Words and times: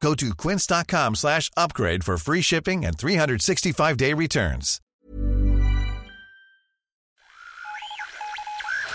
Go 0.00 0.14
to 0.14 0.34
quince.com 0.34 1.16
slash 1.16 1.50
upgrade 1.56 2.04
for 2.04 2.16
free 2.18 2.40
shipping 2.40 2.84
and 2.84 2.96
365-day 2.96 4.14
returns. 4.14 4.80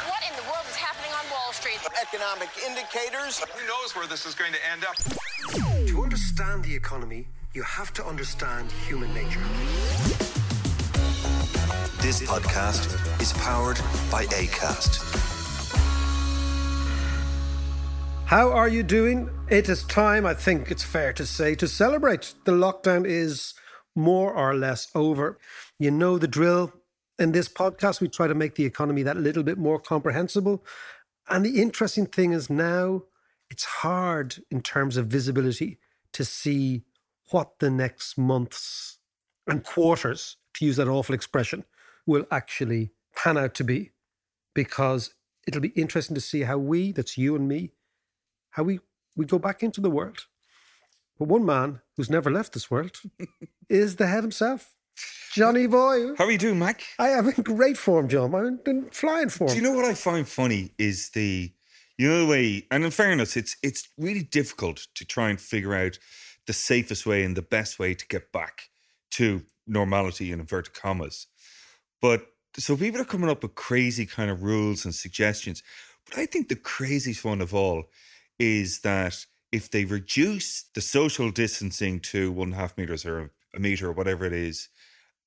What 0.07 0.23
in 0.29 0.35
the 0.37 0.43
world 0.43 0.65
is 0.69 0.75
happening 0.75 1.11
on 1.11 1.29
Wall 1.31 1.51
Street? 1.51 1.79
Economic 2.01 2.49
indicators. 2.65 3.39
Who 3.39 3.67
knows 3.67 3.95
where 3.95 4.07
this 4.07 4.25
is 4.25 4.33
going 4.33 4.53
to 4.53 4.59
end 4.71 4.85
up? 4.85 4.95
To 5.87 6.01
understand 6.03 6.63
the 6.63 6.73
economy, 6.73 7.27
you 7.53 7.63
have 7.63 7.91
to 7.93 8.05
understand 8.05 8.71
human 8.87 9.13
nature. 9.13 9.41
This 12.01 12.21
podcast 12.21 13.21
is 13.21 13.33
powered 13.33 13.77
by 14.11 14.25
ACAST. 14.25 15.22
How 18.25 18.51
are 18.51 18.69
you 18.69 18.81
doing? 18.81 19.29
It 19.49 19.69
is 19.69 19.83
time, 19.83 20.25
I 20.25 20.33
think 20.33 20.71
it's 20.71 20.81
fair 20.81 21.13
to 21.13 21.25
say, 21.25 21.53
to 21.55 21.67
celebrate. 21.67 22.33
The 22.45 22.51
lockdown 22.53 23.05
is 23.05 23.53
more 23.95 24.33
or 24.33 24.55
less 24.55 24.87
over. 24.95 25.37
You 25.77 25.91
know 25.91 26.17
the 26.17 26.27
drill. 26.27 26.73
In 27.19 27.31
this 27.31 27.47
podcast, 27.47 28.01
we 28.01 28.07
try 28.07 28.27
to 28.27 28.33
make 28.33 28.55
the 28.55 28.65
economy 28.65 29.03
that 29.03 29.17
little 29.17 29.43
bit 29.43 29.59
more 29.59 29.77
comprehensible. 29.77 30.65
And 31.29 31.45
the 31.45 31.61
interesting 31.61 32.07
thing 32.07 32.31
is 32.31 32.49
now 32.49 33.03
it's 33.51 33.65
hard 33.65 34.37
in 34.49 34.61
terms 34.61 34.97
of 34.97 35.07
visibility 35.07 35.77
to 36.13 36.25
see 36.25 36.85
what 37.29 37.59
the 37.59 37.69
next 37.69 38.17
months 38.17 38.97
and 39.45 39.63
quarters, 39.63 40.37
to 40.55 40.65
use 40.65 40.77
that 40.77 40.87
awful 40.87 41.13
expression, 41.13 41.65
will 42.07 42.25
actually 42.31 42.93
pan 43.15 43.37
out 43.37 43.53
to 43.55 43.63
be. 43.63 43.91
Because 44.55 45.13
it'll 45.45 45.61
be 45.61 45.69
interesting 45.69 46.15
to 46.15 46.21
see 46.21 46.41
how 46.41 46.57
we, 46.57 46.91
that's 46.91 47.17
you 47.17 47.35
and 47.35 47.47
me, 47.47 47.73
how 48.53 48.63
we, 48.63 48.79
we 49.15 49.25
go 49.25 49.37
back 49.37 49.61
into 49.61 49.81
the 49.81 49.89
world. 49.89 50.25
But 51.19 51.27
one 51.27 51.45
man 51.45 51.81
who's 51.95 52.09
never 52.09 52.31
left 52.31 52.53
this 52.53 52.71
world 52.71 53.01
is 53.69 53.97
the 53.97 54.07
head 54.07 54.23
himself, 54.23 54.73
Johnny 55.31 55.67
Boy. 55.67 56.15
How 56.15 56.25
are 56.25 56.31
you 56.31 56.37
doing, 56.37 56.59
Mac? 56.59 56.83
I 56.97 57.09
am 57.09 57.29
in 57.29 57.43
great 57.43 57.77
form, 57.77 58.07
John. 58.07 58.33
I'm 58.33 58.59
in 58.65 58.89
flying 58.91 59.29
form. 59.29 59.49
Do 59.49 59.55
you 59.55 59.61
know 59.61 59.73
what 59.73 59.85
I 59.85 59.93
find 59.93 60.27
funny 60.27 60.71
is 60.77 61.09
the, 61.09 61.51
you 61.97 62.07
know 62.07 62.25
the 62.25 62.27
way, 62.27 62.65
and 62.71 62.83
in 62.83 62.91
fairness, 62.91 63.37
it's 63.37 63.55
it's 63.61 63.87
really 63.97 64.23
difficult 64.23 64.87
to 64.95 65.05
try 65.05 65.29
and 65.29 65.39
figure 65.39 65.75
out 65.75 65.99
the 66.47 66.53
safest 66.53 67.05
way 67.05 67.23
and 67.23 67.37
the 67.37 67.41
best 67.41 67.79
way 67.79 67.93
to 67.93 68.07
get 68.07 68.31
back 68.31 68.69
to 69.11 69.43
normality 69.67 70.31
in 70.31 70.39
inverted 70.39 70.73
commas. 70.73 71.27
But 72.01 72.25
so 72.57 72.75
people 72.75 73.01
are 73.01 73.05
coming 73.05 73.29
up 73.29 73.43
with 73.43 73.55
crazy 73.55 74.05
kind 74.05 74.29
of 74.29 74.43
rules 74.43 74.85
and 74.85 74.93
suggestions. 74.93 75.63
But 76.09 76.19
I 76.19 76.25
think 76.25 76.49
the 76.49 76.55
craziest 76.55 77.23
one 77.23 77.41
of 77.41 77.53
all 77.53 77.85
is 78.39 78.79
that 78.81 79.25
if 79.51 79.69
they 79.69 79.85
reduce 79.85 80.65
the 80.73 80.81
social 80.81 81.31
distancing 81.31 81.99
to 81.99 82.31
one 82.31 82.49
and 82.49 82.55
a 82.55 82.57
half 82.57 82.77
meters 82.77 83.05
or 83.05 83.31
a 83.55 83.59
meter 83.59 83.89
or 83.89 83.91
whatever 83.91 84.25
it 84.25 84.33
is, 84.33 84.69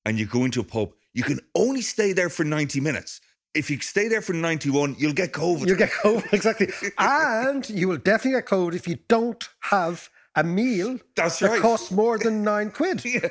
and 0.05 0.19
you 0.19 0.25
go 0.25 0.45
into 0.45 0.59
a 0.59 0.63
pub, 0.63 0.91
you 1.13 1.23
can 1.23 1.39
only 1.55 1.81
stay 1.81 2.13
there 2.13 2.29
for 2.29 2.43
90 2.43 2.79
minutes. 2.79 3.21
If 3.53 3.71
you 3.71 3.79
stay 3.79 4.07
there 4.07 4.21
for 4.21 4.33
91, 4.33 4.97
you'll 4.99 5.13
get 5.13 5.31
COVID. 5.31 5.65
You'll 5.65 5.77
get 5.77 5.89
COVID, 5.91 6.31
exactly. 6.33 6.67
and 6.97 7.67
you 7.69 7.87
will 7.87 7.97
definitely 7.97 8.39
get 8.39 8.45
COVID 8.47 8.75
if 8.75 8.87
you 8.87 8.99
don't 9.07 9.47
have 9.61 10.09
a 10.35 10.43
meal 10.43 10.99
That's 11.15 11.39
that 11.39 11.49
right. 11.49 11.61
costs 11.61 11.89
more 11.91 12.19
than 12.19 12.43
nine 12.51 12.69
quid 12.69 13.03
Yeah. 13.03 13.29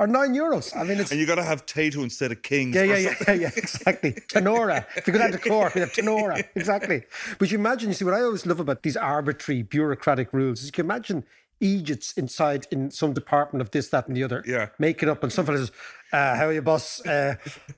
Or 0.00 0.06
nine 0.06 0.32
euros. 0.34 0.76
I 0.76 0.84
mean, 0.84 1.00
it's. 1.00 1.10
And 1.10 1.18
you 1.18 1.26
got 1.26 1.36
to 1.36 1.42
have 1.42 1.66
Tayto 1.66 2.02
instead 2.02 2.30
of 2.30 2.42
Kings. 2.42 2.76
Yeah, 2.76 2.84
yeah, 2.84 2.96
yeah, 2.98 3.14
yeah, 3.26 3.34
yeah, 3.34 3.50
exactly. 3.56 4.12
Tenora. 4.12 4.86
If 4.96 5.06
you 5.06 5.12
go 5.12 5.18
down 5.18 5.32
to 5.32 5.38
Cork, 5.38 5.74
you 5.74 5.80
have 5.80 5.92
Tenora. 5.92 6.44
Exactly. 6.54 7.02
But 7.38 7.50
you 7.50 7.58
imagine, 7.58 7.88
you 7.88 7.94
see, 7.94 8.04
what 8.04 8.14
I 8.14 8.22
always 8.22 8.46
love 8.46 8.60
about 8.60 8.82
these 8.82 8.96
arbitrary 8.96 9.62
bureaucratic 9.62 10.32
rules 10.32 10.60
is 10.60 10.66
you 10.66 10.72
can 10.72 10.86
imagine 10.86 11.24
Egypt's 11.60 12.12
inside 12.12 12.66
in 12.70 12.90
some 12.90 13.12
department 13.12 13.60
of 13.60 13.70
this, 13.70 13.88
that, 13.88 14.06
and 14.06 14.16
the 14.16 14.22
other. 14.22 14.44
Yeah. 14.46 14.68
Making 14.78 15.08
up, 15.08 15.22
and 15.22 15.32
some 15.32 15.46
fella 15.46 15.58
says, 15.58 15.72
uh, 16.12 16.36
How 16.36 16.46
are 16.46 16.52
you, 16.52 16.62
boss? 16.62 17.04
Uh, 17.04 17.34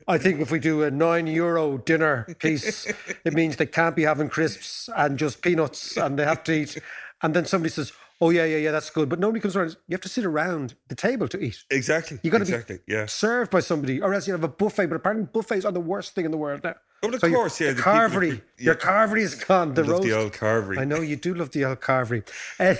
I 0.07 0.19
think 0.19 0.41
if 0.41 0.51
we 0.51 0.59
do 0.59 0.83
a 0.83 0.91
nine 0.91 1.27
euro 1.27 1.79
dinner 1.79 2.27
piece, 2.39 2.87
it 3.25 3.33
means 3.33 3.57
they 3.57 3.67
can't 3.67 3.97
be 3.97 4.03
having 4.03 4.29
crisps 4.29 4.89
and 4.95 5.19
just 5.19 5.41
peanuts 5.43 5.97
and 5.97 6.19
they 6.19 6.25
have 6.25 6.45
to 6.45 6.53
eat. 6.53 6.79
And 7.23 7.35
then 7.35 7.47
somebody 7.47 7.71
says, 7.71 7.93
Oh, 8.23 8.31
yeah, 8.31 8.45
yeah, 8.45 8.59
yeah, 8.59 8.71
that's 8.71 8.91
good. 8.91 9.09
But 9.09 9.19
nobody 9.19 9.41
comes 9.41 9.57
around. 9.57 9.77
You 9.89 9.95
have 9.95 10.01
to 10.03 10.09
sit 10.09 10.27
around 10.27 10.75
the 10.89 10.95
table 10.95 11.27
to 11.29 11.39
eat. 11.41 11.65
Exactly. 11.71 12.19
You 12.23 12.31
got 12.31 12.39
to 12.39 12.43
exactly. 12.43 12.81
be 12.87 12.93
yeah. 12.93 13.07
served 13.07 13.51
by 13.51 13.61
somebody, 13.61 14.01
or 14.03 14.13
else 14.13 14.27
you 14.27 14.35
have 14.35 14.45
a 14.45 14.49
buffet. 14.49 14.87
But 14.87 14.97
apparently, 14.97 15.27
buffets 15.33 15.65
are 15.65 15.73
the 15.73 15.81
worst 15.81 16.15
thing 16.15 16.27
in 16.27 16.31
the 16.31 16.37
world 16.37 16.61
now. 16.63 16.75
Oh, 17.03 17.09
of 17.09 17.19
So 17.21 17.31
course, 17.31 17.59
yeah, 17.61 17.69
the 17.71 17.77
people 17.77 17.93
carvery, 17.93 18.31
yeah. 18.59 18.65
your 18.67 18.75
carvery 18.75 19.21
is 19.23 19.35
gone. 19.35 19.73
The 19.73 19.81
I 19.83 19.85
love 19.87 19.91
roast. 19.93 20.03
the 20.03 20.13
old 20.19 20.33
carvery. 20.35 20.79
I 20.79 20.85
know 20.85 21.01
you 21.01 21.17
do 21.17 21.33
love 21.33 21.51
the 21.53 21.65
old 21.65 21.81
carvery. 21.81 22.23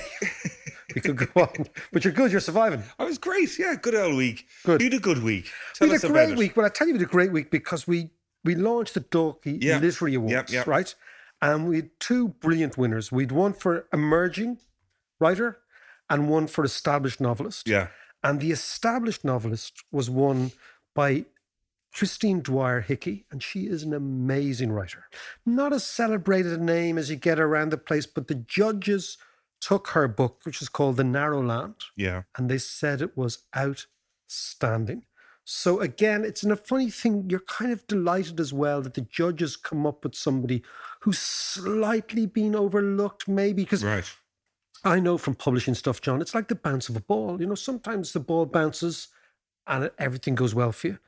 We 0.95 1.01
could 1.01 1.17
go 1.17 1.27
on, 1.41 1.67
but 1.93 2.05
you're 2.05 2.13
good. 2.13 2.33
You're 2.33 2.41
surviving. 2.41 2.83
Oh, 2.99 3.05
I 3.05 3.07
was 3.07 3.17
great. 3.17 3.57
Yeah, 3.59 3.77
good 3.81 3.95
old 3.95 4.17
week. 4.17 4.47
Good. 4.65 4.81
You 4.81 4.87
had 4.91 4.95
a 4.95 4.99
good 4.99 5.23
week. 5.23 5.49
Tell 5.75 5.87
we 5.87 5.93
had 5.95 6.03
a 6.03 6.09
great 6.09 6.31
it. 6.31 6.37
week. 6.39 6.57
Well, 6.57 6.67
I 6.67 6.69
tell 6.69 6.89
you, 6.89 6.95
we 6.95 6.99
had 6.99 7.09
a 7.09 7.11
great 7.11 7.31
week 7.33 7.51
because 7.51 7.87
we 7.87 8.11
we 8.45 8.57
launched 8.57 8.95
the 8.95 9.01
Dalkey 9.01 9.63
Yeah. 9.63 9.79
Literary 9.79 10.15
Awards, 10.17 10.33
Yep, 10.33 10.51
yep. 10.51 10.67
right? 10.67 10.93
And 11.41 11.69
we 11.69 11.77
had 11.77 11.91
two 12.01 12.29
brilliant 12.29 12.77
winners. 12.77 13.13
We'd 13.13 13.31
one 13.33 13.53
for 13.53 13.87
emerging 13.93 14.59
writer 15.21 15.59
and 16.09 16.29
one 16.29 16.47
for 16.47 16.65
established 16.65 17.21
novelist. 17.21 17.69
Yeah. 17.69 17.89
And 18.23 18.41
the 18.41 18.51
established 18.51 19.25
novelist 19.25 19.85
was 19.93 20.11
won 20.11 20.53
by 20.95 21.27
Christine 21.93 22.41
Dwyer 22.41 22.81
Hickey, 22.81 23.27
and 23.31 23.43
she 23.43 23.67
is 23.67 23.83
an 23.83 23.93
amazing 23.95 24.73
writer. 24.73 25.05
Not 25.45 25.73
as 25.73 25.85
celebrated 25.85 26.53
a 26.53 26.63
name 26.63 26.99
as 26.99 27.11
you 27.11 27.17
get 27.17 27.41
around 27.41 27.71
the 27.71 27.79
place, 27.79 28.07
but 28.07 28.29
the 28.29 28.35
judges 28.35 29.19
took 29.61 29.89
her 29.89 30.07
book, 30.09 30.41
which 30.45 30.63
is 30.63 30.69
called 30.69 30.97
The 30.97 31.05
Narrow 31.05 31.43
Land, 31.43 31.75
Yeah. 31.97 32.23
and 32.37 32.49
they 32.51 32.59
said 32.59 33.03
it 33.03 33.17
was 33.17 33.45
outstanding. 33.57 35.05
So 35.45 35.81
again, 35.81 36.25
it's 36.25 36.45
in 36.45 36.53
a 36.53 36.57
funny 36.57 36.91
thing. 36.91 37.29
You're 37.29 37.41
kind 37.41 37.73
of 37.73 37.87
delighted 37.87 38.39
as 38.39 38.53
well 38.53 38.83
that 38.83 38.95
the 38.95 39.01
judges 39.01 39.57
come 39.57 39.85
up 39.87 40.05
with 40.05 40.15
somebody 40.15 40.63
who's 41.01 41.19
slightly 41.19 42.27
been 42.27 42.55
overlooked, 42.55 43.27
maybe 43.27 43.65
because 43.65 43.85
Right. 43.85 44.05
I 44.85 44.99
know 45.01 45.19
from 45.19 45.35
publishing 45.35 45.75
stuff, 45.75 46.01
John, 46.01 46.21
it's 46.23 46.35
like 46.35 46.49
the 46.49 46.55
bounce 46.55 46.89
of 46.89 46.97
a 46.97 47.01
ball. 47.01 47.41
You 47.41 47.47
know, 47.47 47.55
sometimes 47.55 48.13
the 48.13 48.21
ball 48.21 48.47
bounces 48.47 49.09
and 49.67 49.91
everything 49.99 50.35
goes 50.35 50.55
well 50.55 50.73
for 50.73 50.87
you. 50.89 50.99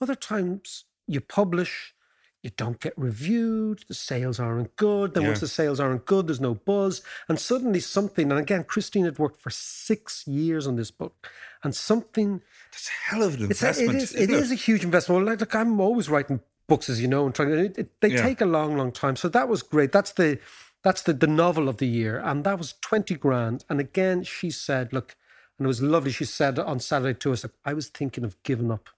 Other 0.00 0.14
times 0.14 0.84
you 1.06 1.20
publish, 1.20 1.94
you 2.42 2.50
don't 2.56 2.80
get 2.80 2.94
reviewed, 2.96 3.84
the 3.88 3.94
sales 3.94 4.38
aren't 4.40 4.74
good. 4.76 5.12
Then 5.14 5.26
once 5.26 5.40
the 5.40 5.48
sales 5.48 5.80
aren't 5.80 6.06
good, 6.06 6.26
there's 6.28 6.40
no 6.40 6.54
buzz. 6.54 7.02
And 7.28 7.38
suddenly 7.38 7.80
something, 7.80 8.30
and 8.30 8.40
again, 8.40 8.64
Christine 8.64 9.04
had 9.04 9.18
worked 9.18 9.40
for 9.40 9.50
six 9.50 10.26
years 10.26 10.66
on 10.66 10.76
this 10.76 10.90
book, 10.90 11.28
and 11.62 11.74
something 11.74 12.40
That's 12.72 12.88
a 12.88 13.10
hell 13.10 13.22
of 13.24 13.34
an 13.34 13.50
it's 13.50 13.60
investment. 13.62 13.96
it 13.98 14.02
is, 14.02 14.12
isn't 14.14 14.34
it 14.34 14.38
is 14.38 14.52
a 14.52 14.54
huge 14.54 14.84
investment. 14.84 15.26
Like, 15.26 15.40
look, 15.40 15.54
I'm 15.54 15.80
always 15.80 16.08
writing 16.08 16.40
books, 16.68 16.88
as 16.88 17.00
you 17.00 17.08
know, 17.08 17.26
and 17.26 17.34
trying 17.34 17.48
to. 17.50 17.58
It, 17.58 17.78
it- 17.78 18.00
they 18.00 18.08
Yeah. 18.12 18.22
take 18.22 18.40
a 18.40 18.46
long, 18.46 18.76
long 18.76 18.92
time. 18.92 19.16
So 19.16 19.28
that 19.30 19.48
was 19.48 19.62
great. 19.62 19.90
That's 19.92 20.12
the 20.12 20.38
that's 20.82 21.02
the 21.02 21.12
the 21.12 21.26
novel 21.26 21.68
of 21.68 21.78
the 21.78 21.86
year, 21.88 22.18
and 22.18 22.44
that 22.44 22.58
was 22.58 22.74
twenty 22.80 23.14
grand. 23.16 23.64
And 23.68 23.80
again, 23.80 24.22
she 24.22 24.50
said, 24.50 24.92
look, 24.92 25.16
and 25.58 25.66
it 25.66 25.68
was 25.68 25.82
lovely. 25.82 26.12
She 26.12 26.24
said 26.24 26.58
on 26.58 26.80
Saturday 26.80 27.18
to 27.20 27.32
us, 27.32 27.44
I 27.64 27.72
was 27.74 27.88
thinking 27.88 28.24
of 28.24 28.40
giving 28.42 28.70
up. 28.70 28.90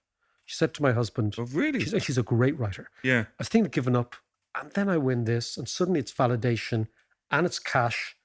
She 0.45 0.55
said 0.55 0.73
to 0.75 0.83
my 0.83 0.91
husband, 0.91 1.35
Oh, 1.37 1.43
really? 1.43 1.79
she's, 1.79 2.03
she's 2.03 2.17
a 2.17 2.23
great 2.23 2.57
writer. 2.59 2.89
Yeah. 3.03 3.21
I 3.21 3.25
was 3.39 3.47
thinking 3.49 3.67
of 3.67 3.71
giving 3.71 3.95
up, 3.95 4.15
and 4.59 4.71
then 4.73 4.89
I 4.89 4.97
win 4.97 5.23
this, 5.23 5.57
and 5.57 5.67
suddenly 5.67 5.99
it's 5.99 6.11
validation, 6.13 6.87
and 7.31 7.45
it's 7.45 7.57
cash. 7.59 8.15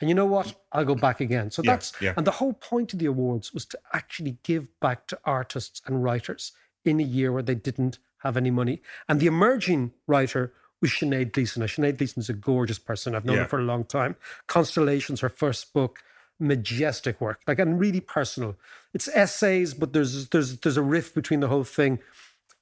And 0.00 0.10
you 0.10 0.14
know 0.14 0.26
what? 0.26 0.54
I'll 0.72 0.84
go 0.84 0.94
back 0.94 1.20
again. 1.20 1.50
So 1.50 1.62
Yeah, 1.62 1.72
that's 1.72 1.92
yeah. 2.00 2.12
and 2.16 2.26
the 2.26 2.32
whole 2.32 2.52
point 2.52 2.92
of 2.92 2.98
the 2.98 3.06
awards 3.06 3.54
was 3.54 3.64
to 3.66 3.78
actually 3.94 4.36
give 4.42 4.68
back 4.80 5.06
to 5.06 5.18
artists 5.24 5.80
and 5.86 6.04
writers 6.04 6.52
in 6.84 7.00
a 7.00 7.04
year 7.04 7.32
where 7.32 7.42
they 7.42 7.54
didn't 7.54 7.98
have 8.18 8.36
any 8.36 8.50
money. 8.50 8.82
And 9.08 9.20
the 9.20 9.26
emerging 9.26 9.92
writer 10.06 10.52
was 10.86 10.92
Sinead 11.10 11.32
Gleeson. 11.32 11.60
Now, 11.60 11.66
Sinead 11.66 11.98
Gleeson 11.98 12.20
is 12.20 12.28
a 12.28 12.32
gorgeous 12.34 12.78
person. 12.78 13.14
I've 13.14 13.24
known 13.24 13.36
Yeah. 13.36 13.42
her 13.42 13.48
for 13.48 13.58
a 13.58 13.64
long 13.64 13.84
time. 13.84 14.16
Constellations, 14.46 15.20
her 15.20 15.28
first 15.28 15.72
book, 15.72 16.00
majestic 16.38 17.20
work, 17.20 17.40
like 17.46 17.58
and 17.58 17.80
really 17.80 18.00
personal. 18.00 18.56
It's 18.92 19.08
essays, 19.08 19.74
but 19.74 19.92
there's 19.92 20.28
there's 20.28 20.58
there's 20.58 20.76
a 20.76 20.82
riff 20.82 21.14
between 21.14 21.40
the 21.40 21.48
whole 21.48 21.64
thing, 21.64 21.98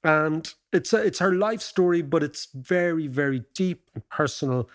and 0.03 0.53
it's 0.73 0.93
a, 0.93 0.99
it's 0.99 1.19
her 1.19 1.33
life 1.33 1.61
story, 1.61 2.03
but 2.03 2.23
it's 2.23 2.49
very 2.55 3.07
very 3.09 3.45
deep 3.55 3.91
and 3.95 4.09
personal, 4.09 4.69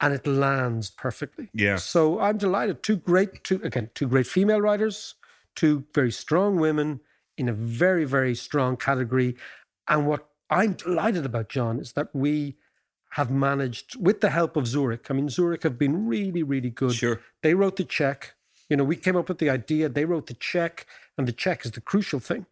and 0.00 0.12
it 0.12 0.26
lands 0.26 0.90
perfectly. 0.90 1.50
Yeah. 1.54 1.76
So 1.76 2.18
I'm 2.20 2.36
delighted. 2.36 2.82
Two 2.82 2.96
great, 2.96 3.44
two 3.44 3.60
again, 3.62 3.90
two 3.94 4.08
great 4.08 4.26
female 4.26 4.60
writers, 4.60 5.14
two 5.54 5.84
very 5.94 6.10
strong 6.10 6.56
women 6.58 7.00
in 7.36 7.48
a 7.48 7.52
very 7.52 8.04
very 8.04 8.34
strong 8.34 8.76
category, 8.76 9.36
and 9.88 10.06
what 10.06 10.28
I'm 10.50 10.74
delighted 10.74 11.24
about, 11.24 11.48
John, 11.48 11.78
is 11.78 11.92
that 11.92 12.08
we 12.14 12.56
have 13.10 13.30
managed, 13.30 13.96
with 14.00 14.20
the 14.20 14.30
help 14.30 14.56
of 14.56 14.66
Zurich. 14.66 15.06
I 15.10 15.14
mean, 15.14 15.28
Zurich 15.28 15.62
have 15.62 15.78
been 15.78 16.06
really, 16.06 16.42
really 16.42 16.70
good. 16.70 16.94
Sure. 16.94 17.20
They 17.42 17.54
wrote 17.54 17.76
the 17.76 17.84
check. 17.84 18.34
You 18.68 18.76
know, 18.76 18.84
we 18.84 18.96
came 18.96 19.16
up 19.16 19.28
with 19.28 19.38
the 19.38 19.50
idea. 19.50 19.88
They 19.88 20.04
wrote 20.04 20.26
the 20.26 20.34
check, 20.34 20.86
and 21.16 21.28
the 21.28 21.32
check 21.32 21.64
is 21.64 21.72
the 21.72 21.80
crucial 21.80 22.18
thing. 22.18 22.46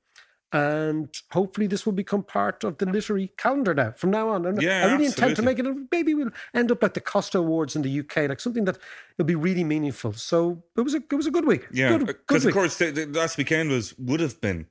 And 0.52 1.08
hopefully, 1.30 1.66
this 1.66 1.86
will 1.86 1.94
become 1.94 2.22
part 2.22 2.62
of 2.62 2.76
the 2.76 2.84
literary 2.84 3.32
calendar 3.38 3.72
now 3.72 3.92
from 3.92 4.10
now 4.10 4.28
on. 4.28 4.44
And 4.44 4.60
Yeah, 4.60 4.86
I 4.86 4.92
really 4.92 5.06
intend 5.06 5.34
to 5.36 5.42
make 5.42 5.58
it. 5.58 5.66
Maybe 5.90 6.12
we'll 6.12 6.30
end 6.52 6.70
up 6.70 6.82
like 6.82 6.92
the 6.92 7.00
Costa 7.00 7.38
Awards 7.38 7.74
in 7.74 7.80
the 7.80 8.00
UK, 8.00 8.28
like 8.28 8.38
something 8.38 8.66
that 8.66 8.76
will 9.16 9.24
be 9.24 9.34
really 9.34 9.64
meaningful. 9.64 10.12
So 10.12 10.62
it 10.76 10.82
was 10.82 10.92
a 10.94 10.98
it 10.98 11.14
was 11.14 11.26
a 11.26 11.30
good 11.30 11.46
week. 11.46 11.66
Yeah, 11.72 11.96
because 11.96 12.44
uh, 12.44 12.48
of 12.50 12.54
course 12.54 12.76
the, 12.76 12.90
the 12.90 13.06
last 13.06 13.38
weekend 13.38 13.70
was 13.70 13.96
would 13.98 14.20
have 14.20 14.42
been 14.42 14.66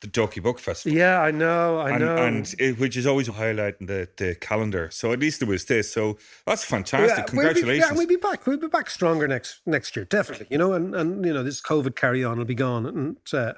the 0.00 0.08
Dalkey 0.08 0.42
Book 0.42 0.58
Festival. 0.58 0.96
Yeah, 0.96 1.20
I 1.20 1.30
know. 1.30 1.78
I 1.78 1.90
and, 1.90 2.00
know. 2.00 2.16
and 2.16 2.54
it, 2.58 2.78
which 2.78 2.96
is 2.96 3.06
always 3.06 3.28
highlighting 3.28 3.86
the, 3.86 4.08
the 4.16 4.34
calendar. 4.34 4.88
So 4.90 5.12
at 5.12 5.18
least 5.18 5.40
there 5.40 5.48
was 5.48 5.64
this. 5.66 5.92
So 5.92 6.16
that's 6.46 6.64
fantastic. 6.64 7.08
Yeah, 7.10 7.14
we'll 7.16 7.24
be- 7.24 7.30
Congratulations. 7.30 7.90
yeah, 7.90 7.96
we'll 7.96 8.06
be 8.06 8.16
back. 8.16 8.46
We'll 8.46 8.56
be 8.56 8.68
back 8.68 8.88
stronger 8.90 9.28
next 9.28 9.60
next 9.66 9.94
year, 9.96 10.04
definitely. 10.04 10.46
You 10.50 10.58
know, 10.58 10.72
and 10.72 10.94
and 10.94 11.24
you 11.24 11.32
know, 11.34 11.42
this 11.42 11.60
COVID 11.60 11.96
carry 11.96 12.24
on 12.24 12.38
will 12.38 12.44
be 12.46 12.54
gone, 12.54 12.86
and 12.86 13.16
uh, 13.32 13.52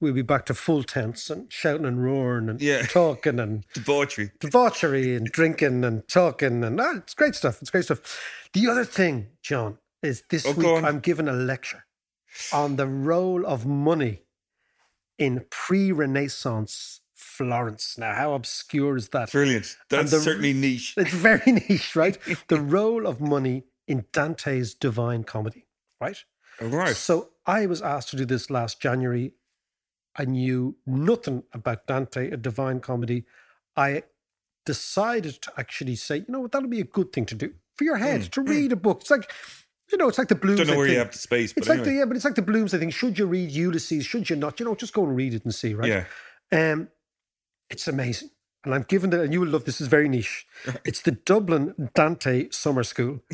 we'll 0.00 0.12
be 0.12 0.22
back 0.22 0.44
to 0.46 0.54
full 0.54 0.82
tents 0.82 1.30
and 1.30 1.50
shouting 1.50 1.86
and 1.86 2.02
roaring 2.04 2.48
and 2.50 2.60
Yeah. 2.60 2.82
talking 2.82 3.40
and 3.40 3.64
Debauchery. 3.74 4.32
debauchery 4.40 5.16
and 5.16 5.26
drinking 5.26 5.82
and 5.84 6.06
talking 6.08 6.62
and 6.62 6.78
ah, 6.80 6.96
it's 6.98 7.14
great 7.14 7.34
stuff. 7.34 7.62
It's 7.62 7.70
great 7.70 7.84
stuff. 7.84 8.00
The 8.52 8.68
other 8.68 8.84
thing, 8.84 9.28
John, 9.42 9.78
is 10.02 10.22
this 10.28 10.44
Oh, 10.46 10.52
week. 10.52 10.84
I'm 10.84 11.00
giving 11.00 11.28
a 11.28 11.32
lecture 11.32 11.84
on 12.52 12.76
the 12.76 12.86
role 12.86 13.46
of 13.46 13.64
money 13.64 14.20
in 15.18 15.44
pre-Renaissance 15.50 17.00
Florence. 17.14 17.96
Now, 17.98 18.14
how 18.14 18.34
obscure 18.34 18.96
is 18.96 19.08
that? 19.10 19.32
Brilliant. 19.32 19.76
That's 19.88 20.10
the- 20.10 20.20
certainly 20.20 20.52
niche. 20.52 20.94
It's 20.96 21.12
very 21.12 21.52
niche, 21.68 21.96
right? 21.96 22.18
the 22.48 22.60
role 22.60 23.06
of 23.06 23.20
money 23.20 23.64
in 23.86 24.04
Dante's 24.12 24.74
Divine 24.74 25.24
Comedy, 25.24 25.66
right? 26.00 26.22
All 26.60 26.68
right. 26.68 26.96
So 26.96 27.30
I 27.46 27.66
was 27.66 27.82
asked 27.82 28.10
to 28.10 28.16
do 28.16 28.24
this 28.24 28.50
last 28.50 28.80
January. 28.80 29.32
I 30.16 30.24
knew 30.24 30.76
nothing 30.86 31.44
about 31.52 31.86
Dante, 31.86 32.30
a 32.30 32.36
Divine 32.36 32.80
Comedy. 32.80 33.24
I 33.76 34.04
decided 34.64 35.40
to 35.42 35.52
actually 35.56 35.96
say, 35.96 36.18
you 36.18 36.24
know 36.28 36.40
what, 36.40 36.52
that'll 36.52 36.68
be 36.68 36.80
a 36.80 36.84
good 36.84 37.12
thing 37.12 37.26
to 37.26 37.34
do 37.34 37.54
for 37.74 37.84
your 37.84 37.96
head 37.96 38.22
mm, 38.22 38.30
to 38.30 38.42
mm. 38.42 38.48
read 38.48 38.72
a 38.72 38.76
book. 38.76 39.02
It's 39.02 39.10
like, 39.10 39.30
you 39.92 39.98
know, 39.98 40.08
it's 40.08 40.18
like 40.18 40.28
the. 40.28 40.34
Hmm, 40.34 40.56
Don't 40.56 40.66
know 40.68 40.76
where 40.76 40.88
you 40.88 40.98
have 40.98 41.12
the 41.12 41.18
space, 41.18 41.52
but 41.52 41.62
It's 41.62 41.68
like 41.68 41.78
anyway. 41.80 41.92
the 41.92 41.98
yeah, 41.98 42.04
but 42.06 42.16
it's 42.16 42.24
like 42.24 42.34
the 42.34 42.42
Blooms. 42.42 42.74
I 42.74 42.78
think 42.78 42.92
should 42.92 43.18
you 43.18 43.26
read 43.26 43.50
Ulysses? 43.50 44.04
Should 44.06 44.28
you 44.30 44.36
not? 44.36 44.58
You 44.60 44.66
know, 44.66 44.74
just 44.74 44.92
go 44.92 45.04
and 45.04 45.16
read 45.16 45.34
it 45.34 45.44
and 45.44 45.54
see, 45.54 45.74
right? 45.74 45.88
Yeah. 45.88 46.04
Um, 46.72 46.88
it's 47.70 47.88
amazing. 47.88 48.30
And 48.64 48.74
I'm 48.74 48.82
given 48.82 49.10
the, 49.10 49.22
and 49.22 49.32
you 49.32 49.40
will 49.40 49.48
love 49.48 49.64
this, 49.64 49.80
is 49.80 49.88
very 49.88 50.08
niche. 50.08 50.46
It's 50.84 51.02
the 51.02 51.12
Dublin 51.12 51.90
Dante 51.94 52.48
Summer 52.50 52.82
School. 52.82 53.20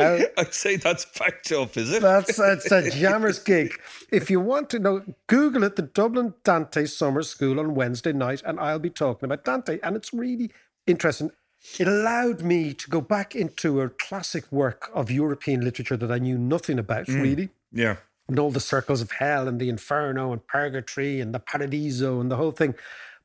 I'd 0.00 0.52
say 0.52 0.76
that's 0.76 1.04
packed 1.06 1.50
up, 1.52 1.76
is 1.76 1.92
it? 1.92 2.02
That's 2.02 2.38
it's 2.38 2.70
a 2.70 2.90
jammer's 2.90 3.38
gig. 3.38 3.74
If 4.10 4.30
you 4.30 4.40
want 4.40 4.68
to 4.70 4.78
know, 4.78 5.02
Google 5.28 5.64
it, 5.64 5.76
the 5.76 5.82
Dublin 5.82 6.34
Dante 6.44 6.86
Summer 6.86 7.22
School 7.22 7.60
on 7.60 7.74
Wednesday 7.74 8.12
night, 8.12 8.42
and 8.44 8.58
I'll 8.60 8.78
be 8.80 8.90
talking 8.90 9.26
about 9.26 9.44
Dante. 9.44 9.78
And 9.82 9.96
it's 9.96 10.12
really 10.12 10.50
interesting. 10.86 11.30
It 11.78 11.88
allowed 11.88 12.42
me 12.42 12.74
to 12.74 12.90
go 12.90 13.00
back 13.00 13.34
into 13.34 13.80
a 13.80 13.88
classic 13.88 14.50
work 14.52 14.90
of 14.94 15.10
European 15.10 15.62
literature 15.62 15.96
that 15.96 16.10
I 16.12 16.18
knew 16.18 16.36
nothing 16.38 16.78
about, 16.78 17.06
hmm. 17.06 17.20
really. 17.22 17.48
yeah. 17.72 17.96
and 18.28 18.38
all 18.38 18.50
the 18.50 18.60
circles 18.60 19.00
of 19.02 19.10
hell 19.12 19.48
and 19.48 19.60
the 19.60 19.68
inferno 19.68 20.32
and 20.32 20.46
purgatory 20.46 21.20
and 21.20 21.34
the 21.34 21.38
paradiso 21.40 22.20
and 22.20 22.30
the 22.30 22.36
whole 22.36 22.52
thing. 22.52 22.74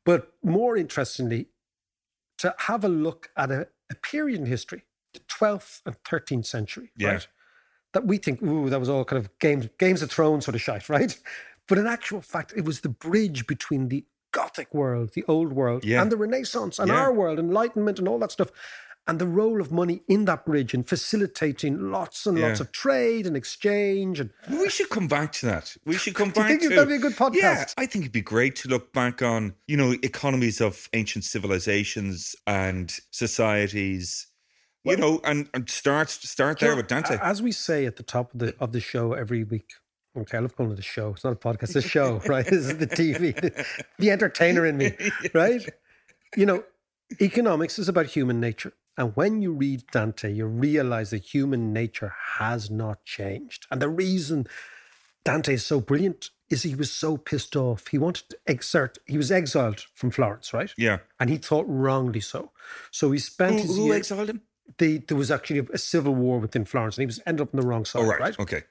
But 0.06 0.34
more 0.44 0.76
interestingly, 0.78 1.48
to 2.40 2.56
have 2.60 2.84
a 2.84 2.90
look 2.90 3.30
at 3.38 3.52
a, 3.52 3.68
a 3.92 3.96
period 3.96 4.40
in 4.40 4.46
history, 4.46 4.84
the 5.14 5.20
12th 5.22 5.82
and 5.86 5.96
13th 6.04 6.46
century, 6.46 6.92
Yeah. 6.98 7.10
right? 7.10 7.28
That 7.94 8.06
we 8.06 8.18
think, 8.18 8.42
ooh, 8.42 8.70
that 8.70 8.80
was 8.80 8.88
all 8.90 9.04
kind 9.06 9.24
of 9.24 9.38
games, 9.40 9.68
games 9.78 10.02
of 10.02 10.12
thrones 10.12 10.46
sort 10.46 10.56
of 10.56 10.62
shite, 10.62 10.90
right? 10.98 11.18
But 11.68 11.78
in 11.78 11.88
actual 11.88 12.22
fact, 12.22 12.54
it 12.56 12.66
was 12.66 12.82
the 12.82 12.90
bridge 12.90 13.46
between 13.48 13.90
the 13.90 14.06
Gothic 14.32 14.74
world, 14.74 15.12
the 15.14 15.24
old 15.28 15.54
world, 15.54 15.84
Yeah. 15.86 16.02
and 16.02 16.12
the 16.12 16.18
Renaissance 16.18 16.80
and 16.80 16.90
Yeah. 16.90 16.96
our 17.02 17.14
world, 17.14 17.40
Enlightenment 17.40 18.00
and 18.00 18.08
all 18.08 18.20
that 18.20 18.32
stuff. 18.32 18.52
And 19.08 19.18
the 19.18 19.26
role 19.26 19.60
of 19.60 19.72
money 19.72 20.04
in 20.08 20.26
that 20.26 20.46
bridge 20.46 20.76
and 20.76 20.88
facilitating 20.88 21.90
lots 21.92 22.28
and 22.28 22.38
lots 22.40 22.60
of 22.60 22.72
trade 22.72 23.26
and 23.26 23.36
exchange 23.36 24.20
and 24.20 24.30
We 24.48 24.70
should 24.70 24.90
come 24.90 25.08
back 25.08 25.32
to 25.34 25.48
that. 25.48 25.76
We 25.84 25.96
should 25.98 26.14
come 26.14 26.30
Do 26.32 26.42
you 26.42 26.44
back 26.44 26.50
think 26.60 26.62
to 26.62 26.70
that'd 26.70 26.88
be 26.90 26.96
a 26.96 27.00
good 27.00 27.16
podcast? 27.16 27.34
Yeah, 27.42 27.66
I 27.76 27.88
think 27.88 28.04
it'd 28.04 28.12
be 28.12 28.22
great 28.22 28.56
to 28.58 28.68
look 28.68 28.94
back 28.94 29.24
on, 29.24 29.56
you 29.66 29.78
know, 29.78 29.94
economies 30.04 30.62
of 30.62 30.90
ancient 30.94 31.24
civilizations 31.26 32.36
and 32.46 32.96
societies. 33.10 34.28
you 34.86 34.96
know, 34.98 35.20
and, 35.24 35.50
and 35.54 35.70
start 35.70 36.10
start 36.10 36.60
there 36.60 36.76
with 36.76 36.88
Dante. 36.88 37.18
As 37.22 37.42
we 37.42 37.52
say 37.52 37.86
at 37.86 37.96
the 37.98 38.04
top 38.04 38.34
of 38.34 38.40
the 38.40 38.56
of 38.60 38.72
the 38.74 38.80
show 38.80 39.14
every 39.14 39.44
week. 39.44 39.72
Okay, 40.18 40.38
I 40.38 40.42
love 40.42 40.56
calling 40.56 40.72
it 40.74 40.80
a 40.80 40.84
show. 40.84 41.12
It's 41.12 41.24
not 41.24 41.34
a 41.34 41.36
podcast, 41.36 41.64
it's 41.64 41.76
a 41.76 41.82
show, 41.82 42.20
right? 42.26 42.46
This 42.46 42.66
is 42.68 42.78
the 42.78 42.88
TV, 42.88 43.34
the, 44.00 44.12
entertainer 44.12 44.66
in 44.66 44.78
me, 44.78 44.94
right? 45.34 45.68
You 46.36 46.46
know, 46.46 46.64
economics 47.22 47.78
is 47.80 47.88
about 47.90 48.08
human 48.08 48.40
nature. 48.40 48.74
And 48.98 49.16
when 49.16 49.42
you 49.42 49.54
read 49.54 49.84
Dante, 49.92 50.34
you 50.34 50.46
realize 50.46 51.12
that 51.12 51.24
human 51.24 51.72
nature 51.72 52.14
has 52.40 52.70
not 52.70 53.06
changed. 53.06 53.66
And 53.72 53.82
the 53.82 53.88
reason 53.88 54.46
Dante 55.24 55.54
is 55.54 55.66
so 55.66 55.80
brilliant 55.80 56.32
is 56.50 56.64
he 56.64 56.76
was 56.76 56.92
so 56.92 57.16
pissed 57.16 57.56
off. 57.56 57.88
He 57.88 57.98
wanted 57.98 58.30
to 58.32 58.38
exert, 58.48 58.98
he 59.06 59.16
was 59.16 59.32
exiled 59.32 59.86
from 59.94 60.12
Florence, 60.12 60.54
right? 60.54 60.74
yeah. 60.78 60.98
And 61.20 61.30
he 61.30 61.38
thought 61.38 61.66
wrongly 61.68 62.20
so. 62.20 62.52
So 62.92 63.12
he 63.12 63.20
spent 63.20 63.54
Who, 63.56 63.62
his 63.62 63.78
who 63.78 63.86
year- 63.86 63.96
exiled 63.96 64.30
him? 64.30 64.42
the, 64.80 64.98
there 64.98 65.18
was 65.18 65.32
actually 65.32 65.60
a, 65.60 65.66
a 65.74 65.78
civil 65.78 66.14
war 66.14 66.40
within 66.40 66.66
Florence, 66.66 66.98
and 66.98 67.04
he 67.04 67.06
was 67.06 67.20
ended 67.26 67.42
up 67.42 67.54
on 67.54 67.62
the 67.62 67.66
wrong 67.66 67.82
oh, 67.82 67.84
side, 67.86 68.02
Oh, 68.02 68.06
right. 68.08 68.20
right? 68.20 68.40
Okay. 68.40 68.64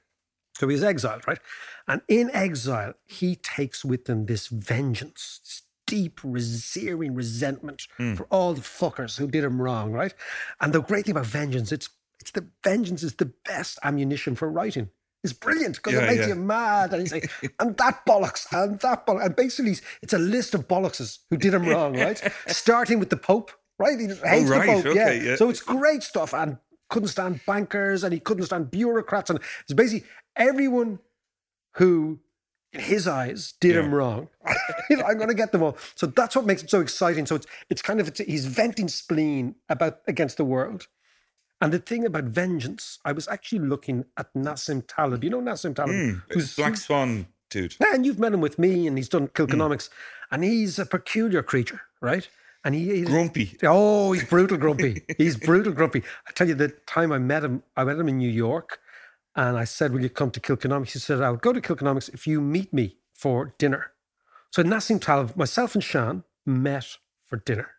So 0.59 0.67
he 0.67 0.73
was 0.73 0.83
exiled, 0.83 1.27
right? 1.27 1.39
And 1.87 2.01
in 2.07 2.29
exile, 2.33 2.93
he 3.05 3.35
takes 3.35 3.83
with 3.85 4.07
him 4.09 4.25
this 4.25 4.47
vengeance, 4.47 5.39
this 5.43 5.61
deep, 5.87 6.19
searing 6.37 7.15
resentment 7.15 7.87
Hmm. 7.97 8.13
for 8.15 8.25
all 8.29 8.53
the 8.53 8.61
fuckers 8.61 9.17
who 9.17 9.27
did 9.27 9.43
him 9.43 9.61
wrong, 9.61 9.91
right? 9.91 10.13
And 10.61 10.73
the 10.73 10.81
great 10.81 11.05
thing 11.05 11.13
about 11.15 11.25
vengeance, 11.25 11.71
it's 11.71 11.89
it's 12.21 12.31
the 12.31 12.45
vengeance 12.65 13.01
is 13.01 13.15
the 13.15 13.31
best 13.45 13.79
ammunition 13.81 14.35
for 14.35 14.51
writing. 14.51 14.89
It's 15.23 15.31
brilliant 15.33 15.75
because 15.77 15.93
Yeah, 15.93 16.03
it 16.03 16.07
makes 16.07 16.21
yeah. 16.23 16.27
you 16.27 16.35
mad. 16.35 16.91
And 16.91 17.01
he's 17.01 17.13
like, 17.13 17.31
and 17.59 17.77
that 17.77 18.05
bollocks, 18.05 18.45
and 18.51 18.77
that 18.81 19.07
bollocks. 19.07 19.25
And 19.25 19.35
basically, 19.37 19.77
it's 20.01 20.11
a 20.13 20.17
list 20.19 20.53
of 20.53 20.67
bollockses 20.67 21.19
who 21.29 21.37
did 21.37 21.53
him 21.53 21.65
wrong, 21.69 21.97
right? 21.97 22.21
Starting 22.47 22.99
with 22.99 23.09
the 23.09 23.17
Pope, 23.17 23.51
right? 23.79 23.97
He 23.99 24.07
hates 24.07 24.19
Oh, 24.21 24.57
right, 24.57 24.77
the 24.77 24.83
Pope. 24.89 24.95
yeah. 24.95 25.11
yeah. 25.11 25.35
So 25.37 25.49
it's 25.49 25.61
great 25.61 26.03
stuff. 26.03 26.33
And 26.33 26.57
couldn't 26.89 27.09
stand 27.09 27.39
bankers 27.45 28.03
and 28.03 28.13
he 28.13 28.19
couldn't 28.19 28.45
stand 28.45 28.71
bureaucrats. 28.71 29.29
And 29.29 29.39
it's 29.61 29.73
basically 29.73 30.07
everyone 30.35 30.99
who, 31.75 32.19
in 32.73 32.81
his 32.81 33.07
eyes, 33.07 33.53
did 33.61 33.75
him 33.75 33.93
wrong. 33.93 34.27
I'm 34.91 35.17
going 35.17 35.27
to 35.29 35.33
get 35.33 35.51
them 35.51 35.63
all. 35.63 35.77
So 35.95 36.07
that's 36.07 36.35
what 36.35 36.45
makes 36.45 36.63
it 36.63 36.69
so 36.69 36.81
exciting. 36.81 37.25
So 37.25 37.35
it's 37.35 37.47
it's 37.69 37.81
kind 37.81 37.99
of 37.99 38.07
it's, 38.07 38.19
he's 38.19 38.45
venting 38.45 38.87
spleen 38.87 39.55
about 39.69 39.99
against 40.07 40.37
the 40.37 40.45
world. 40.45 40.87
And 41.61 41.73
the 41.73 41.79
thing 41.79 42.05
about 42.05 42.23
vengeance, 42.25 42.99
I 43.03 43.11
was 43.11 43.27
actually 43.27 43.59
looking 43.59 44.05
at 44.17 44.33
Nassim 44.33 44.83
Taleb. 44.87 45.23
You 45.23 45.29
know 45.29 45.41
Nassim 45.41 45.75
Taleb, 45.75 46.21
Hmm. 46.31 46.39
Black 46.55 46.77
Swan 46.77 47.27
dude. 47.49 47.75
yeah, 47.81 47.93
and 47.93 48.05
you've 48.05 48.19
met 48.19 48.33
him 48.33 48.39
with 48.41 48.57
me, 48.57 48.87
and 48.87 48.97
he's 48.97 49.09
done 49.09 49.23
Hmm. 49.27 49.43
Kilkenomics, 49.43 49.89
and 50.31 50.43
he's 50.43 50.79
a 50.79 50.85
peculiar 50.85 51.43
creature, 51.43 51.81
right? 52.01 52.29
And 52.63 52.75
he, 52.75 52.85
he's 52.89 53.07
Grumpy. 53.07 53.57
Oh, 53.63 54.11
he's 54.11 54.25
brutal 54.25 54.57
grumpy. 54.57 55.03
he's 55.17 55.37
brutal 55.37 55.71
grumpy. 55.71 56.03
I 56.27 56.31
tell 56.31 56.47
you, 56.47 56.55
the 56.55 56.69
time 56.87 57.11
I 57.11 57.17
met 57.17 57.43
him, 57.43 57.63
I 57.77 57.83
met 57.85 57.97
him 57.97 58.09
in 58.09 58.17
New 58.17 58.29
York, 58.29 58.79
and 59.35 59.57
I 59.57 59.63
said, 59.63 59.93
"Will 59.93 60.01
you 60.01 60.09
come 60.09 60.31
to 60.31 60.39
Kilkenomics?" 60.39 60.91
He 60.91 60.99
said, 60.99 61.21
"I'll 61.21 61.37
go 61.37 61.53
to 61.53 61.61
Kilkenomics 61.61 62.13
if 62.13 62.27
you 62.27 62.41
meet 62.41 62.73
me 62.73 62.97
for 63.13 63.53
dinner." 63.57 63.91
So 64.51 64.61
Nassim 64.63 64.99
Taleb, 64.99 65.37
myself 65.37 65.73
and 65.73 65.83
Shan 65.83 66.23
met 66.45 66.97
for 67.25 67.37
dinner, 67.37 67.71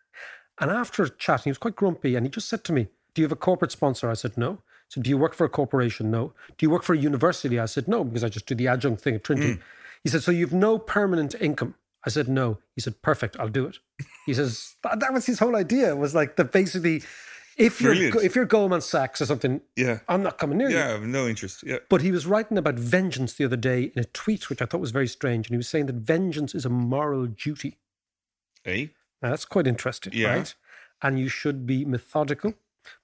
and 0.59 0.71
after 0.71 1.07
chatting, 1.07 1.43
he 1.45 1.51
was 1.51 1.59
quite 1.59 1.75
grumpy, 1.75 2.15
and 2.15 2.25
he 2.25 2.31
just 2.31 2.49
said 2.49 2.63
to 2.63 2.73
me, 2.73 2.87
"Do 3.13 3.21
you 3.21 3.25
have 3.25 3.31
a 3.31 3.35
corporate 3.35 3.71
sponsor?" 3.71 4.09
I 4.09 4.15
said, 4.15 4.35
"No." 4.35 4.63
So, 4.91 5.01
do 5.01 5.09
you 5.09 5.17
work 5.17 5.33
for 5.33 5.45
a 5.45 5.49
corporation? 5.49 6.11
No. 6.11 6.33
Do 6.57 6.65
you 6.65 6.69
work 6.69 6.83
for 6.83 6.93
a 6.93 6.97
university? 6.97 7.57
I 7.57 7.65
said, 7.65 7.87
no, 7.87 8.03
because 8.03 8.25
I 8.25 8.29
just 8.29 8.45
do 8.45 8.55
the 8.55 8.67
adjunct 8.67 9.01
thing 9.01 9.15
at 9.15 9.23
Trinity. 9.23 9.53
Mm. 9.53 9.61
He 10.03 10.09
said, 10.09 10.21
So 10.21 10.31
you've 10.31 10.51
no 10.51 10.77
permanent 10.77 11.33
income? 11.39 11.75
I 12.05 12.09
said, 12.09 12.27
No. 12.27 12.57
He 12.75 12.81
said, 12.81 13.01
Perfect, 13.01 13.39
I'll 13.39 13.47
do 13.47 13.65
it. 13.67 13.77
He 14.25 14.33
says, 14.33 14.75
That 14.83 14.99
that 14.99 15.13
was 15.13 15.25
his 15.25 15.39
whole 15.39 15.55
idea, 15.55 15.95
was 15.95 16.13
like 16.15 16.35
that 16.35 16.51
basically, 16.51 17.03
if 17.57 17.81
you're, 17.81 17.93
if 17.93 18.35
you're 18.35 18.45
Goldman 18.45 18.81
Sachs 18.81 19.21
or 19.21 19.25
something, 19.25 19.61
Yeah. 19.75 19.99
I'm 20.07 20.23
not 20.23 20.37
coming 20.37 20.57
near 20.57 20.69
you. 20.69 20.77
Yeah, 20.77 20.87
I 20.87 20.91
have 20.91 21.03
no 21.03 21.27
interest. 21.27 21.63
Yeah. 21.65 21.77
But 21.89 22.01
he 22.01 22.11
was 22.11 22.25
writing 22.25 22.57
about 22.57 22.75
vengeance 22.75 23.33
the 23.33 23.45
other 23.45 23.57
day 23.57 23.91
in 23.95 23.99
a 24.01 24.05
tweet, 24.05 24.49
which 24.49 24.61
I 24.61 24.65
thought 24.65 24.81
was 24.81 24.91
very 24.91 25.07
strange. 25.07 25.47
And 25.47 25.53
he 25.53 25.57
was 25.57 25.67
saying 25.69 25.87
that 25.87 25.95
vengeance 25.95 26.55
is 26.55 26.65
a 26.65 26.69
moral 26.69 27.25
duty. 27.27 27.77
Eh? 28.65 28.87
Now 29.21 29.29
that's 29.31 29.45
quite 29.45 29.67
interesting, 29.67 30.13
Yeah. 30.13 30.35
right? 30.35 30.55
And 31.01 31.19
you 31.19 31.27
should 31.29 31.65
be 31.65 31.83
methodical. 31.85 32.53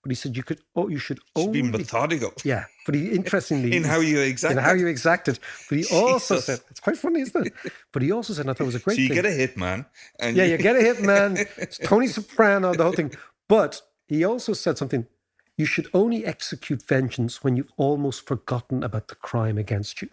But 0.01 0.11
he 0.11 0.15
said 0.15 0.35
you 0.35 0.43
could, 0.43 0.59
oh, 0.75 0.87
you 0.87 0.97
should 0.99 1.19
only 1.35 1.61
be 1.61 1.67
methodical. 1.69 2.33
Yeah, 2.43 2.65
but 2.85 2.95
he 2.95 3.09
interestingly 3.11 3.75
In 3.75 3.83
how 3.83 3.99
you 3.99 4.19
exact 4.21 4.51
in 4.53 4.57
how 4.57 4.73
you 4.73 4.87
exact 4.87 5.27
it. 5.27 5.39
But 5.69 5.77
he 5.79 5.85
also 5.95 6.35
Jesus. 6.35 6.45
said 6.45 6.59
it's 6.69 6.79
quite 6.79 6.97
funny, 6.97 7.21
isn't 7.21 7.47
it? 7.47 7.53
But 7.93 8.01
he 8.01 8.11
also 8.11 8.33
said 8.33 8.41
and 8.41 8.51
I 8.51 8.53
thought 8.53 8.63
it 8.63 8.73
was 8.73 8.75
a 8.75 8.79
great 8.79 8.95
So 8.95 9.01
you 9.01 9.07
thing. 9.09 9.15
get 9.15 9.25
a 9.25 9.31
hit, 9.31 9.57
man. 9.57 9.85
And 10.19 10.35
yeah, 10.37 10.45
you 10.45 10.57
get 10.57 10.75
a 10.75 10.81
hit, 10.81 11.01
man. 11.01 11.37
It's 11.57 11.77
Tony 11.83 12.07
Soprano, 12.07 12.73
the 12.73 12.83
whole 12.83 12.93
thing. 12.93 13.11
But 13.49 13.81
he 14.07 14.23
also 14.25 14.53
said 14.53 14.77
something. 14.77 15.05
You 15.57 15.65
should 15.65 15.87
only 15.93 16.23
execute 16.25 16.83
vengeance 16.83 17.43
when 17.43 17.55
you've 17.57 17.71
almost 17.77 18.27
forgotten 18.27 18.83
about 18.83 19.07
the 19.07 19.15
crime 19.15 19.57
against 19.57 20.01
you, 20.03 20.09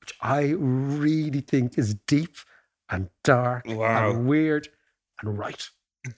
which 0.00 0.12
I 0.20 0.54
really 0.58 1.40
think 1.40 1.78
is 1.78 1.94
deep 1.94 2.34
and 2.90 3.08
dark 3.22 3.64
Wow. 3.68 4.10
and 4.10 4.26
weird 4.26 4.68
and 5.20 5.38
right 5.38 5.62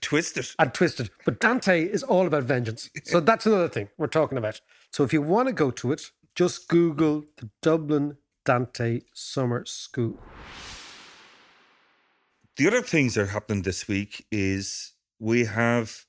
twist 0.00 0.36
it. 0.38 0.54
and 0.58 0.72
twisted. 0.72 1.10
But 1.24 1.40
Dante 1.40 1.82
is 1.84 2.02
all 2.02 2.26
about 2.26 2.44
vengeance. 2.44 2.90
So 3.04 3.20
that's 3.28 3.46
another 3.46 3.68
thing 3.68 3.88
we're 3.98 4.06
talking 4.06 4.38
about. 4.38 4.60
So 4.92 5.04
if 5.04 5.12
you 5.12 5.22
want 5.22 5.48
to 5.48 5.54
go 5.54 5.70
to 5.70 5.92
it, 5.92 6.10
just 6.34 6.68
Google 6.68 7.24
the 7.36 7.50
Dublin 7.62 8.16
Dante 8.44 9.00
Summer 9.12 9.64
School. 9.66 10.18
The 12.56 12.66
other 12.66 12.82
things 12.82 13.14
that 13.14 13.22
are 13.22 13.26
happening 13.26 13.62
this 13.62 13.88
week 13.88 14.26
is 14.30 14.92
we 15.18 15.44
have 15.44 16.04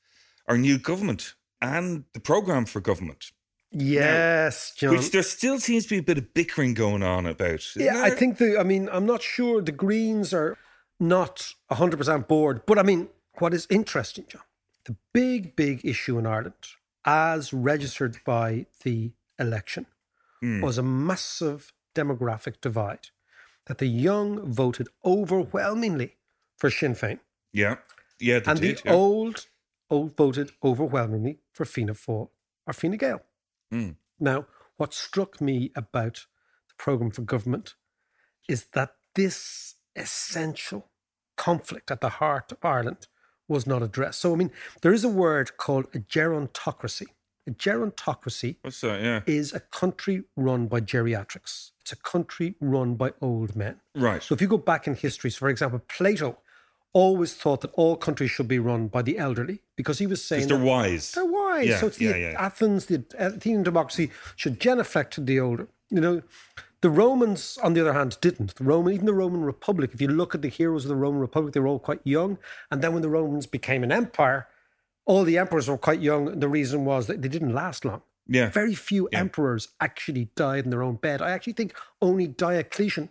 our 0.48 0.58
new 0.58 0.78
government 0.78 1.34
and 1.62 2.04
the 2.14 2.20
program 2.20 2.66
for 2.66 2.80
government, 2.80 3.32
Yes, 3.72 4.74
John. 4.78 4.92
which 4.96 5.12
there 5.12 5.24
still 5.24 5.60
seems 5.60 5.84
to 5.86 5.90
be 5.90 5.98
a 5.98 6.04
bit 6.04 6.18
of 6.18 6.34
bickering 6.34 6.74
going 6.76 7.04
on 7.04 7.26
about. 7.26 7.66
yeah, 7.76 8.04
I 8.04 8.10
think 8.12 8.38
the. 8.38 8.58
I 8.60 8.64
mean, 8.64 8.88
I'm 8.92 9.06
not 9.06 9.22
sure 9.22 9.62
the 9.62 9.72
Greens 9.72 10.34
are 10.34 10.58
not 11.00 11.54
100 11.68 11.98
percent 11.98 12.28
bored, 12.28 12.62
but 12.68 12.78
I 12.80 12.84
mean, 12.84 13.10
what 13.40 13.54
is 13.54 13.68
interesting, 13.70 14.26
John, 14.28 14.44
the 14.86 14.96
big, 15.14 15.56
big 15.56 15.86
issue 15.86 16.18
in 16.18 16.26
Ireland, 16.26 16.54
as 17.06 17.54
registered 17.54 18.18
by 18.26 18.66
the 18.84 19.12
election, 19.40 19.86
Hmm. 20.42 20.62
was 20.62 20.78
a 20.78 20.84
massive 20.84 21.72
demographic 21.94 22.60
divide. 22.62 23.10
That 23.68 23.78
the 23.80 23.88
young 23.88 24.52
voted 24.54 24.90
overwhelmingly 25.04 26.18
for 26.58 26.70
Sinn 26.70 26.94
Féin, 26.94 27.20
Yeah. 27.52 27.78
Yeah, 28.20 28.42
and 28.46 28.60
did. 28.62 28.78
the 28.78 28.82
yeah. 28.86 28.94
old, 28.94 29.48
old 29.90 30.16
voted 30.16 30.52
overwhelmingly 30.64 31.40
for 31.52 31.66
Fianna 31.66 31.94
Fáil 31.94 32.30
or 32.68 32.74
Fine 32.74 32.98
Gael. 32.98 33.22
Mm. 33.74 33.96
Now, 34.20 34.46
what 34.78 34.94
struck 34.94 35.42
me 35.42 35.72
about 35.76 36.28
the 36.68 36.76
programme 36.78 37.12
for 37.12 37.24
government 37.24 37.76
is 38.48 38.66
that 38.74 38.96
this 39.16 39.76
essential 39.96 40.90
conflict 41.36 41.90
at 41.92 42.02
the 42.02 42.10
heart 42.10 42.52
of 42.52 42.64
Ireland 42.64 43.08
was 43.48 43.68
not 43.68 43.84
addressed. 43.84 44.20
So, 44.20 44.34
I 44.34 44.36
mean, 44.36 44.52
there 44.82 44.94
is 44.94 45.04
a 45.04 45.10
word 45.10 45.58
called 45.58 45.86
a 45.94 46.00
gerontocracy. 46.00 47.08
A 47.48 47.52
gerontocracy 47.52 48.56
What's 48.62 48.82
that? 48.82 49.02
Yeah. 49.02 49.22
is 49.28 49.54
a 49.54 49.60
country 49.60 50.24
run 50.36 50.66
by 50.68 50.82
geriatrics. 50.82 51.72
It's 51.82 51.92
a 51.92 51.96
country 51.96 52.56
run 52.60 52.96
by 52.96 53.14
old 53.22 53.56
men. 53.56 53.80
Right. 53.94 54.24
So 54.24 54.34
if 54.34 54.42
you 54.42 54.48
go 54.48 54.58
back 54.58 54.88
in 54.88 54.96
history, 54.96 55.30
so 55.30 55.40
for 55.40 55.50
example, 55.50 55.80
Plato 55.88 56.40
always 56.94 57.36
thought 57.36 57.62
that 57.62 57.72
all 57.74 57.98
countries 57.98 58.32
should 58.32 58.48
be 58.48 58.58
run 58.58 58.88
by 58.88 59.02
the 59.04 59.20
elderly 59.20 59.60
because 59.76 60.00
he 60.00 60.08
was 60.08 60.24
saying 60.24 60.48
they're 60.48 60.58
wise. 60.58 61.12
they're 61.12 61.26
wise. 61.26 61.68
Yeah, 61.68 61.80
so 61.80 61.88
it's 61.88 61.98
the 61.98 62.06
yeah, 62.06 62.16
yeah. 62.16 62.36
Athens, 62.40 62.86
the 62.86 63.04
Athenian 63.20 63.64
democracy 63.64 64.10
should 64.36 64.60
genuflect 64.60 65.14
to 65.16 65.22
the 65.22 65.40
older. 65.40 65.68
You 65.90 66.02
know, 66.02 66.22
the 66.86 66.92
Romans, 66.92 67.58
on 67.64 67.74
the 67.74 67.82
other 67.82 67.94
hand, 67.94 68.16
didn't. 68.22 68.54
The 68.54 68.64
Roman, 68.64 68.94
even 68.94 69.08
the 69.08 69.14
Roman 69.16 69.42
Republic. 69.42 69.90
If 69.92 70.02
you 70.02 70.08
look 70.08 70.36
at 70.36 70.44
the 70.44 70.50
heroes 70.50 70.86
of 70.86 70.90
the 70.90 70.96
Roman 70.96 71.20
Republic, 71.20 71.56
they 71.56 71.60
were 71.60 71.66
all 71.66 71.80
quite 71.80 72.02
young. 72.04 72.38
And 72.70 72.84
then 72.84 72.94
when 72.94 73.02
the 73.02 73.10
Romans 73.10 73.48
became 73.48 73.84
an 73.84 73.92
empire, 73.92 74.48
all 75.08 75.24
the 75.24 75.40
emperors 75.40 75.68
were 75.68 75.80
quite 75.80 76.00
young. 76.00 76.28
And 76.28 76.44
the 76.44 76.48
reason 76.48 76.86
was 76.86 77.08
that 77.08 77.24
they 77.24 77.28
didn't 77.28 77.56
last 77.56 77.86
long. 77.86 78.04
Yeah. 78.28 78.52
Very 78.52 78.76
few 78.76 79.08
emperors 79.08 79.70
actually 79.82 80.30
died 80.36 80.66
in 80.66 80.70
their 80.70 80.84
own 80.84 80.98
bed. 80.98 81.24
I 81.24 81.32
actually 81.32 81.54
think 81.54 81.76
only 82.04 82.28
Diocletian, 82.28 83.10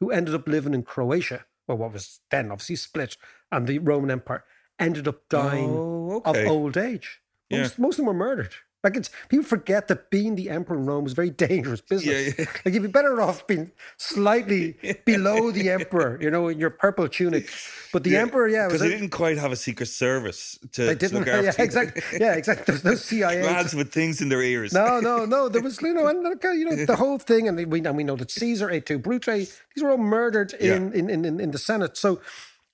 who 0.00 0.10
ended 0.10 0.34
up 0.34 0.46
living 0.46 0.74
in 0.74 0.82
Croatia, 0.82 1.46
well, 1.66 1.78
what 1.78 1.94
was 1.94 2.20
then 2.30 2.52
obviously 2.52 2.76
split, 2.76 3.16
and 3.50 3.66
the 3.66 3.78
Roman 3.78 4.10
Empire, 4.10 4.44
ended 4.78 5.08
up 5.08 5.26
dying 5.30 5.70
Oh, 5.70 6.20
of 6.26 6.36
old 6.36 6.76
age. 6.76 7.22
Yeah. 7.48 7.62
Most, 7.62 7.78
most 7.78 7.94
of 7.94 8.04
them 8.04 8.06
were 8.08 8.12
murdered. 8.26 8.52
Like 8.84 8.96
it's 8.96 9.10
people 9.28 9.44
forget 9.44 9.88
that 9.88 10.08
being 10.08 10.36
the 10.36 10.50
emperor 10.50 10.76
in 10.76 10.86
Rome 10.86 11.02
was 11.02 11.12
very 11.12 11.30
dangerous 11.30 11.80
business. 11.80 12.28
Yeah, 12.28 12.34
yeah. 12.38 12.44
Like 12.64 12.74
you'd 12.74 12.82
be 12.84 12.88
better 12.88 13.20
off 13.20 13.44
being 13.48 13.72
slightly 13.96 14.76
below 15.04 15.50
the 15.50 15.70
emperor, 15.70 16.16
you 16.20 16.30
know, 16.30 16.46
in 16.46 16.60
your 16.60 16.70
purple 16.70 17.08
tunic. 17.08 17.50
But 17.92 18.04
the 18.04 18.16
emperor, 18.16 18.46
yeah, 18.48 18.66
Because 18.66 18.80
they 18.80 18.88
didn't 18.88 19.10
quite 19.10 19.36
have 19.36 19.50
a 19.50 19.56
secret 19.56 19.86
service 19.86 20.58
to, 20.72 20.82
they 20.84 20.92
to 20.92 20.94
didn't. 20.94 21.18
look 21.18 21.26
Yeah, 21.26 21.52
exactly. 21.58 22.02
Yeah, 22.20 22.34
exactly. 22.34 22.64
There's 22.66 22.84
no 22.84 22.94
CIA. 22.94 23.42
Lads 23.42 23.74
with 23.74 23.92
things 23.92 24.20
in 24.20 24.28
their 24.28 24.42
ears. 24.42 24.72
No, 24.72 25.00
no, 25.00 25.24
no. 25.24 25.48
There 25.48 25.62
was, 25.62 25.82
you 25.82 25.92
know, 25.92 26.06
and 26.06 26.24
uh, 26.24 26.50
you 26.50 26.64
know, 26.64 26.84
the 26.84 26.96
whole 26.96 27.18
thing, 27.18 27.48
and 27.48 27.56
we 27.70 27.80
and 27.80 27.96
we 27.96 28.04
know 28.04 28.16
that 28.16 28.30
Caesar, 28.30 28.78
two 28.80 28.98
Brute, 28.98 29.24
these 29.24 29.82
were 29.82 29.90
all 29.90 29.98
murdered 29.98 30.52
in, 30.52 30.92
in 30.92 31.10
in 31.10 31.40
in 31.40 31.50
the 31.50 31.58
Senate. 31.58 31.96
So, 31.96 32.20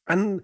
and 0.06 0.42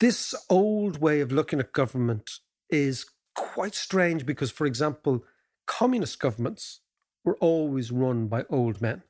this 0.00 0.34
old 0.50 1.00
way 1.00 1.20
of 1.20 1.30
looking 1.30 1.60
at 1.60 1.72
government 1.72 2.40
is 2.68 3.06
quite 3.36 3.74
strange 3.74 4.26
because, 4.26 4.50
for 4.50 4.66
example, 4.66 5.24
communist 5.66 6.18
governments 6.20 6.80
were 7.24 7.36
always 7.36 7.90
run 7.90 8.28
by 8.28 8.44
old 8.50 8.80
men. 8.80 9.02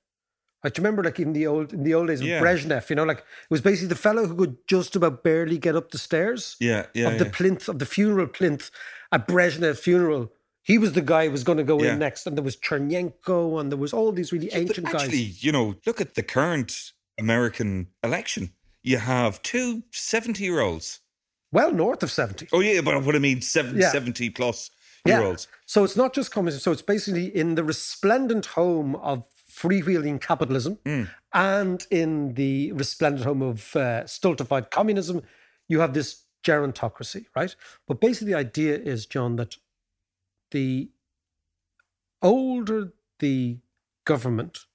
Like, 0.64 0.72
do 0.74 0.80
you 0.80 0.84
remember, 0.84 1.04
like 1.04 1.20
in 1.20 1.32
the 1.32 1.46
old 1.46 1.72
in 1.72 1.84
the 1.84 1.94
old 1.94 2.08
days 2.08 2.20
of 2.20 2.26
Yeah. 2.26 2.40
Brezhnev? 2.40 2.88
You 2.90 2.96
know, 2.96 3.04
like 3.04 3.18
it 3.18 3.24
was 3.50 3.60
basically 3.60 3.88
the 3.88 3.94
fellow 3.94 4.26
who 4.26 4.34
could 4.34 4.56
just 4.66 4.96
about 4.96 5.22
barely 5.22 5.58
get 5.58 5.76
up 5.76 5.90
the 5.90 5.98
stairs 5.98 6.56
Yeah, 6.60 6.86
yeah. 6.94 7.08
of 7.10 7.18
the 7.18 7.26
yeah. 7.26 7.30
plinth 7.32 7.68
of 7.68 7.78
the 7.78 7.86
funeral 7.86 8.26
plinth 8.26 8.70
at 9.12 9.28
Brezhnev 9.28 9.78
funeral. 9.78 10.32
He 10.62 10.78
was 10.78 10.94
the 10.94 11.02
guy 11.02 11.26
who 11.26 11.30
was 11.30 11.44
going 11.44 11.58
to 11.58 11.64
go 11.64 11.80
Yeah. 11.80 11.92
in 11.92 12.00
next, 12.00 12.26
and 12.26 12.36
there 12.36 12.42
was 12.42 12.56
Chernenko, 12.56 13.60
and 13.60 13.70
there 13.70 13.78
was 13.78 13.92
all 13.92 14.10
these 14.10 14.32
really 14.32 14.50
ancient 14.52 14.86
actually, 14.86 14.92
guys. 14.92 15.02
Actually, 15.02 15.18
you 15.38 15.52
know, 15.52 15.76
look 15.86 16.00
at 16.00 16.14
the 16.14 16.22
current 16.24 16.92
American 17.18 17.88
election. 18.02 18.50
You 18.82 18.98
have 18.98 19.42
two 19.42 19.84
70 19.92 20.42
year 20.42 20.60
olds. 20.60 21.00
Well, 21.52 21.72
north 21.72 22.02
of 22.02 22.10
seventy. 22.10 22.48
Oh, 22.52 22.60
yeah, 22.60 22.80
but 22.80 23.02
what 23.04 23.14
I 23.14 23.18
mean, 23.18 23.40
seven, 23.40 23.78
Yeah. 23.78 23.90
70 23.90 24.30
plus 24.30 24.70
year 25.04 25.22
olds. 25.22 25.46
So 25.66 25.84
it's 25.84 25.96
not 25.96 26.12
just 26.14 26.32
communism. 26.32 26.60
So 26.60 26.72
it's 26.72 26.82
basically 26.82 27.26
in 27.34 27.54
the 27.54 27.62
resplendent 27.64 28.46
home 28.46 28.96
of 28.96 29.24
freewheeling 29.50 30.20
capitalism 30.20 30.76
Mm. 30.84 31.08
and 31.32 31.86
in 31.90 32.34
the 32.34 32.72
resplendent 32.72 33.24
home 33.24 33.40
of 33.42 33.74
uh, 33.76 34.06
stultified 34.06 34.70
communism, 34.70 35.22
you 35.68 35.80
have 35.80 35.94
this 35.94 36.24
gerontocracy, 36.44 37.26
right? 37.34 37.54
But 37.86 38.00
basically, 38.00 38.32
the 38.32 38.38
idea 38.38 38.76
is, 38.76 39.06
John, 39.06 39.36
that 39.36 39.56
the 40.50 40.90
older 42.22 42.92
the 43.18 43.58
government, 44.04 44.66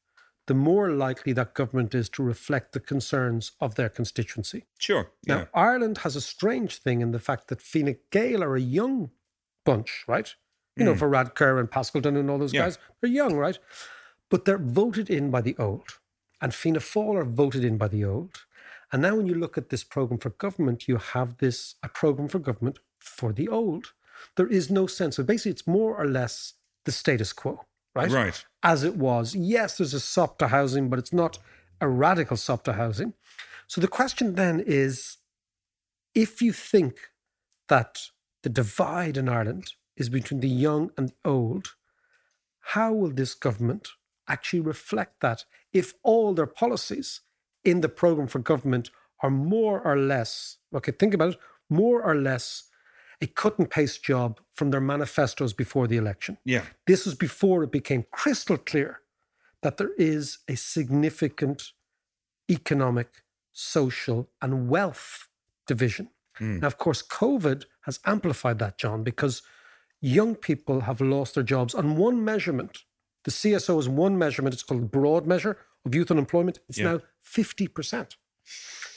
the 0.51 0.55
more 0.71 0.87
likely 1.07 1.33
that 1.33 1.53
government 1.61 1.95
is 1.95 2.09
to 2.09 2.21
reflect 2.33 2.67
the 2.73 2.79
concerns 2.93 3.43
of 3.65 3.75
their 3.75 3.89
constituency. 3.99 4.61
Sure. 4.77 5.05
Now, 5.31 5.37
Yeah. 5.39 5.45
Ireland 5.69 5.97
has 5.99 6.15
a 6.17 6.21
strange 6.35 6.73
thing 6.85 6.97
in 7.05 7.11
the 7.11 7.19
fact 7.29 7.43
that 7.49 7.61
Fine 7.61 7.95
Gael 8.15 8.43
are 8.43 8.55
a 8.57 8.67
young 8.79 9.11
bunch, 9.63 9.91
right? 10.15 10.29
You 10.75 10.83
know, 10.85 10.93
Varadkar 10.93 11.59
and 11.59 11.69
Pascal 11.71 12.01
Dunn 12.01 12.17
and 12.17 12.29
all 12.29 12.39
those 12.39 12.51
Hmm. 12.51 12.57
Yeah. 12.57 12.65
guys, 12.67 12.77
they're 12.99 13.17
young, 13.21 13.35
right? 13.45 13.57
But 14.29 14.43
they're 14.45 14.65
voted 14.81 15.09
in 15.09 15.31
by 15.35 15.41
the 15.47 15.55
old. 15.57 15.89
And 16.41 16.53
Fianna 16.53 16.79
Fáil 16.79 17.15
are 17.21 17.25
voted 17.43 17.63
in 17.63 17.77
by 17.77 17.87
the 17.87 18.03
old. 18.03 18.35
And 18.91 19.01
now 19.01 19.15
when 19.15 19.27
you 19.27 19.35
look 19.35 19.57
at 19.57 19.69
this 19.69 19.83
program 19.85 20.19
for 20.19 20.31
government, 20.31 20.87
you 20.89 20.97
have 20.97 21.29
this 21.37 21.75
a 21.83 21.89
program 22.01 22.27
for 22.27 22.39
government 22.39 22.77
for 22.99 23.31
the 23.39 23.47
old. 23.47 23.93
There 24.37 24.47
is 24.59 24.69
no 24.69 24.85
sense. 24.87 25.15
So 25.15 25.23
basically, 25.23 25.51
it's 25.51 25.67
more 25.79 25.95
or 26.01 26.07
less 26.19 26.55
the 26.85 26.91
status 26.91 27.31
quo, 27.31 27.53
right? 27.95 28.11
Right. 28.11 28.45
As 28.63 28.83
it 28.83 28.95
was. 28.95 29.35
Yes, 29.35 29.77
there's 29.77 29.93
a 29.93 29.99
sop 29.99 30.37
to 30.39 30.47
housing, 30.47 30.89
but 30.89 30.99
it's 30.99 31.13
not 31.13 31.39
a 31.79 31.87
radical 31.87 32.37
sop 32.37 32.63
to 32.65 32.73
housing. 32.73 33.13
So 33.67 33.81
the 33.81 33.87
question 33.87 34.35
then 34.35 34.63
is 34.65 35.17
if 36.13 36.41
you 36.41 36.53
think 36.53 36.99
that 37.69 38.09
the 38.43 38.49
divide 38.49 39.17
in 39.17 39.29
Ireland 39.29 39.73
is 39.95 40.09
between 40.09 40.41
the 40.41 40.49
young 40.49 40.91
and 40.97 41.09
the 41.09 41.29
old, 41.29 41.75
how 42.59 42.93
will 42.93 43.11
this 43.11 43.33
government 43.33 43.89
actually 44.27 44.61
reflect 44.61 45.19
that 45.21 45.45
if 45.73 45.93
all 46.03 46.33
their 46.33 46.45
policies 46.45 47.21
in 47.63 47.81
the 47.81 47.89
program 47.89 48.27
for 48.27 48.39
government 48.39 48.89
are 49.21 49.29
more 49.29 49.81
or 49.81 49.97
less, 49.97 50.57
okay, 50.73 50.91
think 50.91 51.13
about 51.13 51.33
it, 51.33 51.39
more 51.69 52.01
or 52.01 52.15
less 52.15 52.63
a 53.21 53.27
cut 53.27 53.57
and 53.59 53.69
paste 53.69 54.03
job 54.03 54.39
from 54.55 54.71
their 54.71 54.81
manifestos 54.81 55.53
before 55.53 55.87
the 55.87 55.97
election? 55.97 56.37
Yeah. 56.43 56.63
This 56.87 57.05
was 57.05 57.15
before 57.15 57.63
it 57.63 57.71
became 57.71 58.05
crystal 58.11 58.57
clear 58.57 58.99
that 59.61 59.77
there 59.77 59.91
is 59.97 60.39
a 60.47 60.55
significant 60.55 61.71
economic, 62.49 63.23
social, 63.51 64.29
and 64.41 64.69
wealth 64.69 65.27
division. 65.67 66.09
Hmm. 66.37 66.59
Now, 66.59 66.67
of 66.67 66.77
course, 66.77 67.01
COVID 67.03 67.65
has 67.81 67.99
amplified 68.05 68.59
that, 68.59 68.77
John, 68.77 69.03
because 69.03 69.41
young 69.99 70.35
people 70.35 70.81
have 70.81 70.99
lost 71.01 71.35
their 71.35 71.43
jobs 71.43 71.75
on 71.75 71.95
one 71.95 72.23
measurement. 72.23 72.83
The 73.23 73.31
CSO 73.31 73.79
is 73.79 73.87
one 73.87 74.17
measurement, 74.17 74.53
it's 74.53 74.63
called 74.63 74.81
the 74.81 74.85
broad 74.87 75.27
measure 75.27 75.57
of 75.85 75.93
youth 75.93 76.09
unemployment. 76.09 76.59
It's 76.67 76.79
Yeah. 76.79 76.93
now 76.93 76.99
50%. 77.21 78.15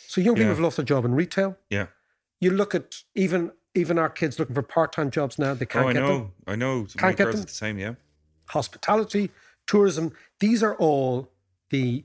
So 0.09 0.21
young 0.21 0.35
people 0.35 0.45
Yeah. 0.45 0.54
have 0.54 0.61
lost 0.61 0.76
their 0.76 0.85
job 0.85 1.04
in 1.04 1.14
retail. 1.14 1.59
Yeah. 1.69 1.88
You 2.40 2.50
look 2.50 2.75
at 2.75 3.02
even 3.14 3.52
even 3.75 3.99
our 3.99 4.09
kids 4.09 4.38
looking 4.38 4.54
for 4.54 4.62
part-time 4.62 5.11
jobs 5.11 5.38
now, 5.38 5.54
they 5.54 5.66
can't 5.66 5.87
oh, 5.87 5.88
I 5.88 5.93
get 5.93 6.00
know. 6.00 6.19
them. 6.19 6.33
I 6.47 6.57
know. 6.57 6.87
Can't 6.97 7.16
get 7.16 7.33
them. 7.33 7.43
the 7.43 7.49
same. 7.49 7.78
Yeah. 7.78 7.95
Hospitality, 8.49 9.31
tourism, 9.66 10.12
these 10.40 10.62
are 10.62 10.75
all 10.76 11.33
the 11.71 12.04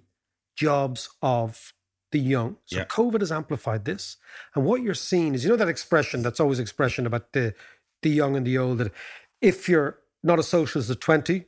jobs 0.55 1.09
of 1.21 1.73
the 2.11 2.19
young. 2.19 2.57
So 2.65 2.77
Yeah. 2.77 2.85
COVID 2.85 3.19
has 3.19 3.31
amplified 3.31 3.85
this. 3.85 4.17
And 4.55 4.65
what 4.65 4.81
you're 4.81 4.93
seeing 4.93 5.35
is, 5.35 5.43
you 5.43 5.49
know, 5.49 5.55
that 5.57 5.69
expression 5.69 6.21
that's 6.21 6.39
always 6.39 6.59
expression 6.59 7.05
about 7.05 7.33
the 7.33 7.53
the 8.01 8.09
young 8.09 8.37
and 8.37 8.47
the 8.47 8.57
old 8.57 8.77
that 8.77 8.93
if 9.41 9.67
you're 9.67 9.99
not 10.23 10.39
a 10.39 10.43
socialist 10.43 10.89
at 10.89 11.01
20, 11.01 11.45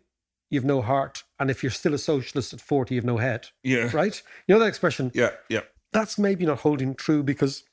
you've 0.50 0.66
no 0.66 0.82
heart. 0.82 1.24
And 1.40 1.50
if 1.50 1.64
you're 1.64 1.72
still 1.72 1.94
a 1.94 1.98
socialist 1.98 2.54
at 2.54 2.60
40, 2.60 2.96
you've 2.96 3.06
no 3.06 3.18
head. 3.18 3.48
Yeah. 3.64 3.90
Right? 3.94 4.22
You 4.48 4.56
know 4.56 4.60
that 4.60 4.68
expression? 4.68 5.12
Yeah. 5.14 5.32
Yeah. 5.50 5.62
That's 5.94 6.18
maybe 6.20 6.46
not 6.46 6.60
holding 6.60 6.94
true 6.94 7.24
because 7.24 7.64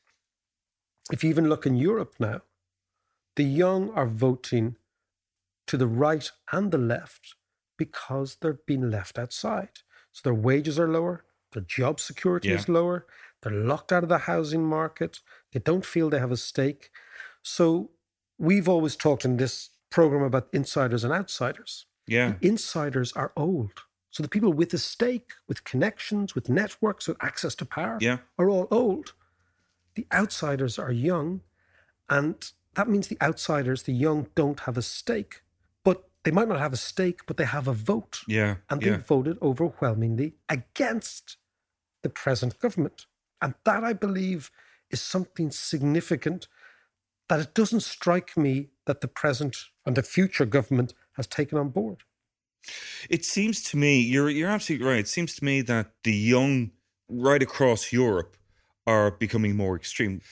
if 1.12 1.22
you 1.24 1.30
even 1.30 1.48
look 1.48 1.66
in 1.66 1.76
Europe 1.76 2.14
now, 2.18 2.42
the 3.36 3.44
young 3.44 3.90
are 3.90 4.06
voting 4.06 4.76
to 5.66 5.76
the 5.76 5.86
right 5.86 6.30
and 6.52 6.70
the 6.72 6.78
left 6.78 7.34
because 7.76 8.36
they're 8.40 8.58
being 8.66 8.90
left 8.90 9.18
outside. 9.18 9.70
So 10.12 10.20
their 10.24 10.34
wages 10.34 10.78
are 10.78 10.88
lower, 10.88 11.24
their 11.52 11.62
job 11.62 12.00
security 12.00 12.48
Yeah. 12.48 12.56
is 12.56 12.68
lower, 12.68 13.06
they're 13.42 13.52
locked 13.52 13.92
out 13.92 14.02
of 14.02 14.08
the 14.08 14.18
housing 14.18 14.64
market, 14.64 15.20
they 15.52 15.60
don't 15.60 15.86
feel 15.86 16.10
they 16.10 16.18
have 16.18 16.32
a 16.32 16.36
stake. 16.36 16.90
So 17.42 17.90
we've 18.38 18.68
always 18.68 18.96
talked 18.96 19.24
in 19.24 19.36
this 19.36 19.70
program 19.90 20.22
about 20.22 20.48
insiders 20.52 21.04
and 21.04 21.12
outsiders. 21.12 21.86
Yeah. 22.06 22.34
Insiders 22.40 23.12
are 23.12 23.32
old. 23.36 23.82
So 24.10 24.22
the 24.22 24.28
people 24.28 24.52
with 24.52 24.72
a 24.74 24.78
stake, 24.78 25.32
with 25.46 25.64
connections, 25.64 26.34
with 26.34 26.48
networks, 26.48 27.06
with 27.06 27.22
access 27.22 27.54
to 27.56 27.64
power 27.66 27.98
Yeah. 28.00 28.18
are 28.38 28.48
all 28.50 28.66
old. 28.70 29.12
The 29.98 30.06
outsiders 30.12 30.78
are 30.78 30.92
young, 30.92 31.40
and 32.08 32.36
that 32.74 32.88
means 32.88 33.08
the 33.08 33.18
outsiders, 33.20 33.82
the 33.82 33.92
young, 33.92 34.28
don't 34.36 34.60
have 34.60 34.76
a 34.78 34.82
stake. 34.82 35.42
But 35.82 36.08
they 36.22 36.30
might 36.30 36.46
not 36.46 36.60
have 36.60 36.72
a 36.72 36.76
stake, 36.76 37.26
but 37.26 37.36
they 37.36 37.46
have 37.46 37.66
a 37.66 37.72
vote. 37.72 38.20
Yeah. 38.28 38.58
And 38.70 38.80
they 38.80 38.90
yeah. 38.90 38.98
voted 38.98 39.38
overwhelmingly 39.42 40.34
against 40.48 41.36
the 42.04 42.10
present 42.10 42.60
government. 42.60 43.06
And 43.42 43.54
that, 43.64 43.82
I 43.82 43.92
believe, 43.92 44.52
is 44.88 45.00
something 45.00 45.50
significant 45.50 46.46
that 47.28 47.40
it 47.40 47.52
doesn't 47.52 47.80
strike 47.80 48.36
me 48.36 48.68
that 48.86 49.00
the 49.00 49.08
present 49.08 49.56
and 49.84 49.96
the 49.96 50.04
future 50.04 50.46
government 50.46 50.94
has 51.14 51.26
taken 51.26 51.58
on 51.58 51.70
board. 51.70 52.04
It 53.10 53.24
seems 53.24 53.64
to 53.64 53.76
me 53.76 54.00
you're 54.00 54.30
you're 54.30 54.48
absolutely 54.48 54.86
right. 54.86 55.00
It 55.00 55.08
seems 55.08 55.34
to 55.34 55.44
me 55.44 55.60
that 55.62 55.90
the 56.04 56.14
young 56.14 56.70
right 57.08 57.42
across 57.42 57.92
Europe 57.92 58.36
are 58.88 59.10
becoming 59.10 59.54
more 59.54 59.76
extreme. 59.76 60.22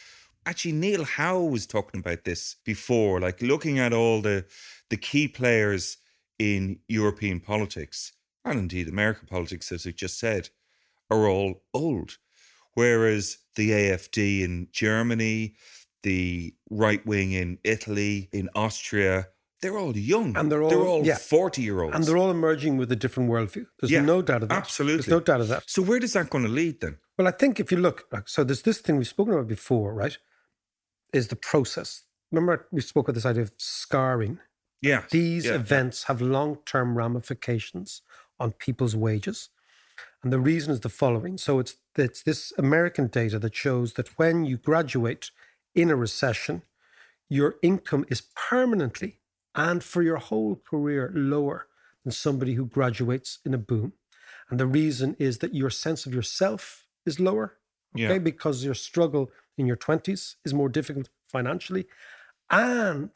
Actually, 0.46 0.72
Neil 0.72 1.04
Howe 1.04 1.42
was 1.42 1.66
talking 1.66 2.00
about 2.00 2.24
this 2.24 2.56
before, 2.64 3.20
like 3.20 3.42
looking 3.42 3.78
at 3.78 3.92
all 3.92 4.22
the 4.22 4.46
the 4.88 4.96
key 4.96 5.28
players 5.28 5.98
in 6.38 6.78
European 6.88 7.40
politics 7.40 8.12
and 8.44 8.58
indeed 8.58 8.88
American 8.88 9.26
politics, 9.26 9.70
as 9.72 9.84
we 9.84 9.92
just 9.92 10.18
said, 10.18 10.48
are 11.10 11.28
all 11.28 11.62
old. 11.74 12.16
Whereas 12.74 13.38
the 13.56 13.70
AFD 13.70 14.42
in 14.42 14.68
Germany, 14.72 15.56
the 16.02 16.54
right 16.70 17.04
wing 17.04 17.32
in 17.32 17.58
Italy, 17.64 18.28
in 18.32 18.48
Austria, 18.54 19.28
they're 19.62 19.78
all 19.78 19.96
young. 19.96 20.36
And 20.36 20.50
they're 20.50 20.62
all- 20.62 20.70
they're 20.70 20.78
all 20.86 21.04
yeah. 21.04 21.16
40 21.16 21.62
year 21.62 21.82
olds. 21.82 21.96
And 21.96 22.04
they're 22.04 22.16
all 22.18 22.30
emerging 22.30 22.76
with 22.76 22.92
a 22.92 22.96
different 22.96 23.30
worldview. 23.30 23.66
There's 23.80 23.90
Yeah, 23.90 24.02
no 24.02 24.22
doubt 24.22 24.42
of 24.42 24.48
that. 24.50 24.58
absolutely. 24.58 24.96
There's 24.98 25.08
no 25.08 25.20
doubt 25.20 25.40
of 25.40 25.48
that. 25.48 25.64
So 25.66 25.82
where 25.82 25.98
does 25.98 26.12
that 26.12 26.30
going 26.30 26.44
to 26.44 26.50
lead 26.50 26.80
then? 26.80 26.98
Well, 27.16 27.26
I 27.26 27.30
think 27.30 27.58
if 27.58 27.70
you 27.72 27.78
look, 27.78 28.04
like, 28.12 28.28
so 28.28 28.44
there's 28.44 28.62
this 28.62 28.78
thing 28.80 28.96
we've 28.98 29.08
spoken 29.08 29.32
about 29.34 29.48
before, 29.48 29.94
right? 29.94 30.16
Is 31.12 31.28
the 31.28 31.36
process. 31.36 32.02
Remember, 32.30 32.66
we 32.70 32.80
spoke 32.80 33.08
about 33.08 33.14
this 33.14 33.24
idea 33.26 33.42
of 33.44 33.52
scarring. 33.56 34.40
Yeah. 34.82 35.04
These 35.10 35.46
yeah. 35.46 35.54
events 35.54 36.04
have 36.04 36.20
long 36.20 36.58
term 36.66 36.96
ramifications 36.98 38.02
on 38.38 38.52
people's 38.52 38.94
wages. 38.94 39.48
And 40.22 40.32
the 40.32 40.38
reason 40.40 40.72
is 40.72 40.80
the 40.80 40.88
following. 40.90 41.38
So 41.38 41.58
it's, 41.60 41.76
it's 41.96 42.22
this 42.22 42.52
American 42.58 43.06
data 43.06 43.38
that 43.38 43.54
shows 43.54 43.94
that 43.94 44.08
when 44.18 44.44
you 44.44 44.58
graduate 44.58 45.30
in 45.74 45.88
a 45.90 45.96
recession, 45.96 46.62
your 47.28 47.56
income 47.62 48.04
is 48.08 48.22
permanently 48.34 49.20
and 49.56 49.82
for 49.82 50.02
your 50.02 50.18
whole 50.18 50.56
career 50.56 51.10
lower 51.14 51.66
than 52.04 52.12
somebody 52.12 52.54
who 52.54 52.66
graduates 52.66 53.38
in 53.44 53.54
a 53.54 53.58
boom. 53.58 53.94
And 54.50 54.60
the 54.60 54.66
reason 54.66 55.16
is 55.18 55.38
that 55.38 55.54
your 55.54 55.70
sense 55.70 56.06
of 56.06 56.14
yourself 56.14 56.86
is 57.04 57.18
lower, 57.18 57.56
okay, 57.94 58.02
Yeah. 58.14 58.18
because 58.18 58.64
your 58.64 58.74
struggle 58.74 59.30
in 59.56 59.66
your 59.66 59.76
20s 59.76 60.36
is 60.44 60.54
more 60.54 60.68
difficult 60.68 61.08
financially. 61.28 61.86
And 62.50 63.10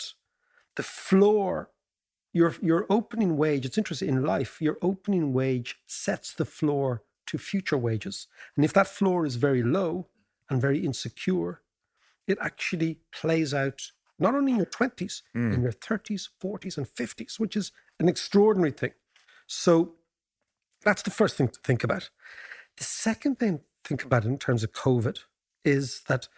the 0.77 0.83
floor, 0.83 1.71
your, 2.33 2.55
your 2.63 2.87
opening 2.89 3.37
wage, 3.37 3.67
it's 3.67 3.79
interesting 3.79 4.09
in 4.09 4.25
life, 4.25 4.61
your 4.61 4.79
opening 4.83 5.33
wage 5.33 5.77
sets 5.87 6.33
the 6.33 6.45
floor 6.45 7.03
to 7.27 7.39
future 7.39 7.79
wages. 7.79 8.27
And 8.57 8.65
if 8.65 8.73
that 8.73 8.89
floor 8.89 9.25
is 9.27 9.37
very 9.37 9.63
low 9.63 10.09
and 10.49 10.61
very 10.61 10.85
insecure, 10.85 11.61
it 12.27 12.39
actually 12.41 12.99
plays 13.13 13.53
out 13.55 13.93
not 14.21 14.35
only 14.35 14.53
in 14.53 14.59
your 14.59 14.67
20s, 14.67 15.23
in 15.35 15.63
your 15.63 15.73
30s, 15.73 16.29
40s, 16.43 16.77
and 16.77 16.87
50s, 16.87 17.39
which 17.41 17.57
is 17.57 17.73
an 17.99 18.09
extraordinary 18.09 18.71
thing. 18.73 18.93
So 19.47 19.95
that's 20.85 21.03
the 21.03 21.11
first 21.11 21.37
thing 21.37 21.49
to 21.49 21.61
think 21.65 21.83
about. 21.85 22.11
The 22.77 22.85
second 22.85 23.39
thing 23.39 23.59
to 23.59 23.65
think 23.89 24.05
about 24.05 24.25
in 24.25 24.39
terms 24.39 24.63
of 24.63 24.73
COVID 24.73 25.19
is 25.65 26.03
that 26.09 26.29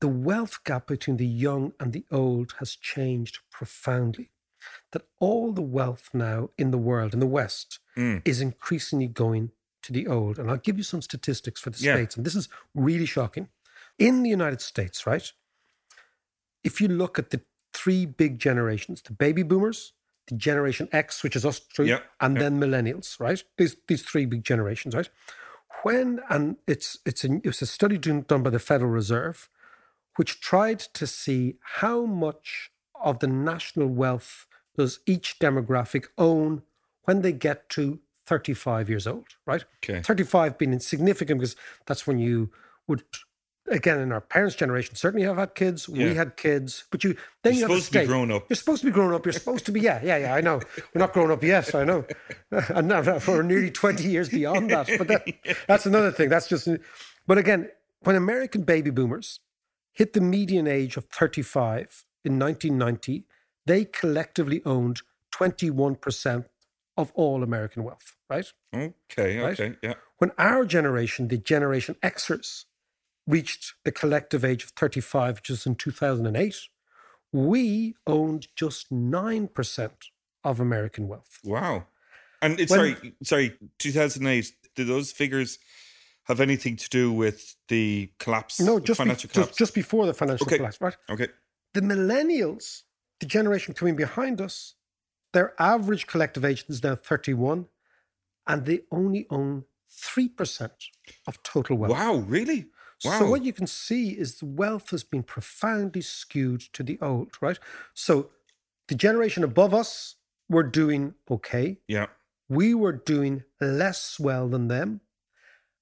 the 0.00 0.08
wealth 0.08 0.62
gap 0.64 0.86
between 0.86 1.16
the 1.16 1.26
young 1.26 1.72
and 1.80 1.92
the 1.92 2.04
old 2.10 2.54
has 2.60 2.76
changed 2.76 3.40
profoundly. 3.50 4.30
That 4.92 5.02
all 5.18 5.52
the 5.52 5.62
wealth 5.62 6.10
now 6.12 6.50
in 6.56 6.70
the 6.70 6.78
world, 6.78 7.14
in 7.14 7.20
the 7.20 7.26
West, 7.26 7.80
Mm. 7.96 8.22
is 8.24 8.40
increasingly 8.40 9.08
going 9.08 9.50
to 9.82 9.92
the 9.92 10.06
old. 10.06 10.38
And 10.38 10.48
I'll 10.50 10.56
give 10.56 10.76
you 10.76 10.84
some 10.84 11.02
statistics 11.02 11.60
for 11.60 11.70
the 11.70 11.78
Yeah. 11.82 11.94
States. 11.94 12.16
And 12.16 12.24
this 12.24 12.36
is 12.36 12.48
really 12.74 13.06
shocking. 13.06 13.48
In 13.98 14.22
the 14.22 14.30
United 14.30 14.60
States, 14.60 15.04
right? 15.06 15.32
If 16.64 16.80
you 16.80 16.88
look 16.88 17.18
at 17.18 17.30
the 17.30 17.40
three 17.72 18.06
big 18.06 18.38
generations, 18.38 19.02
the 19.02 19.12
baby 19.12 19.42
boomers, 19.42 19.92
the 20.26 20.36
Generation 20.36 20.88
X, 20.92 21.22
which 21.22 21.36
is 21.36 21.44
us 21.44 21.58
three, 21.58 21.88
Yeah, 21.88 22.00
and 22.20 22.34
yeah. 22.34 22.42
then 22.42 22.60
millennials, 22.60 23.18
right? 23.20 23.42
These 23.56 23.76
these 23.86 24.02
three 24.02 24.26
big 24.26 24.44
generations, 24.44 24.94
right? 24.94 25.08
When 25.82 26.20
and 26.28 26.56
it's 26.66 26.98
it's 27.06 27.24
a, 27.24 27.40
it's 27.44 27.62
a 27.62 27.66
study 27.66 27.98
done, 27.98 28.24
done 28.28 28.42
by 28.42 28.50
the 28.50 28.58
Federal 28.58 28.90
Reserve, 28.90 29.48
which 30.16 30.40
tried 30.40 30.80
to 30.80 31.06
see 31.06 31.56
how 31.78 32.04
much 32.04 32.70
of 33.02 33.20
the 33.20 33.28
national 33.28 33.88
wealth 33.88 34.46
does 34.76 35.00
each 35.06 35.38
demographic 35.38 36.06
own 36.18 36.62
when 37.04 37.22
they 37.22 37.32
get 37.32 37.68
to 37.70 38.00
35 38.26 38.88
years 38.90 39.06
old, 39.06 39.28
right? 39.46 39.64
Okay. 39.82 40.02
35 40.02 40.58
being 40.58 40.72
insignificant 40.72 41.40
because 41.40 41.56
that's 41.86 42.06
when 42.06 42.18
you 42.18 42.50
would 42.86 43.02
again 43.70 44.00
in 44.00 44.12
our 44.12 44.20
parents' 44.20 44.56
generation 44.56 44.94
certainly 44.94 45.26
have 45.26 45.36
had 45.36 45.54
kids. 45.54 45.88
Yeah. 45.88 46.08
We 46.08 46.14
had 46.14 46.36
kids, 46.36 46.84
but 46.90 47.04
you 47.04 47.16
then 47.42 47.54
You're 47.54 47.68
you 47.68 47.80
supposed 47.80 47.92
to 47.92 48.00
be 48.00 48.06
grown 48.06 48.30
up. 48.30 48.46
You're 48.48 48.56
supposed 48.56 48.80
to 48.80 48.86
be 48.86 48.92
grown 48.92 49.12
up. 49.12 49.24
You're 49.24 49.32
supposed 49.32 49.66
to 49.66 49.72
be 49.72 49.80
yeah, 49.80 50.00
yeah, 50.02 50.16
yeah. 50.18 50.34
I 50.34 50.40
know. 50.40 50.60
We're 50.94 51.00
not 51.00 51.12
grown 51.12 51.30
up 51.30 51.42
yet. 51.42 51.74
I 51.74 51.84
know, 51.84 52.04
and 52.50 52.88
now 52.88 53.02
we're 53.26 53.42
nearly 53.42 53.70
20 53.70 54.08
years 54.08 54.28
beyond 54.28 54.70
that. 54.70 54.88
But 54.98 55.08
that, 55.08 55.26
that's 55.66 55.86
another 55.86 56.10
thing. 56.10 56.28
That's 56.28 56.48
just. 56.48 56.68
But 57.26 57.38
again, 57.38 57.70
when 58.00 58.16
American 58.16 58.62
baby 58.62 58.90
boomers 58.90 59.40
hit 59.92 60.12
the 60.12 60.20
median 60.20 60.66
age 60.66 60.96
of 60.96 61.06
35 61.06 62.04
in 62.24 62.38
1990, 62.38 63.24
they 63.66 63.84
collectively 63.84 64.62
owned 64.64 65.02
21% 65.34 66.46
of 66.96 67.12
all 67.14 67.42
American 67.42 67.84
wealth, 67.84 68.16
right? 68.28 68.52
Okay. 68.74 69.38
Right? 69.38 69.60
Okay. 69.60 69.76
Yeah. 69.82 69.94
When 70.18 70.32
our 70.36 70.64
generation, 70.64 71.28
the 71.28 71.38
Generation 71.38 71.96
Xers, 72.02 72.64
reached 73.28 73.74
the 73.84 73.92
collective 73.92 74.44
age 74.44 74.64
of 74.64 74.70
35, 74.70 75.36
which 75.36 75.50
was 75.50 75.66
in 75.66 75.74
2008, 75.74 76.56
we 77.32 77.94
owned 78.06 78.48
just 78.56 78.90
9% 78.90 79.90
of 80.44 80.58
American 80.60 81.06
wealth. 81.08 81.38
Wow. 81.44 81.86
And 82.40 82.58
it's 82.58 82.70
When- 82.70 82.96
sorry, 82.96 83.14
sorry, 83.22 83.58
2008. 83.78 84.52
Did 84.74 84.86
those 84.86 85.12
figures 85.12 85.58
have 86.24 86.40
anything 86.40 86.76
to 86.76 86.88
do 86.88 87.12
with 87.12 87.56
the 87.68 88.10
collapse? 88.18 88.60
No, 88.60 88.80
just, 88.80 88.98
be- 88.98 89.04
financial 89.04 89.30
just, 89.30 89.58
just 89.58 89.74
before 89.74 90.06
the 90.06 90.14
financial 90.14 90.46
Okay. 90.46 90.56
collapse, 90.56 90.80
right? 90.80 90.96
okay. 91.10 91.28
The 91.74 91.80
millennials, 91.82 92.82
the 93.20 93.26
generation 93.26 93.74
coming 93.74 93.96
behind 93.96 94.40
us, 94.40 94.74
their 95.34 95.54
average 95.60 96.06
collective 96.06 96.44
age 96.44 96.64
is 96.68 96.82
now 96.82 96.94
31, 96.96 97.66
and 98.46 98.64
they 98.64 98.80
only 98.90 99.26
own 99.28 99.64
3% 99.90 100.70
of 101.26 101.42
total 101.42 101.76
wealth. 101.76 101.92
Wow, 101.92 102.14
really? 102.16 102.66
Wow. 103.04 103.18
So 103.18 103.30
what 103.30 103.44
you 103.44 103.52
can 103.52 103.66
see 103.66 104.10
is 104.10 104.36
the 104.36 104.46
wealth 104.46 104.90
has 104.90 105.04
been 105.04 105.22
profoundly 105.22 106.00
skewed 106.00 106.60
to 106.72 106.82
the 106.82 106.98
old, 107.00 107.30
right? 107.40 107.58
So 107.94 108.30
the 108.88 108.94
generation 108.94 109.44
above 109.44 109.72
us 109.72 110.16
were 110.48 110.64
doing 110.64 111.14
okay. 111.30 111.78
yeah. 111.86 112.06
We 112.48 112.74
were 112.74 112.92
doing 112.92 113.44
less 113.60 114.18
well 114.18 114.48
than 114.48 114.68
them. 114.68 115.02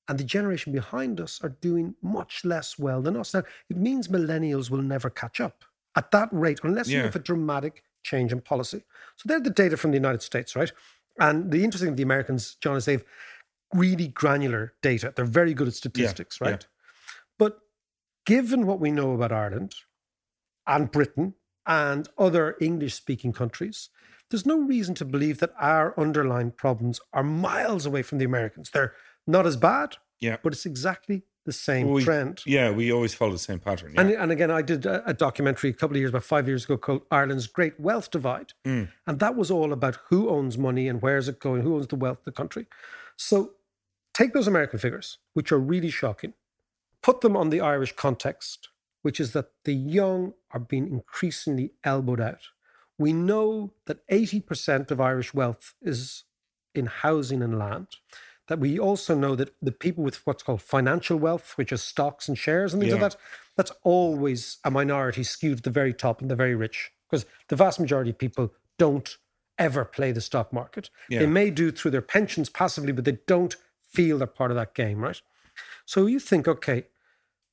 And 0.09 0.19
the 0.19 0.25
generation 0.25 0.73
behind 0.73 1.21
us 1.21 1.41
are 1.43 1.49
doing 1.49 1.95
much 2.03 2.45
less 2.45 2.79
well 2.79 3.03
than 3.03 3.17
us. 3.17 3.35
Now, 3.35 3.43
it 3.71 3.77
means 3.77 4.09
millennials 4.09 4.69
will 4.71 4.83
never 4.83 5.09
catch 5.09 5.41
up 5.41 5.65
at 5.97 6.11
that 6.11 6.29
rate 6.33 6.61
unless 6.63 6.89
you 6.89 7.01
have 7.01 7.17
a 7.17 7.21
dramatic 7.21 7.83
change 8.03 8.33
in 8.33 8.41
policy. 8.41 8.85
So 9.17 9.29
they're 9.29 9.41
the 9.41 9.51
data 9.51 9.77
from 9.77 9.91
the 9.91 9.97
United 9.97 10.23
States, 10.23 10.55
right? 10.55 10.73
And 11.19 11.51
the 11.51 11.65
interesting 11.65 11.91
thing 11.91 11.97
the 11.97 12.03
Americans, 12.03 12.57
John, 12.61 12.77
is 12.77 12.85
they've 12.85 13.05
really 13.75 14.09
granular 14.09 14.75
data. 14.83 15.13
They're 15.15 15.25
very 15.25 15.55
good 15.55 15.69
at 15.69 15.75
statistics, 15.75 16.39
yeah. 16.41 16.51
right? 16.51 16.67
But 17.39 17.59
given 18.25 18.67
what 18.67 18.81
we 18.81 18.91
know 18.91 19.13
about 19.13 19.33
Ireland 19.33 19.75
and 20.67 20.91
Britain 20.91 21.35
and 21.67 22.09
other 22.19 22.57
English 22.61 22.95
speaking 22.95 23.33
countries, 23.33 23.89
there's 24.31 24.47
no 24.47 24.59
reason 24.59 24.95
to 24.97 25.05
believe 25.05 25.39
that 25.39 25.53
our 25.59 25.99
underlying 25.99 26.51
problems 26.51 27.01
are 27.13 27.23
miles 27.23 27.87
away 27.87 28.03
from 28.03 28.19
the 28.19 28.25
Americans. 28.25 28.71
They're 28.71 28.95
not 29.27 29.47
as 29.47 29.57
bad, 29.57 29.97
Yeah. 30.21 30.37
but 30.43 30.53
it's 30.53 30.67
exactly 30.67 31.23
the 31.45 31.53
same 31.53 31.91
We- 31.91 32.03
trend. 32.03 32.43
Yeah, 32.45 32.71
we 32.73 32.91
always 32.93 33.15
follow 33.15 33.31
the 33.33 33.39
same 33.39 33.61
pattern. 33.61 33.93
Yeah. 33.95 34.01
And, 34.01 34.11
and 34.11 34.33
again, 34.33 34.51
I 34.51 34.63
did 34.63 34.85
a, 34.85 35.09
a 35.09 35.15
documentary 35.15 35.71
a 35.71 35.75
couple 35.75 35.97
of 35.97 36.01
years, 36.01 36.11
about 36.11 36.25
five 36.25 36.49
years 36.49 36.65
ago, 36.65 36.77
called 36.77 37.03
Ireland's 37.13 37.47
Great 37.47 37.79
Wealth 37.79 38.11
Divide. 38.11 38.53
Mm. 38.67 38.89
And 39.07 39.21
that 39.21 39.37
was 39.37 39.49
all 39.49 39.73
about 39.73 39.99
who 40.09 40.29
owns 40.29 40.59
money 40.59 40.89
and 40.89 41.01
where's 41.01 41.29
it 41.29 41.39
going, 41.39 41.63
who 41.63 41.77
owns 41.77 41.87
the 41.87 41.95
wealth 41.97 42.19
of 42.19 42.25
the 42.25 42.33
country. 42.33 42.67
So 43.17 43.53
take 44.13 44.33
those 44.33 44.49
American 44.49 44.81
figures, 44.81 45.19
which 45.35 45.53
are 45.53 45.59
really 45.61 45.91
shocking, 45.91 46.35
put 47.07 47.21
them 47.21 47.37
on 47.37 47.51
the 47.51 47.61
Irish 47.61 47.93
context, 47.95 48.69
which 49.03 49.21
is 49.21 49.33
that 49.33 49.51
the 49.65 49.73
young 49.73 50.33
are 50.51 50.59
being 50.59 50.89
increasingly 50.89 51.71
elbowed 51.85 52.21
out. 52.21 52.45
We 52.99 53.13
know 53.13 53.75
that 53.87 54.05
80% 54.09 54.91
of 54.91 55.01
Irish 55.01 55.33
wealth 55.33 55.75
is 55.81 56.25
in 56.75 56.87
housing 56.87 57.43
and 57.43 57.57
land. 57.57 57.87
That 58.49 58.59
we 58.59 58.77
also 58.77 59.15
know 59.15 59.37
that 59.37 59.55
the 59.63 59.71
people 59.71 60.03
with 60.03 60.27
what's 60.27 60.43
called 60.43 60.63
financial 60.63 61.17
wealth, 61.17 61.53
which 61.57 61.71
is 61.71 61.81
stocks 61.81 62.27
and 62.29 62.37
shares 62.37 62.73
and 62.73 62.81
things 62.83 62.93
Yeah. 62.93 63.01
like 63.01 63.13
that, 63.13 63.21
that's 63.57 63.73
always 63.85 64.59
a 64.65 64.71
minority 64.73 65.23
skewed 65.23 65.59
at 65.59 65.65
the 65.65 65.71
very 65.81 65.95
top 65.95 66.21
and 66.21 66.29
the 66.29 66.37
very 66.45 66.57
rich. 66.57 66.91
Because 67.09 67.25
the 67.49 67.57
vast 67.57 67.79
majority 67.79 68.11
of 68.11 68.19
people 68.19 68.53
don't 68.79 69.17
ever 69.59 69.85
play 69.85 70.11
the 70.11 70.21
stock 70.21 70.53
market. 70.53 70.91
Yeah. 71.09 71.21
They 71.21 71.27
may 71.27 71.51
do 71.51 71.71
through 71.71 71.93
their 71.93 72.09
pensions 72.17 72.49
passively, 72.51 72.93
but 72.93 73.05
they 73.05 73.19
don't 73.29 73.55
feel 73.95 74.19
they're 74.19 74.27
part 74.27 74.51
of 74.51 74.57
that 74.57 74.75
game, 74.75 74.99
right? 74.99 75.21
So 75.85 76.07
you 76.07 76.19
think, 76.19 76.49
okay, 76.49 76.87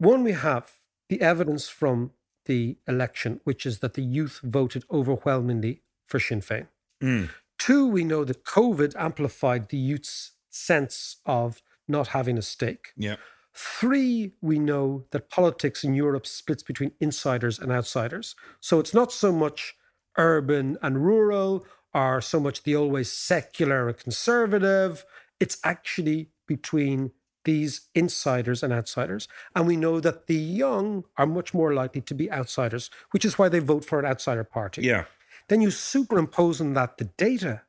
one, 0.03 0.23
we 0.23 0.33
have 0.33 0.73
the 1.09 1.21
evidence 1.21 1.67
from 1.67 2.11
the 2.45 2.77
election, 2.87 3.39
which 3.43 3.65
is 3.65 3.79
that 3.79 3.93
the 3.93 4.01
youth 4.01 4.39
voted 4.43 4.83
overwhelmingly 4.91 5.81
for 6.07 6.19
Sinn 6.19 6.41
Féin. 6.41 6.67
Mm. 7.01 7.29
Two, 7.57 7.87
we 7.87 8.03
know 8.03 8.23
that 8.25 8.43
COVID 8.43 8.95
amplified 8.97 9.69
the 9.69 9.77
youth's 9.77 10.31
sense 10.49 11.17
of 11.25 11.61
not 11.87 12.09
having 12.09 12.37
a 12.37 12.41
stake. 12.41 12.89
Yeah. 12.97 13.15
Three, 13.55 14.33
we 14.41 14.57
know 14.59 15.05
that 15.11 15.29
politics 15.29 15.83
in 15.83 15.93
Europe 15.93 16.25
splits 16.25 16.63
between 16.63 16.91
insiders 16.99 17.59
and 17.59 17.71
outsiders. 17.71 18.35
So 18.59 18.79
it's 18.79 18.93
not 18.93 19.11
so 19.11 19.31
much 19.31 19.75
urban 20.17 20.77
and 20.81 21.05
rural 21.05 21.65
or 21.93 22.19
so 22.21 22.39
much 22.39 22.63
the 22.63 22.75
always 22.75 23.11
secular 23.11 23.87
and 23.87 23.97
conservative. 23.97 25.05
It's 25.39 25.57
actually 25.63 26.29
between 26.47 27.11
these 27.45 27.81
insiders 27.93 28.63
and 28.63 28.71
outsiders. 28.71 29.27
And 29.55 29.67
we 29.67 29.75
know 29.75 29.99
that 29.99 30.27
the 30.27 30.35
young 30.35 31.05
are 31.17 31.25
much 31.25 31.53
more 31.53 31.73
likely 31.73 32.01
to 32.01 32.13
be 32.13 32.31
outsiders, 32.31 32.89
which 33.11 33.25
is 33.25 33.37
why 33.37 33.49
they 33.49 33.59
vote 33.59 33.85
for 33.85 33.99
an 33.99 34.05
outsider 34.05 34.43
party. 34.43 34.83
Yeah. 34.83 35.05
Then 35.49 35.61
you 35.61 35.71
superimpose 35.71 36.61
on 36.61 36.73
that 36.73 36.97
the 36.97 37.05
data 37.05 37.61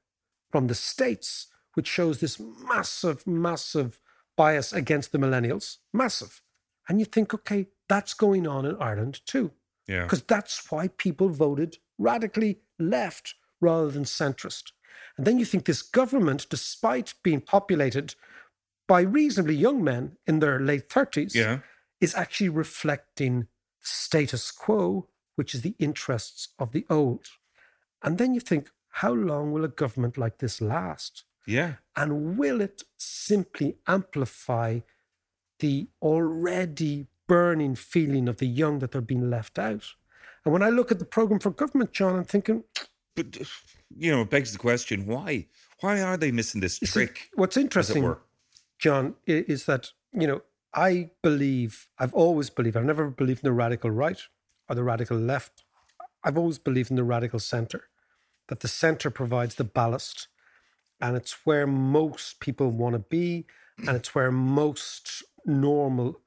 from 0.51 0.69
the 0.69 0.75
States, 0.75 1.49
which 1.75 1.89
shows 1.89 2.21
this 2.21 2.39
massive, 2.39 3.27
massive 3.27 4.01
bias 4.37 4.73
against 4.73 5.13
the 5.13 5.19
millennials. 5.19 5.79
Massive. 5.93 6.41
And 6.89 7.01
you 7.01 7.05
think, 7.05 7.35
okay, 7.35 7.67
that's 7.89 8.15
going 8.15 8.47
on 8.47 8.65
in 8.65 8.77
Ireland 8.81 9.21
too. 9.27 9.51
Yeah. 9.87 10.05
Because 10.05 10.23
that's 10.23 10.71
why 10.71 10.89
people 10.89 11.29
voted 11.29 11.79
radically 11.99 12.61
left 12.79 13.35
rather 13.61 13.91
than 13.91 14.05
centrist. 14.05 14.73
And 15.17 15.27
then 15.27 15.39
you 15.39 15.45
think 15.45 15.65
this 15.65 15.83
government, 15.83 16.47
despite 16.49 17.15
being 17.23 17.41
populated 17.41 18.15
by 18.87 19.01
reasonably 19.01 19.55
young 19.55 19.83
men 19.83 20.17
in 20.27 20.41
their 20.41 20.61
late 20.61 20.89
30s, 20.89 21.35
Yeah. 21.35 21.61
is 22.01 22.15
actually 22.15 22.51
reflecting 22.51 23.49
status 23.81 24.51
quo, 24.51 25.09
which 25.37 25.55
is 25.55 25.63
the 25.63 25.75
interests 25.79 26.49
of 26.59 26.73
the 26.73 26.87
old. 26.91 27.27
And 28.03 28.19
then 28.19 28.35
you 28.35 28.41
think, 28.41 28.71
how 28.89 29.13
long 29.13 29.53
will 29.53 29.65
a 29.65 29.69
government 29.69 30.17
like 30.19 30.39
this 30.39 30.61
last? 30.61 31.25
Yeah. 31.47 31.75
And 31.97 32.39
will 32.39 32.61
it 32.61 32.85
simply 32.97 33.77
amplify 33.87 34.81
the 35.61 35.89
already 36.03 37.07
burning 37.27 37.75
feeling 37.75 38.29
of 38.29 38.37
the 38.37 38.47
young 38.47 38.79
that 38.81 38.93
they're 38.93 39.01
being 39.01 39.31
left 39.31 39.59
out? 39.59 39.85
And 40.45 40.53
when 40.53 40.63
I 40.63 40.69
look 40.69 40.91
at 40.93 40.99
the 40.99 41.05
program 41.07 41.41
for 41.41 41.51
government, 41.51 41.93
John, 41.93 42.17
I'm 42.17 42.25
thinking, 42.25 42.65
But 43.17 43.37
you 43.97 44.11
know, 44.13 44.23
it 44.23 44.31
begs 44.31 44.53
the 44.53 44.59
question: 44.59 45.07
Why? 45.07 45.47
Why 45.81 46.01
are 46.03 46.17
they 46.17 46.33
missing 46.33 46.61
this 46.61 46.81
you 46.81 46.87
see, 46.87 47.07
trick? 47.07 47.31
what's 47.35 47.57
it 47.57 47.61
interesting, 47.63 48.03
were? 48.03 48.21
John, 48.85 49.15
is 49.27 49.65
that, 49.65 49.93
you 50.13 50.27
know, 50.27 50.43
I 50.75 51.09
believe, 51.23 51.89
I've 51.99 52.13
always 52.13 52.51
believed, 52.51 52.77
I've 52.77 52.85
never 52.85 53.09
believed 53.09 53.41
in 53.43 53.49
the 53.49 53.53
radical 53.55 53.91
right 53.91 54.21
or 54.69 54.75
the 54.75 54.85
radical 54.85 55.17
left. 55.17 55.65
I've 56.23 56.37
always 56.37 56.59
believed 56.59 56.91
in 56.91 56.97
the 56.97 57.03
radical 57.03 57.39
center, 57.39 57.85
that 58.49 58.61
the 58.61 58.69
center 58.69 59.09
provides 59.09 59.55
the 59.55 59.65
ballast 59.65 60.29
and 61.01 61.17
it's 61.17 61.47
where 61.47 61.67
most 61.67 62.41
people 62.41 62.71
want 62.71 62.93
to 62.93 62.99
be 62.99 63.47
and 63.79 63.97
it's 63.97 64.15
where 64.15 64.31
most 64.31 65.23
normal, 65.47 66.21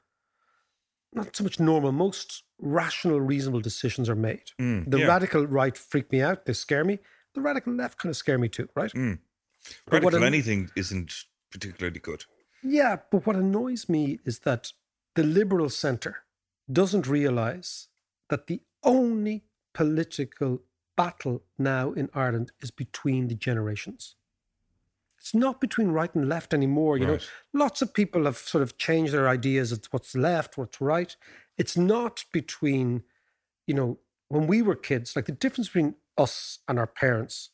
not 1.13 1.35
so 1.35 1.43
much 1.43 1.59
normal, 1.59 1.91
most 1.91 2.41
rational, 2.57 3.21
reasonable 3.21 3.61
decisions 3.61 4.09
are 4.09 4.15
made. 4.15 4.49
Mm, 4.59 4.89
the 4.89 5.01
yeah. 5.01 5.05
radical 5.05 5.45
right 5.45 5.77
freak 5.77 6.11
me 6.11 6.23
out, 6.23 6.47
they 6.47 6.53
scare 6.53 6.83
me. 6.83 6.97
The 7.35 7.41
radical 7.41 7.73
left 7.73 7.99
kind 7.99 8.09
of 8.09 8.17
scare 8.17 8.39
me 8.39 8.49
too, 8.49 8.67
right? 8.75 8.91
Mm. 8.93 9.19
But 9.85 10.03
what 10.03 10.13
Radical 10.13 10.25
anything 10.25 10.71
isn't 10.75 11.13
particularly 11.51 11.99
good. 11.99 12.25
Yeah, 12.63 12.97
but 13.11 13.25
what 13.25 13.35
annoys 13.35 13.87
me 13.87 14.19
is 14.25 14.39
that 14.39 14.73
the 15.15 15.23
liberal 15.23 15.69
centre 15.69 16.17
doesn't 16.71 17.07
realise 17.07 17.87
that 18.29 18.47
the 18.47 18.61
only 18.83 19.43
political 19.73 20.61
battle 20.95 21.43
now 21.57 21.93
in 21.93 22.09
Ireland 22.13 22.51
is 22.59 22.71
between 22.71 23.27
the 23.27 23.35
generations. 23.35 24.15
It's 25.19 25.33
not 25.33 25.59
between 25.61 25.89
right 25.89 26.13
and 26.13 26.29
left 26.29 26.53
anymore. 26.53 26.97
You 26.97 27.07
know, 27.07 27.19
lots 27.53 27.81
of 27.81 27.93
people 27.93 28.25
have 28.25 28.37
sort 28.37 28.61
of 28.61 28.77
changed 28.77 29.13
their 29.13 29.27
ideas 29.27 29.71
of 29.71 29.83
what's 29.91 30.15
left, 30.15 30.57
what's 30.57 30.79
right. 30.79 31.15
It's 31.57 31.75
not 31.77 32.23
between, 32.31 33.03
you 33.65 33.73
know, 33.73 33.99
when 34.29 34.45
we 34.47 34.61
were 34.61 34.75
kids, 34.75 35.15
like 35.15 35.25
the 35.25 35.31
difference 35.31 35.69
between 35.69 35.95
us 36.17 36.59
and 36.67 36.77
our 36.77 36.87
parents 36.87 37.49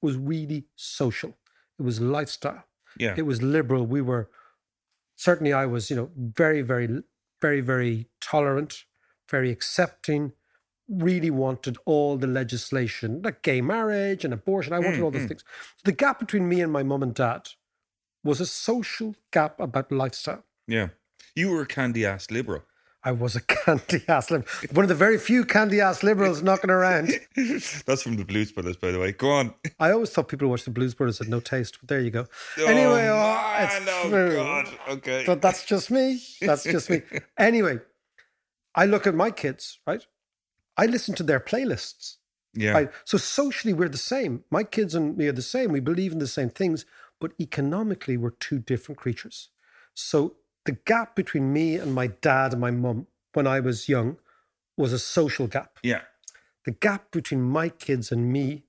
was 0.00 0.16
really 0.16 0.66
social. 0.76 1.36
It 1.78 1.82
was 1.82 2.00
lifestyle 2.00 2.64
Yeah. 2.98 3.14
it 3.16 3.22
was 3.22 3.42
liberal. 3.42 3.84
We 3.86 4.00
were 4.00 4.28
certainly 5.18 5.52
I 5.52 5.66
was, 5.66 5.90
you 5.90 5.96
know, 5.96 6.10
very, 6.16 6.62
very, 6.62 7.02
very, 7.42 7.60
very 7.60 8.08
tolerant, 8.20 8.84
very 9.28 9.50
accepting. 9.50 10.32
Really 10.88 11.28
wanted 11.28 11.76
all 11.84 12.16
the 12.16 12.26
legislation, 12.26 13.20
like 13.22 13.42
gay 13.42 13.60
marriage 13.60 14.24
and 14.24 14.32
abortion. 14.32 14.72
I 14.72 14.78
wanted 14.78 15.00
mm, 15.00 15.04
all 15.04 15.10
those 15.10 15.24
mm. 15.24 15.28
things. 15.28 15.44
So 15.76 15.82
the 15.84 15.92
gap 15.92 16.18
between 16.18 16.48
me 16.48 16.62
and 16.62 16.72
my 16.72 16.82
mum 16.82 17.02
and 17.02 17.12
dad 17.12 17.50
was 18.24 18.40
a 18.40 18.46
social 18.46 19.14
gap 19.30 19.60
about 19.60 19.92
lifestyle. 19.92 20.44
yeah. 20.66 20.88
You 21.34 21.50
were 21.50 21.62
a 21.62 21.66
candy 21.66 22.04
ass 22.04 22.32
liberal. 22.32 22.62
I 23.08 23.12
was 23.12 23.34
a 23.36 23.40
candy 23.64 24.02
ass 24.06 24.30
liberal. 24.30 24.46
One 24.72 24.84
of 24.84 24.90
the 24.90 24.94
very 24.94 25.16
few 25.16 25.46
candy 25.46 25.80
ass 25.80 26.02
liberals 26.02 26.42
knocking 26.42 26.68
around. 26.68 27.08
That's 27.86 28.02
from 28.02 28.16
the 28.16 28.24
Blues 28.26 28.52
Brothers, 28.52 28.76
by 28.76 28.90
the 28.90 29.00
way. 29.00 29.12
Go 29.12 29.30
on. 29.30 29.54
I 29.80 29.92
always 29.92 30.10
thought 30.10 30.28
people 30.28 30.44
who 30.44 30.50
watched 30.50 30.66
the 30.66 30.70
Blues 30.72 30.94
Brothers 30.94 31.18
had 31.18 31.28
no 31.28 31.40
taste, 31.40 31.78
but 31.80 31.88
there 31.88 32.00
you 32.00 32.10
go. 32.10 32.26
Oh, 32.58 32.66
anyway, 32.66 33.08
oh, 33.08 33.16
oh, 33.16 33.64
it's 33.64 33.88
oh, 33.88 34.10
true. 34.10 34.34
God. 34.34 34.68
Okay. 34.90 35.24
But 35.26 35.40
that's 35.40 35.64
just 35.64 35.90
me. 35.90 36.20
That's 36.42 36.64
just 36.64 36.90
me. 36.90 37.00
Anyway, 37.38 37.78
I 38.74 38.84
look 38.84 39.06
at 39.06 39.14
my 39.14 39.30
kids, 39.30 39.78
right? 39.86 40.04
I 40.76 40.84
listen 40.84 41.14
to 41.14 41.22
their 41.22 41.40
playlists. 41.40 42.16
yeah. 42.52 42.72
Right? 42.72 42.90
So 43.06 43.16
socially, 43.16 43.72
we're 43.72 43.88
the 43.88 43.96
same. 43.96 44.44
My 44.50 44.64
kids 44.64 44.94
and 44.94 45.16
me 45.16 45.28
are 45.28 45.32
the 45.32 45.40
same. 45.40 45.72
We 45.72 45.80
believe 45.80 46.12
in 46.12 46.18
the 46.18 46.26
same 46.26 46.50
things, 46.50 46.84
but 47.20 47.32
economically, 47.40 48.18
we're 48.18 48.32
two 48.32 48.58
different 48.58 48.98
creatures. 48.98 49.48
So 49.94 50.34
the 50.68 50.76
gap 50.84 51.16
between 51.16 51.50
me 51.50 51.76
and 51.76 51.94
my 51.94 52.08
dad 52.08 52.52
and 52.52 52.60
my 52.60 52.70
mum 52.70 53.06
when 53.32 53.46
I 53.46 53.58
was 53.60 53.88
young 53.88 54.18
was 54.76 54.92
a 54.92 54.98
social 54.98 55.46
gap. 55.46 55.78
yeah. 55.82 56.02
The 56.66 56.72
gap 56.72 57.10
between 57.10 57.40
my 57.42 57.70
kids 57.70 58.12
and 58.12 58.30
me 58.30 58.64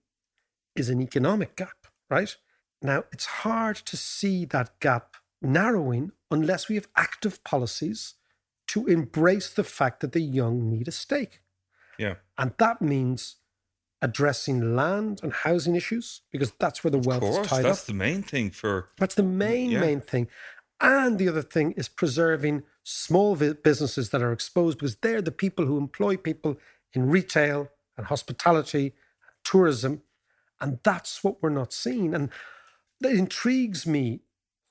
is 0.74 0.88
an 0.90 1.02
economic 1.02 1.58
gap, 1.58 1.80
right? 2.10 2.34
Now, 2.82 3.04
it's 3.12 3.26
hard 3.44 3.76
to 3.76 3.98
see 3.98 4.46
that 4.46 4.80
gap 4.80 5.18
narrowing 5.42 6.14
unless 6.32 6.70
we 6.70 6.76
have 6.76 6.88
active 6.96 7.44
policies 7.44 8.16
to 8.68 8.88
embrace 8.88 9.50
the 9.50 9.66
fact 9.66 10.00
that 10.00 10.14
the 10.14 10.22
young 10.22 10.70
need 10.70 10.88
a 10.88 10.92
stake. 10.94 11.42
Yeah. 11.98 12.16
And 12.38 12.54
that 12.60 12.82
means 12.82 13.36
addressing 14.02 14.76
land 14.78 15.20
and 15.22 15.34
housing 15.34 15.76
issues 15.76 16.22
because 16.32 16.54
that's 16.58 16.82
where 16.86 16.92
the 16.92 17.00
Of 17.00 17.06
wealth 17.06 17.22
course, 17.22 17.46
is 17.46 17.52
tied 17.52 17.66
that's 17.66 17.82
up. 17.82 17.88
the 17.88 17.94
main 18.08 18.24
thing 18.24 18.50
for 18.52 18.88
That's 18.98 19.16
the 19.16 19.24
main, 19.46 19.72
Yeah. 19.72 19.82
main 19.82 20.00
thing. 20.00 20.30
And 20.82 21.20
the 21.20 21.28
other 21.28 21.42
thing 21.42 21.74
is 21.74 21.90
preserving 21.90 22.64
small 22.84 23.36
vi- 23.36 23.54
businesses 23.54 24.10
that 24.12 24.22
are 24.22 24.32
exposed 24.32 24.78
because 24.80 24.96
they're 24.98 25.22
the 25.22 25.32
people 25.32 25.66
who 25.66 25.78
employ 25.78 26.16
people 26.18 26.58
in 26.94 27.10
retail 27.10 27.70
and 27.98 28.08
hospitality, 28.08 28.94
tourism. 29.44 30.02
And 30.62 30.80
that's 30.84 31.24
what 31.24 31.42
we're 31.42 31.50
not 31.50 31.74
seeing. 31.74 32.14
And 32.14 32.30
it 33.04 33.18
intrigues 33.18 33.86
me 33.86 34.22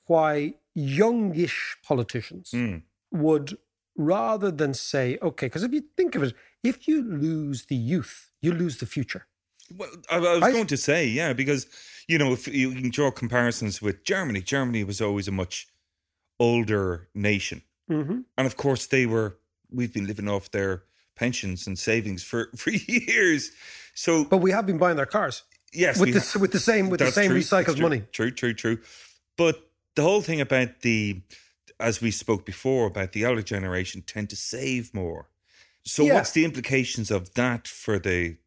why 0.07 0.55
youngish 0.75 1.77
politicians 1.83 2.51
Mm. 2.53 2.83
would 3.11 3.57
rather 3.95 4.49
than 4.51 4.73
say, 4.73 5.17
okay, 5.21 5.47
because 5.47 5.63
if 5.63 5.73
you 5.73 5.83
think 5.97 6.15
of 6.15 6.23
it, 6.23 6.33
if 6.63 6.87
you 6.87 7.03
lose 7.03 7.65
the 7.65 7.75
youth, 7.75 8.31
you 8.41 8.51
lose 8.51 8.77
the 8.77 8.85
future. 8.85 9.27
Well, 9.75 9.89
I, 10.09 10.17
I 10.17 10.19
was 10.19 10.41
Right? 10.41 10.53
going 10.53 10.67
to 10.67 10.77
say, 10.77 11.05
yeah, 11.07 11.33
because 11.33 11.67
you 12.07 12.17
know, 12.17 12.33
if 12.33 12.47
you 12.47 12.71
can 12.71 12.89
draw 12.89 13.11
comparisons 13.11 13.81
with 13.83 14.03
Germany, 14.03 14.41
Germany 14.41 14.83
was 14.83 14.99
always 14.99 15.27
a 15.27 15.31
much 15.31 15.67
older 16.39 17.07
nation, 17.13 17.61
Mm-hmm. 17.89 18.19
and 18.37 18.47
of 18.47 18.55
course, 18.55 18.85
they 18.87 19.05
were. 19.07 19.37
We've 19.71 19.93
been 19.93 20.05
living 20.07 20.27
off 20.29 20.49
their 20.51 20.83
pensions 21.15 21.67
and 21.67 21.77
savings 21.77 22.23
for 22.23 22.49
for 22.55 22.71
years. 22.71 23.51
So, 23.95 24.25
But 24.25 24.37
we 24.37 24.51
have 24.51 24.65
been 24.65 24.77
buying 24.77 24.95
their 24.97 25.05
cars 25.07 25.43
yes, 25.73 25.99
with 25.99 26.13
the, 26.13 26.39
with 26.39 26.51
the 26.51 26.59
same 26.59 26.89
with 26.89 26.99
the 26.99 27.11
same 27.11 27.31
true, 27.31 27.39
recycled 27.39 27.75
true, 27.75 27.81
money. 27.83 28.03
True, 28.11 28.31
true, 28.31 28.53
true. 28.53 28.77
But 29.37 29.55
the 29.95 30.03
whole 30.03 30.21
thing 30.21 30.39
about 30.41 30.81
the, 30.81 31.21
as 31.79 31.99
we 32.01 32.11
spoke 32.11 32.45
before, 32.45 32.87
about 32.87 33.11
the 33.11 33.25
older 33.25 33.41
generation 33.41 34.01
tend 34.05 34.29
to 34.29 34.35
save 34.35 34.93
more. 34.93 35.27
So, 35.83 36.03
Yeah. 36.03 36.13
what's 36.15 36.31
the 36.31 36.45
implications 36.45 37.09
of 37.11 37.33
that 37.33 37.67
for 37.67 37.99
the 37.99 38.37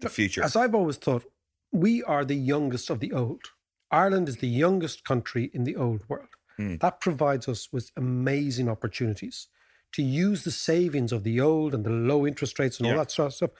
the 0.00 0.08
future? 0.08 0.42
As 0.42 0.56
I've 0.56 0.74
always 0.74 0.96
thought, 0.96 1.24
we 1.72 2.02
are 2.02 2.24
the 2.24 2.34
youngest 2.36 2.90
of 2.90 3.00
the 3.00 3.12
old. 3.12 3.42
Ireland 3.90 4.28
is 4.28 4.38
the 4.38 4.48
youngest 4.48 5.04
country 5.04 5.50
in 5.54 5.64
the 5.64 5.76
old 5.76 6.02
world. 6.08 6.28
Hmm. 6.56 6.76
That 6.80 7.00
provides 7.00 7.48
us 7.48 7.68
with 7.72 7.90
amazing 7.96 8.68
opportunities 8.68 9.48
to 9.92 10.02
use 10.02 10.44
the 10.44 10.50
savings 10.50 11.12
of 11.12 11.22
the 11.22 11.40
old 11.40 11.74
and 11.74 11.84
the 11.84 11.90
low 11.90 12.26
interest 12.26 12.58
rates 12.58 12.78
and 12.78 12.86
all 12.88 12.96
that 12.98 13.10
sort 13.10 13.26
of 13.26 13.34
stuff 13.34 13.50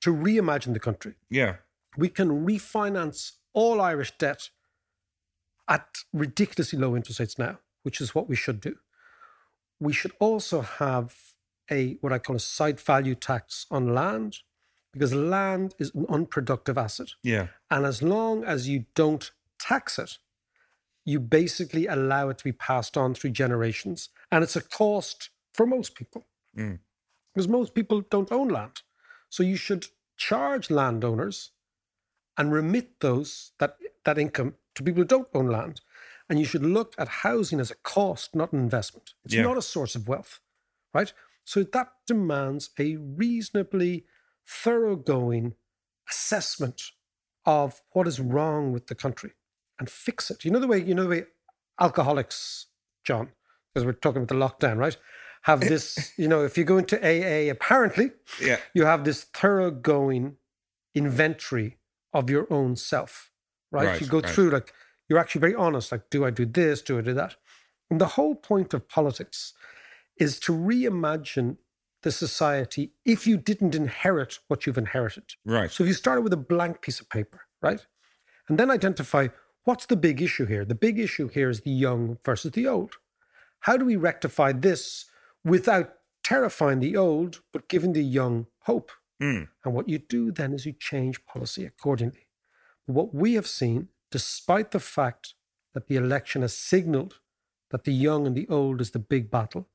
to 0.00 0.14
reimagine 0.14 0.72
the 0.72 0.80
country. 0.80 1.14
yeah, 1.28 1.56
We 1.96 2.08
can 2.08 2.46
refinance 2.46 3.32
all 3.52 3.80
Irish 3.80 4.12
debt 4.18 4.50
at 5.68 5.86
ridiculously 6.12 6.78
low 6.78 6.96
interest 6.96 7.20
rates 7.20 7.38
now, 7.38 7.58
which 7.82 8.00
is 8.00 8.14
what 8.14 8.28
we 8.28 8.36
should 8.36 8.60
do. 8.60 8.76
We 9.78 9.92
should 9.92 10.12
also 10.18 10.60
have 10.62 11.14
a 11.70 11.94
what 12.00 12.12
I 12.12 12.18
call 12.18 12.36
a 12.36 12.40
site 12.40 12.80
value 12.80 13.14
tax 13.14 13.66
on 13.70 13.94
land, 13.94 14.38
because 14.92 15.14
land 15.14 15.74
is 15.78 15.94
an 15.94 16.06
unproductive 16.08 16.76
asset. 16.76 17.10
yeah, 17.22 17.48
And 17.70 17.86
as 17.86 18.02
long 18.02 18.44
as 18.44 18.68
you 18.68 18.86
don't 18.94 19.30
tax 19.58 19.98
it, 19.98 20.18
you 21.04 21.20
basically 21.20 21.86
allow 21.86 22.28
it 22.28 22.38
to 22.38 22.44
be 22.44 22.52
passed 22.52 22.96
on 22.96 23.14
through 23.14 23.30
generations. 23.30 24.10
And 24.30 24.44
it's 24.44 24.56
a 24.56 24.60
cost 24.62 25.30
for 25.54 25.66
most 25.66 25.94
people 25.94 26.26
Mm. 26.56 26.80
because 27.32 27.46
most 27.48 27.74
people 27.74 28.00
don't 28.00 28.32
own 28.32 28.48
land. 28.48 28.82
So 29.28 29.42
you 29.44 29.56
should 29.56 29.86
charge 30.16 30.68
landowners 30.70 31.52
and 32.36 32.52
remit 32.52 33.00
those 33.00 33.52
that, 33.58 33.76
that 34.04 34.18
income 34.18 34.54
to 34.74 34.82
people 34.82 35.02
who 35.02 35.06
don't 35.08 35.28
own 35.34 35.46
land. 35.46 35.80
And 36.28 36.38
you 36.38 36.44
should 36.44 36.64
look 36.64 36.94
at 36.98 37.08
housing 37.08 37.60
as 37.60 37.70
a 37.70 37.76
cost, 37.76 38.34
not 38.34 38.52
an 38.52 38.60
investment. 38.60 39.14
It's 39.24 39.34
Yeah. 39.34 39.42
not 39.42 39.56
a 39.58 39.62
source 39.62 39.94
of 39.94 40.08
wealth, 40.08 40.40
right? 40.92 41.12
So 41.44 41.62
that 41.62 41.92
demands 42.06 42.70
a 42.78 42.96
reasonably 42.96 44.06
thoroughgoing 44.46 45.54
assessment 46.08 46.82
of 47.44 47.82
what 47.92 48.06
is 48.08 48.20
wrong 48.20 48.72
with 48.72 48.86
the 48.88 48.94
country 48.94 49.32
and 49.80 49.90
fix 49.90 50.30
it. 50.30 50.44
You 50.44 50.52
know 50.52 50.60
the 50.60 50.68
way 50.68 50.80
you 50.80 50.94
know 50.94 51.02
the 51.02 51.08
way 51.08 51.24
alcoholics, 51.80 52.66
John, 53.04 53.30
because 53.74 53.84
we're 53.84 53.92
talking 53.92 54.22
about 54.22 54.28
the 54.28 54.66
lockdown, 54.66 54.76
right? 54.76 54.96
Have 55.42 55.60
this, 55.60 56.12
you 56.18 56.28
know, 56.28 56.44
if 56.44 56.56
you 56.56 56.64
go 56.64 56.78
into 56.78 56.96
AA, 56.98 57.50
apparently 57.50 58.12
yeah, 58.40 58.58
you 58.74 58.84
have 58.84 59.04
this 59.04 59.24
thoroughgoing 59.24 60.36
inventory 60.94 61.78
of 62.12 62.30
your 62.30 62.46
own 62.52 62.76
self, 62.76 63.32
right? 63.72 63.86
Right, 63.86 64.00
you 64.00 64.06
go 64.06 64.20
right. 64.20 64.30
through 64.30 64.50
like 64.50 64.72
you're 65.08 65.18
actually 65.18 65.40
very 65.40 65.56
honest, 65.56 65.90
like, 65.90 66.08
do 66.10 66.24
I 66.24 66.30
do 66.30 66.46
this? 66.46 66.82
Do 66.82 66.98
I 66.98 67.00
do 67.00 67.14
that? 67.14 67.34
And 67.90 68.00
the 68.00 68.06
whole 68.06 68.36
point 68.36 68.72
of 68.72 68.88
politics 68.88 69.54
is 70.16 70.38
to 70.40 70.52
reimagine 70.52 71.56
the 72.02 72.12
society 72.12 72.92
if 73.04 73.26
you 73.26 73.36
didn't 73.36 73.74
inherit 73.74 74.38
what 74.48 74.66
you've 74.66 74.78
inherited. 74.78 75.24
right. 75.44 75.70
So 75.70 75.82
if 75.82 75.88
you 75.88 75.94
started 75.94 76.22
with 76.22 76.32
a 76.32 76.38
blank 76.38 76.80
piece 76.80 77.00
of 77.00 77.08
paper, 77.10 77.42
right? 77.60 77.84
And 78.48 78.58
then 78.58 78.70
identify 78.70 79.28
what's 79.64 79.86
the 79.86 79.96
big 79.96 80.22
issue 80.22 80.46
here? 80.46 80.64
The 80.64 80.74
big 80.74 80.98
issue 80.98 81.28
here 81.28 81.50
is 81.50 81.60
the 81.60 81.70
young 81.70 82.18
versus 82.24 82.52
the 82.52 82.66
old. 82.66 82.94
How 83.60 83.76
do 83.76 83.84
we 83.84 83.96
rectify 83.96 84.52
this 84.52 85.06
without 85.44 85.94
terrifying 86.22 86.80
the 86.80 86.96
old, 86.96 87.40
but 87.52 87.68
giving 87.68 87.92
the 87.92 88.04
young 88.04 88.46
hope? 88.60 88.90
Mm. 89.22 89.48
And 89.64 89.74
what 89.74 89.88
you 89.88 89.98
do 89.98 90.32
then 90.32 90.52
is 90.52 90.66
you 90.66 90.72
change 90.72 91.24
policy 91.26 91.66
accordingly. 91.66 92.26
What 92.86 93.14
we 93.14 93.34
have 93.34 93.46
seen, 93.46 93.88
despite 94.10 94.70
the 94.70 94.80
fact 94.80 95.34
that 95.74 95.88
the 95.88 95.96
election 95.96 96.42
has 96.42 96.56
signaled 96.56 97.20
that 97.70 97.84
the 97.84 97.92
young 97.92 98.26
and 98.26 98.34
the 98.34 98.48
old 98.48 98.80
is 98.80 98.90
the 98.90 98.98
big 98.98 99.30
battle, 99.30 99.68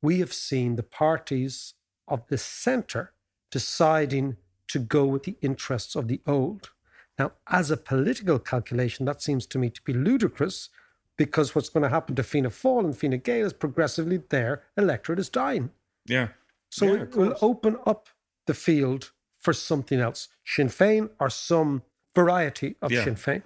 we 0.00 0.18
have 0.18 0.32
seen 0.32 0.76
the 0.76 0.82
parties 0.82 1.74
of 2.08 2.26
the 2.28 2.38
centre 2.38 3.12
deciding 3.50 4.36
to 4.68 4.78
go 4.78 5.04
with 5.04 5.22
the 5.24 5.36
interests 5.40 5.94
of 5.94 6.08
the 6.08 6.20
old. 6.26 6.70
Now, 7.18 7.32
as 7.48 7.70
a 7.70 7.76
political 7.76 8.38
calculation, 8.38 9.04
that 9.06 9.22
seems 9.22 9.46
to 9.46 9.58
me 9.58 9.70
to 9.70 9.82
be 9.82 9.92
ludicrous 9.92 10.70
because 11.16 11.54
what's 11.54 11.68
going 11.68 11.82
to 11.82 11.88
happen 11.90 12.14
to 12.16 12.22
Fianna 12.22 12.48
Fáil 12.50 12.84
and 12.84 12.96
Fine 12.96 13.18
Gael 13.20 13.46
is 13.46 13.52
progressively 13.52 14.16
their 14.16 14.62
electorate 14.76 15.18
is 15.18 15.28
dying. 15.28 15.70
Yeah. 16.06 16.28
So 16.70 16.86
Yeah, 16.86 17.02
it 17.02 17.14
will 17.14 17.36
open 17.42 17.76
up 17.86 18.08
the 18.46 18.54
field 18.54 19.12
for 19.38 19.52
something 19.52 20.00
else. 20.00 20.28
Sinn 20.44 20.68
Féin 20.68 21.10
or 21.20 21.28
some 21.28 21.82
variety 22.14 22.76
of 22.80 22.90
Yeah. 22.90 23.04
Sinn 23.04 23.16
Féin. 23.16 23.42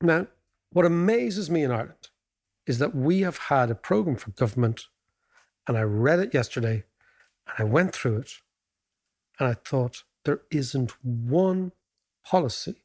Now, 0.00 0.26
what 0.72 0.84
amazes 0.84 1.50
me 1.50 1.62
in 1.62 1.70
Ireland 1.70 2.08
is 2.66 2.78
that 2.78 2.94
we 2.94 3.20
have 3.20 3.38
had 3.38 3.70
a 3.70 3.74
program 3.74 4.16
for 4.16 4.30
government, 4.32 4.86
and 5.66 5.76
I 5.76 5.82
read 5.82 6.20
it 6.20 6.34
yesterday, 6.34 6.84
and 7.46 7.54
I 7.58 7.64
went 7.64 7.92
through 7.92 8.18
it, 8.18 8.32
and 9.38 9.48
I 9.48 9.54
thought 9.54 10.04
there 10.24 10.42
isn't 10.50 10.92
one 11.02 11.72
policy 12.24 12.82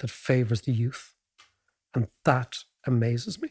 that 0.00 0.10
favours 0.10 0.62
the 0.62 0.72
youth. 0.72 1.14
And 1.94 2.08
that 2.24 2.58
amazes 2.86 3.40
me. 3.40 3.50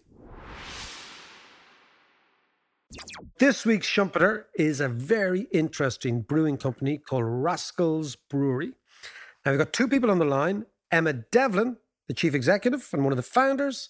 This 3.39 3.65
week's 3.65 3.87
Schumpeter 3.87 4.45
is 4.55 4.79
a 4.79 4.87
very 4.87 5.47
interesting 5.51 6.21
brewing 6.21 6.57
company 6.57 6.97
called 6.97 7.25
Rascals 7.25 8.15
Brewery. 8.15 8.73
Now, 9.45 9.51
we've 9.51 9.59
got 9.59 9.73
two 9.73 9.87
people 9.87 10.09
on 10.11 10.19
the 10.19 10.25
line 10.25 10.65
Emma 10.91 11.13
Devlin, 11.13 11.77
the 12.07 12.13
chief 12.13 12.33
executive 12.33 12.87
and 12.93 13.03
one 13.03 13.11
of 13.11 13.17
the 13.17 13.23
founders, 13.23 13.89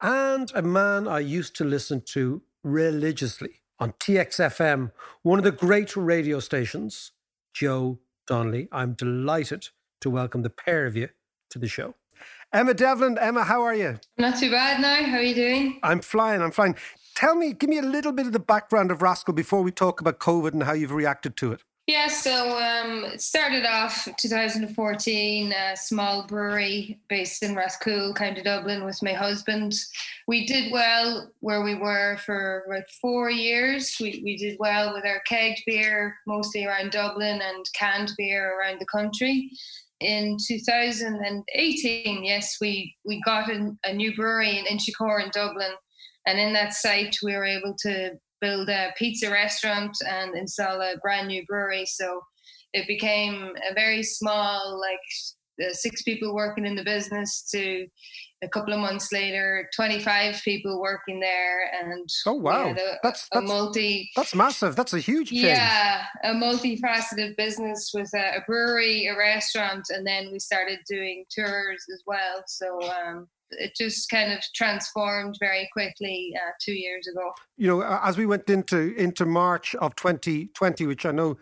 and 0.00 0.52
a 0.54 0.62
man 0.62 1.08
I 1.08 1.20
used 1.20 1.56
to 1.56 1.64
listen 1.64 2.02
to 2.12 2.42
religiously 2.62 3.62
on 3.78 3.92
TXFM, 3.94 4.92
one 5.22 5.38
of 5.38 5.44
the 5.44 5.52
great 5.52 5.96
radio 5.96 6.38
stations, 6.40 7.12
Joe 7.52 7.98
Donnelly. 8.26 8.68
I'm 8.70 8.92
delighted 8.94 9.68
to 10.04 10.10
welcome 10.10 10.42
the 10.42 10.50
pair 10.50 10.84
of 10.84 10.96
you 10.96 11.08
to 11.48 11.58
the 11.58 11.66
show. 11.66 11.94
Emma 12.52 12.74
Devlin, 12.74 13.16
Emma, 13.18 13.42
how 13.42 13.62
are 13.62 13.74
you? 13.74 13.98
Not 14.18 14.38
too 14.38 14.50
bad 14.50 14.78
now. 14.80 15.02
How 15.02 15.16
are 15.16 15.22
you 15.22 15.34
doing? 15.34 15.80
I'm 15.82 16.00
flying. 16.00 16.42
I'm 16.42 16.50
flying. 16.50 16.76
Tell 17.14 17.34
me, 17.34 17.54
give 17.54 17.70
me 17.70 17.78
a 17.78 17.82
little 17.82 18.12
bit 18.12 18.26
of 18.26 18.32
the 18.32 18.38
background 18.38 18.90
of 18.90 19.00
Rascal 19.00 19.32
before 19.32 19.62
we 19.62 19.72
talk 19.72 20.02
about 20.02 20.18
COVID 20.18 20.52
and 20.52 20.62
how 20.62 20.74
you've 20.74 20.92
reacted 20.92 21.38
to 21.38 21.52
it. 21.52 21.62
Yeah, 21.86 22.08
so 22.08 22.56
um, 22.58 23.04
it 23.04 23.20
started 23.20 23.66
off 23.66 24.08
2014, 24.18 25.52
a 25.52 25.76
small 25.76 26.26
brewery 26.26 26.98
based 27.08 27.42
in 27.42 27.54
Rathcoole, 27.54 28.14
County 28.14 28.42
Dublin, 28.42 28.84
with 28.84 29.02
my 29.02 29.12
husband. 29.12 29.74
We 30.26 30.46
did 30.46 30.72
well 30.72 31.30
where 31.40 31.62
we 31.62 31.74
were 31.74 32.16
for 32.24 32.64
about 32.66 32.88
four 33.02 33.30
years. 33.30 33.96
We, 34.00 34.22
we 34.24 34.38
did 34.38 34.56
well 34.58 34.94
with 34.94 35.04
our 35.04 35.20
kegged 35.30 35.60
beer, 35.66 36.16
mostly 36.26 36.64
around 36.64 36.92
Dublin, 36.92 37.42
and 37.42 37.66
canned 37.74 38.12
beer 38.16 38.58
around 38.58 38.80
the 38.80 38.86
country. 38.86 39.50
In 40.00 40.36
2018, 40.46 42.24
yes, 42.24 42.56
we, 42.60 42.94
we 43.04 43.20
got 43.22 43.50
a, 43.50 43.92
new 43.92 44.14
brewery 44.14 44.58
in 44.58 44.64
Inchicore 44.66 45.22
in 45.22 45.30
Dublin. 45.30 45.72
And 46.26 46.38
in 46.38 46.52
that 46.54 46.74
site, 46.74 47.16
we 47.22 47.34
were 47.34 47.44
able 47.44 47.74
to 47.80 48.12
build 48.40 48.68
a 48.68 48.92
pizza 48.98 49.30
restaurant 49.30 49.96
and 50.06 50.34
install 50.36 50.80
a 50.80 50.96
brand 51.02 51.28
new 51.28 51.44
brewery. 51.46 51.86
So 51.86 52.20
it 52.72 52.86
became 52.86 53.52
a 53.70 53.74
very 53.74 54.02
small, 54.02 54.80
like 54.80 54.98
uh, 55.62 55.72
six 55.72 56.02
people 56.02 56.34
working 56.34 56.66
in 56.66 56.74
the 56.74 56.84
business 56.84 57.42
to 57.50 57.86
a 58.42 58.48
couple 58.48 58.72
of 58.72 58.80
months 58.80 59.10
later, 59.12 59.68
25 59.74 60.40
people 60.44 60.80
working 60.80 61.20
there. 61.20 61.70
And 61.82 62.08
oh, 62.26 62.34
wow. 62.34 62.70
A, 62.70 62.74
that's, 63.02 63.26
a 63.32 63.40
that's, 63.40 63.48
multi. 63.48 64.10
That's 64.16 64.34
massive. 64.34 64.76
That's 64.76 64.92
a 64.92 64.98
huge 64.98 65.30
change. 65.30 65.42
Yeah, 65.42 66.04
a 66.22 66.32
multifaceted 66.32 67.36
business 67.36 67.90
with 67.94 68.10
a, 68.14 68.38
a, 68.38 68.44
brewery, 68.46 69.06
a 69.06 69.16
restaurant, 69.16 69.86
and 69.90 70.06
then 70.06 70.30
we 70.30 70.38
started 70.38 70.80
doing 70.88 71.24
tours 71.34 71.84
as 71.92 72.02
well. 72.06 72.42
So, 72.46 72.82
um, 72.82 73.28
it 73.50 73.72
just 73.76 74.08
kind 74.10 74.32
of 74.32 74.40
transformed 74.54 75.36
very 75.38 75.68
quickly 75.72 76.34
uh, 76.36 76.50
two 76.60 76.72
years 76.72 77.06
ago. 77.06 77.32
You 77.56 77.68
know, 77.68 77.82
as 78.02 78.16
we 78.16 78.26
went 78.26 78.48
into 78.50 78.94
into 78.96 79.24
March 79.26 79.74
of 79.76 79.94
2020, 79.96 80.86
which 80.86 81.06
I 81.06 81.12
know 81.12 81.36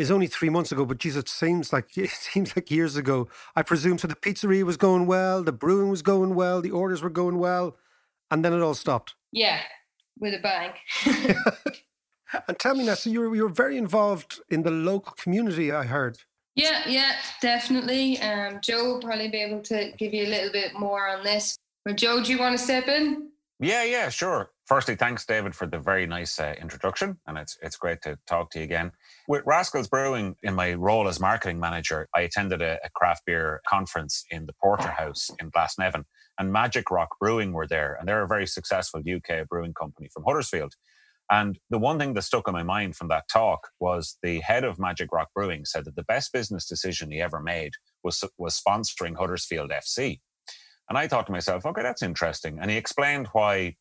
is 0.00 0.10
only 0.10 0.26
three 0.26 0.48
months 0.48 0.72
ago, 0.72 0.86
but 0.86 0.96
Jesus, 0.96 1.24
it 1.24 1.28
seems 1.28 1.72
like 1.72 1.86
it 1.98 2.10
seems 2.10 2.56
like 2.56 2.70
years 2.70 2.96
ago. 2.96 3.28
I 3.54 3.62
presume 3.62 3.98
so. 3.98 4.08
The 4.08 4.14
pizzeria 4.14 4.62
was 4.64 4.76
going 4.76 5.06
well, 5.06 5.42
the 5.42 5.52
brewing 5.52 5.90
was 5.90 6.02
going 6.02 6.34
well, 6.34 6.62
the 6.62 6.70
orders 6.70 7.02
were 7.02 7.10
going 7.10 7.38
well, 7.38 7.76
and 8.30 8.44
then 8.44 8.52
it 8.52 8.62
all 8.62 8.74
stopped. 8.74 9.14
Yeah, 9.30 9.60
with 10.18 10.34
a 10.34 10.38
bang. 10.38 10.72
and 12.48 12.58
tell 12.58 12.74
me 12.74 12.86
now, 12.86 12.94
so 12.94 13.10
you 13.10 13.20
were 13.20 13.34
you 13.36 13.42
were 13.42 13.50
very 13.64 13.76
involved 13.76 14.40
in 14.48 14.62
the 14.62 14.70
local 14.70 15.12
community. 15.12 15.70
I 15.70 15.84
heard. 15.84 16.18
Yeah, 16.56 16.82
yeah, 16.88 17.12
definitely. 17.40 18.18
Um, 18.20 18.58
Joe 18.62 18.84
will 18.84 19.00
probably 19.00 19.28
be 19.28 19.42
able 19.42 19.62
to 19.62 19.92
give 19.98 20.12
you 20.12 20.24
a 20.24 20.30
little 20.30 20.50
bit 20.50 20.74
more 20.74 21.08
on 21.08 21.22
this. 21.22 21.56
But 21.84 21.96
Joe, 21.96 22.22
do 22.22 22.32
you 22.32 22.38
want 22.38 22.58
to 22.58 22.62
step 22.62 22.88
in? 22.88 23.28
Yeah, 23.60 23.84
yeah, 23.84 24.08
sure. 24.08 24.50
Firstly, 24.66 24.96
thanks, 24.96 25.26
David, 25.26 25.54
for 25.54 25.66
the 25.66 25.78
very 25.78 26.06
nice 26.06 26.40
uh, 26.40 26.54
introduction, 26.60 27.18
and 27.26 27.36
it's 27.36 27.58
it's 27.62 27.76
great 27.76 28.00
to 28.02 28.18
talk 28.26 28.50
to 28.52 28.58
you 28.58 28.64
again. 28.64 28.92
With 29.28 29.42
Rascals 29.46 29.88
Brewing, 29.88 30.36
in 30.42 30.54
my 30.54 30.74
role 30.74 31.08
as 31.08 31.20
marketing 31.20 31.60
manager, 31.60 32.08
I 32.14 32.22
attended 32.22 32.62
a, 32.62 32.78
a 32.84 32.90
craft 32.94 33.22
beer 33.26 33.60
conference 33.68 34.24
in 34.30 34.46
the 34.46 34.52
Porterhouse 34.54 35.30
in 35.40 35.50
Glasnevin, 35.50 36.04
and 36.38 36.52
Magic 36.52 36.90
Rock 36.90 37.10
Brewing 37.20 37.52
were 37.52 37.66
there, 37.66 37.96
and 37.98 38.08
they're 38.08 38.22
a 38.22 38.28
very 38.28 38.46
successful 38.46 39.00
UK 39.00 39.48
brewing 39.48 39.74
company 39.74 40.08
from 40.12 40.24
Huddersfield. 40.24 40.74
And 41.30 41.58
the 41.70 41.78
one 41.78 41.98
thing 41.98 42.14
that 42.14 42.22
stuck 42.22 42.48
in 42.48 42.54
my 42.54 42.64
mind 42.64 42.96
from 42.96 43.08
that 43.08 43.28
talk 43.32 43.68
was 43.78 44.18
the 44.22 44.40
head 44.40 44.64
of 44.64 44.80
Magic 44.80 45.12
Rock 45.12 45.28
Brewing 45.34 45.64
said 45.64 45.84
that 45.84 45.94
the 45.94 46.02
best 46.04 46.32
business 46.32 46.66
decision 46.66 47.12
he 47.12 47.20
ever 47.20 47.40
made 47.40 47.74
was 48.02 48.24
was 48.36 48.60
sponsoring 48.60 49.16
Huddersfield 49.16 49.70
FC. 49.70 50.20
And 50.88 50.98
I 50.98 51.06
thought 51.06 51.26
to 51.26 51.32
myself, 51.32 51.64
okay, 51.64 51.82
that's 51.82 52.02
interesting. 52.02 52.58
And 52.60 52.68
he 52.68 52.76
explained 52.76 53.28
why 53.32 53.76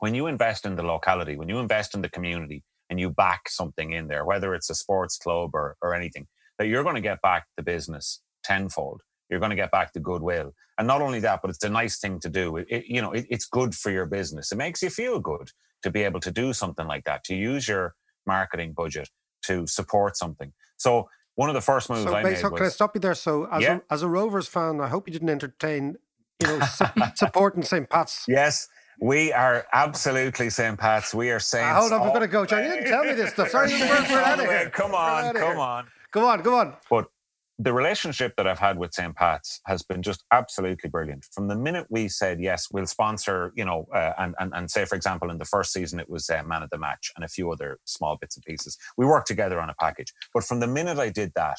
when 0.00 0.14
you 0.14 0.26
invest 0.26 0.66
in 0.66 0.76
the 0.76 0.82
locality, 0.82 1.36
when 1.36 1.48
you 1.48 1.58
invest 1.58 1.94
in 1.94 2.02
the 2.02 2.10
community 2.10 2.62
and 2.90 3.00
you 3.00 3.10
back 3.10 3.48
something 3.48 3.92
in 3.92 4.08
there, 4.08 4.24
whether 4.24 4.54
it's 4.54 4.70
a 4.70 4.74
sports 4.74 5.18
club 5.18 5.50
or, 5.54 5.76
or 5.82 5.94
anything, 5.94 6.26
that 6.58 6.68
you're 6.68 6.82
going 6.82 6.94
to 6.94 7.00
get 7.00 7.20
back 7.22 7.46
the 7.56 7.62
business 7.62 8.20
tenfold. 8.44 9.02
You're 9.28 9.40
going 9.40 9.50
to 9.50 9.56
get 9.56 9.72
back 9.72 9.92
the 9.92 10.00
goodwill. 10.00 10.52
And 10.78 10.86
not 10.86 11.02
only 11.02 11.20
that, 11.20 11.40
but 11.42 11.50
it's 11.50 11.64
a 11.64 11.68
nice 11.68 11.98
thing 11.98 12.20
to 12.20 12.28
do. 12.28 12.58
It, 12.58 12.66
it, 12.70 12.84
you 12.86 13.02
know, 13.02 13.12
it, 13.12 13.26
it's 13.28 13.46
good 13.46 13.74
for 13.74 13.90
your 13.90 14.06
business. 14.06 14.52
It 14.52 14.56
makes 14.56 14.82
you 14.82 14.90
feel 14.90 15.18
good 15.18 15.50
to 15.82 15.90
be 15.90 16.02
able 16.02 16.20
to 16.20 16.30
do 16.30 16.52
something 16.52 16.86
like 16.86 17.04
that, 17.04 17.24
to 17.24 17.34
use 17.34 17.66
your 17.66 17.94
marketing 18.26 18.72
budget 18.72 19.08
to 19.46 19.66
support 19.66 20.16
something. 20.16 20.52
So 20.76 21.08
one 21.34 21.48
of 21.48 21.54
the 21.54 21.60
first 21.60 21.90
moves 21.90 22.04
so, 22.04 22.14
I 22.14 22.22
made 22.22 22.38
so 22.38 22.50
was, 22.50 22.58
can 22.58 22.66
I 22.66 22.70
stop 22.70 22.94
you 22.94 23.00
there? 23.00 23.14
So 23.14 23.48
as, 23.50 23.62
yeah. 23.62 23.78
a, 23.90 23.92
as 23.92 24.02
a 24.02 24.08
Rovers 24.08 24.48
fan, 24.48 24.80
I 24.80 24.88
hope 24.88 25.08
you 25.08 25.12
didn't 25.12 25.30
entertain 25.30 25.96
you 26.40 26.48
know, 26.48 26.60
supporting 27.14 27.62
St. 27.62 27.88
Pat's. 27.88 28.24
Yes, 28.28 28.68
we 29.00 29.32
are 29.32 29.66
absolutely 29.72 30.50
St. 30.50 30.78
Pat's. 30.78 31.14
We 31.14 31.30
are 31.30 31.40
Saints. 31.40 31.66
Uh, 31.66 31.80
hold 31.80 31.92
on, 31.92 32.00
we're 32.00 32.08
going 32.08 32.20
to 32.22 32.28
go, 32.28 32.46
John. 32.46 32.64
You 32.64 32.70
didn't 32.70 32.90
tell 32.90 33.04
me 33.04 33.12
this 33.12 33.30
stuff. 33.30 33.50
Sorry, 33.50 33.70
we're, 33.72 33.80
we're 33.80 34.20
out 34.20 34.40
of 34.40 34.46
here. 34.46 34.70
Come 34.70 34.94
on, 34.94 35.34
come 35.34 35.58
on. 35.58 35.86
Come 36.12 36.24
on, 36.24 36.42
come 36.42 36.54
on. 36.54 36.74
But 36.88 37.08
the 37.58 37.72
relationship 37.72 38.34
that 38.36 38.46
I've 38.46 38.58
had 38.58 38.78
with 38.78 38.92
St. 38.92 39.14
Pat's 39.16 39.60
has 39.66 39.82
been 39.82 40.02
just 40.02 40.24
absolutely 40.30 40.90
brilliant. 40.90 41.26
From 41.32 41.48
the 41.48 41.56
minute 41.56 41.86
we 41.88 42.08
said, 42.08 42.40
yes, 42.40 42.68
we'll 42.70 42.86
sponsor, 42.86 43.52
you 43.56 43.64
know, 43.64 43.86
uh, 43.94 44.12
and, 44.18 44.34
and, 44.38 44.52
and 44.54 44.70
say, 44.70 44.84
for 44.84 44.94
example, 44.94 45.30
in 45.30 45.38
the 45.38 45.44
first 45.46 45.72
season, 45.72 45.98
it 45.98 46.08
was 46.08 46.28
uh, 46.28 46.42
Man 46.44 46.62
of 46.62 46.70
the 46.70 46.78
Match 46.78 47.12
and 47.16 47.24
a 47.24 47.28
few 47.28 47.50
other 47.50 47.78
small 47.84 48.16
bits 48.20 48.36
and 48.36 48.44
pieces. 48.44 48.76
We 48.98 49.06
worked 49.06 49.26
together 49.26 49.58
on 49.60 49.70
a 49.70 49.74
package. 49.80 50.12
But 50.34 50.44
from 50.44 50.60
the 50.60 50.66
minute 50.66 50.98
I 50.98 51.08
did 51.08 51.32
that, 51.34 51.58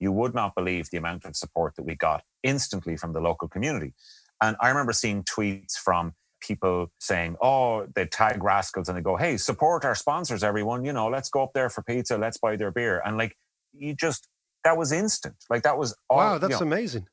you 0.00 0.10
would 0.12 0.34
not 0.34 0.54
believe 0.56 0.90
the 0.90 0.98
amount 0.98 1.24
of 1.24 1.36
support 1.36 1.74
that 1.76 1.84
we 1.84 1.94
got 1.94 2.22
instantly 2.42 2.96
from 2.96 3.12
the 3.12 3.20
local 3.20 3.48
community. 3.48 3.94
And 4.40 4.56
I 4.60 4.68
remember 4.68 4.92
seeing 4.92 5.24
tweets 5.24 5.74
from 5.74 6.14
people 6.40 6.90
saying, 6.98 7.36
oh, 7.42 7.86
they 7.94 8.06
tag 8.06 8.42
rascals 8.42 8.88
and 8.88 8.96
they 8.96 9.02
go, 9.02 9.16
hey, 9.16 9.36
support 9.36 9.84
our 9.84 9.94
sponsors, 9.94 10.42
everyone. 10.42 10.84
You 10.84 10.92
know, 10.92 11.08
let's 11.08 11.28
go 11.30 11.42
up 11.42 11.52
there 11.54 11.68
for 11.70 11.82
pizza, 11.82 12.16
let's 12.16 12.38
buy 12.38 12.56
their 12.56 12.70
beer. 12.70 13.02
And 13.04 13.16
like, 13.16 13.36
you 13.72 13.94
just, 13.94 14.28
that 14.64 14.76
was 14.76 14.92
instant. 14.92 15.36
Like, 15.50 15.62
that 15.62 15.78
was 15.78 15.96
all, 16.10 16.18
Wow, 16.18 16.38
that's 16.38 16.52
you 16.52 16.66
know, 16.66 16.72
amazing. 16.72 17.06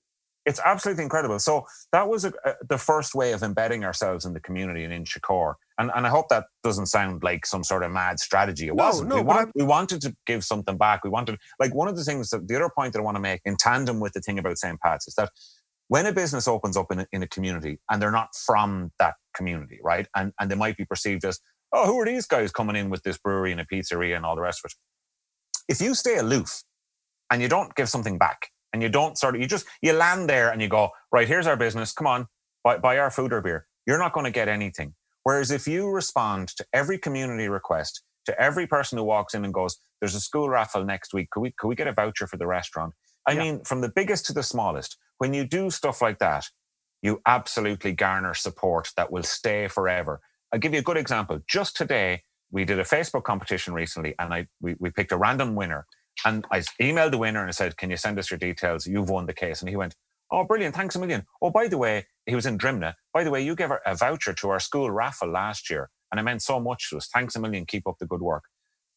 It's 0.45 0.59
absolutely 0.63 1.03
incredible. 1.03 1.39
So 1.39 1.65
that 1.91 2.07
was 2.07 2.23
a, 2.23 2.31
a, 2.45 2.53
the 2.69 2.77
first 2.77 3.15
way 3.15 3.31
of 3.31 3.41
embedding 3.41 3.83
ourselves 3.83 4.25
in 4.25 4.33
the 4.33 4.39
community 4.39 4.83
and 4.83 4.93
in 4.93 5.03
Inchicore. 5.03 5.55
And, 5.79 5.91
and 5.95 6.05
I 6.05 6.09
hope 6.09 6.29
that 6.29 6.45
doesn't 6.63 6.85
sound 6.85 7.23
like 7.23 7.47
some 7.47 7.63
sort 7.63 7.81
of 7.81 7.91
mad 7.91 8.19
strategy. 8.19 8.67
It 8.67 8.75
No, 8.75 8.85
wasn't. 8.85 9.09
no, 9.09 9.15
we, 9.17 9.23
want, 9.23 9.51
we 9.55 9.63
wanted 9.63 10.01
to 10.01 10.15
give 10.27 10.43
something 10.43 10.77
back. 10.77 11.03
We 11.03 11.09
wanted, 11.09 11.39
like, 11.59 11.73
one 11.73 11.87
of 11.87 11.97
the 11.97 12.03
things 12.03 12.29
that 12.29 12.47
the 12.47 12.55
other 12.55 12.69
point 12.69 12.93
that 12.93 12.99
I 12.99 13.01
want 13.01 13.15
to 13.15 13.21
make 13.21 13.41
in 13.43 13.57
tandem 13.57 13.99
with 13.99 14.13
the 14.13 14.21
thing 14.21 14.37
about 14.37 14.59
St. 14.59 14.79
Pat's 14.79 15.07
is 15.07 15.15
that 15.15 15.31
when 15.87 16.05
a 16.05 16.11
business 16.11 16.47
opens 16.47 16.77
up 16.77 16.91
in 16.91 16.99
a, 17.01 17.07
in 17.11 17.23
a 17.23 17.27
community 17.27 17.79
and 17.89 18.01
they're 18.01 18.11
not 18.11 18.29
from 18.35 18.91
that 18.99 19.15
community, 19.35 19.79
right? 19.83 20.07
And, 20.15 20.33
and 20.39 20.49
they 20.49 20.55
might 20.55 20.77
be 20.77 20.85
perceived 20.85 21.25
as, 21.25 21.39
oh, 21.73 21.85
who 21.85 21.99
are 21.99 22.05
these 22.05 22.25
guys 22.25 22.51
coming 22.51 22.75
in 22.75 22.89
with 22.89 23.03
this 23.03 23.17
brewery 23.17 23.51
and 23.51 23.61
a 23.61 23.65
pizzeria 23.65 24.15
and 24.15 24.25
all 24.25 24.35
the 24.35 24.41
rest 24.41 24.61
of 24.63 24.71
it? 24.71 24.75
If 25.71 25.81
you 25.81 25.93
stay 25.95 26.17
aloof 26.17 26.63
and 27.31 27.41
you 27.41 27.47
don't 27.47 27.75
give 27.75 27.89
something 27.89 28.17
back 28.17 28.49
and 28.73 28.81
you 28.81 28.89
don't 28.89 29.17
sort 29.17 29.35
of, 29.35 29.41
you 29.41 29.47
just, 29.47 29.65
you 29.81 29.93
land 29.93 30.29
there 30.29 30.49
and 30.49 30.61
you 30.61 30.67
go, 30.67 30.89
right, 31.11 31.27
here's 31.27 31.47
our 31.47 31.57
business. 31.57 31.93
Come 31.93 32.07
on, 32.07 32.27
buy, 32.63 32.77
buy 32.77 32.97
our 32.97 33.11
food 33.11 33.33
or 33.33 33.41
beer. 33.41 33.67
You're 33.85 33.99
not 33.99 34.13
going 34.13 34.25
to 34.25 34.31
get 34.31 34.47
anything. 34.47 34.93
Whereas 35.23 35.51
if 35.51 35.67
you 35.67 35.89
respond 35.89 36.49
to 36.49 36.65
every 36.73 36.97
community 36.97 37.47
request, 37.47 38.03
to 38.25 38.39
every 38.39 38.67
person 38.67 38.97
who 38.97 39.03
walks 39.03 39.33
in 39.33 39.45
and 39.45 39.53
goes, 39.53 39.77
there's 40.01 40.15
a 40.15 40.19
school 40.19 40.49
raffle 40.49 40.83
next 40.83 41.13
week. 41.13 41.29
Could 41.31 41.41
we, 41.41 41.53
could 41.57 41.67
we 41.67 41.75
get 41.75 41.87
a 41.87 41.91
voucher 41.91 42.27
for 42.27 42.37
the 42.37 42.47
restaurant? 42.47 42.93
I 43.27 43.33
Yeah. 43.33 43.39
mean, 43.43 43.63
from 43.63 43.81
the 43.81 43.89
biggest 43.89 44.25
to 44.27 44.33
the 44.33 44.43
smallest, 44.43 44.97
when 45.17 45.33
you 45.33 45.45
do 45.45 45.69
stuff 45.69 46.01
like 46.01 46.19
that, 46.19 46.49
you 47.01 47.21
absolutely 47.25 47.93
garner 47.93 48.33
support 48.33 48.91
that 48.97 49.11
will 49.11 49.23
stay 49.23 49.67
forever. 49.67 50.21
I'll 50.51 50.59
give 50.59 50.73
you 50.73 50.79
a 50.79 50.83
good 50.83 50.97
example. 50.97 51.39
Just 51.47 51.75
today, 51.77 52.23
we 52.51 52.65
did 52.65 52.79
a 52.79 52.83
Facebook 52.83 53.23
competition 53.23 53.73
recently, 53.73 54.15
and 54.19 54.33
I 54.33 54.47
we, 54.61 54.75
we 54.79 54.89
picked 54.91 55.11
a 55.11 55.17
random 55.17 55.55
winner. 55.55 55.85
And 56.25 56.45
I 56.51 56.59
emailed 56.81 57.11
the 57.11 57.17
winner 57.17 57.41
and 57.41 57.49
I 57.49 57.51
said, 57.51 57.77
Can 57.77 57.89
you 57.89 57.97
send 57.97 58.17
us 58.19 58.31
your 58.31 58.37
details? 58.37 58.87
You've 58.87 59.09
won 59.09 59.25
the 59.25 59.33
case. 59.33 59.61
And 59.61 59.69
he 59.69 59.75
went, 59.75 59.95
Oh, 60.31 60.43
brilliant. 60.45 60.75
Thanks 60.75 60.95
a 60.95 60.99
million. 60.99 61.25
Oh, 61.41 61.51
by 61.51 61.67
the 61.67 61.77
way, 61.77 62.05
he 62.25 62.35
was 62.35 62.45
in 62.45 62.57
Drimnagh. 62.57 62.95
By 63.13 63.23
the 63.23 63.31
way, 63.31 63.43
you 63.43 63.55
gave 63.55 63.71
a 63.85 63.95
voucher 63.95 64.33
to 64.33 64.49
our 64.49 64.59
school 64.59 64.89
raffle 64.91 65.29
last 65.29 65.69
year. 65.69 65.89
And 66.11 66.19
it 66.19 66.23
meant 66.23 66.41
so 66.41 66.59
much 66.59 66.89
to 66.89 66.97
us. 66.97 67.09
Thanks 67.13 67.35
a 67.35 67.39
million. 67.39 67.65
Keep 67.65 67.87
up 67.87 67.97
the 67.99 68.05
good 68.07 68.21
work. 68.21 68.45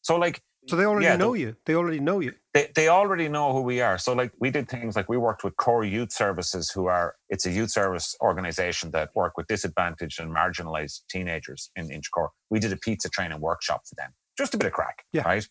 So, 0.01 0.15
like, 0.15 0.41
So 0.67 0.75
they 0.75 0.85
already 0.85 1.05
Yeah, 1.05 1.15
know 1.15 1.33
the- 1.33 1.39
you. 1.39 1.55
They 1.65 1.75
already 1.75 1.99
know 1.99 2.19
you. 2.19 2.33
they, 2.53 2.71
they 2.75 2.89
already 2.89 3.29
know 3.29 3.53
who 3.53 3.61
we 3.61 3.81
are. 3.81 3.97
So 3.97 4.13
like 4.13 4.31
we 4.39 4.51
did 4.51 4.67
things 4.69 4.95
like 4.95 5.07
we 5.09 5.17
worked 5.17 5.43
with 5.43 5.55
Core 5.57 5.83
Youth 5.85 6.11
Services, 6.11 6.69
who 6.71 6.85
are 6.87 7.15
it's 7.29 7.45
a 7.45 7.51
youth 7.51 7.71
service 7.71 8.15
organization 8.21 8.91
that 8.91 9.09
work 9.15 9.37
with 9.37 9.47
disadvantaged 9.47 10.19
and 10.19 10.35
marginalized 10.35 11.01
teenagers 11.09 11.71
in 11.75 11.89
Inchicore. 11.89 12.29
We 12.49 12.59
did 12.59 12.73
a 12.73 12.77
pizza 12.77 13.09
training 13.09 13.39
workshop 13.39 13.81
for 13.87 13.95
them. 13.95 14.11
Just 14.37 14.53
a 14.53 14.57
bit 14.57 14.67
of 14.67 14.73
crack, 14.73 15.03
Yeah. 15.13 15.23
right? 15.23 15.47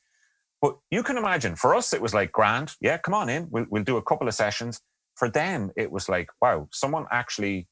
But 0.61 0.77
you 0.91 1.03
can 1.03 1.17
imagine 1.17 1.57
for 1.57 1.75
us 1.75 1.93
it 1.93 2.03
was 2.03 2.15
like 2.15 2.33
grand. 2.33 2.75
Yeah, 2.81 2.99
come 2.99 3.15
on 3.15 3.29
in. 3.29 3.49
We'll 3.51 3.67
we'll 3.71 3.85
do 3.85 3.97
a 3.97 4.03
couple 4.03 4.29
of 4.29 4.35
sessions. 4.35 4.81
For 5.17 5.29
them, 5.31 5.73
it 5.77 5.91
was 5.91 6.09
like, 6.09 6.29
wow, 6.41 6.69
someone 6.73 7.07
actually 7.11 7.67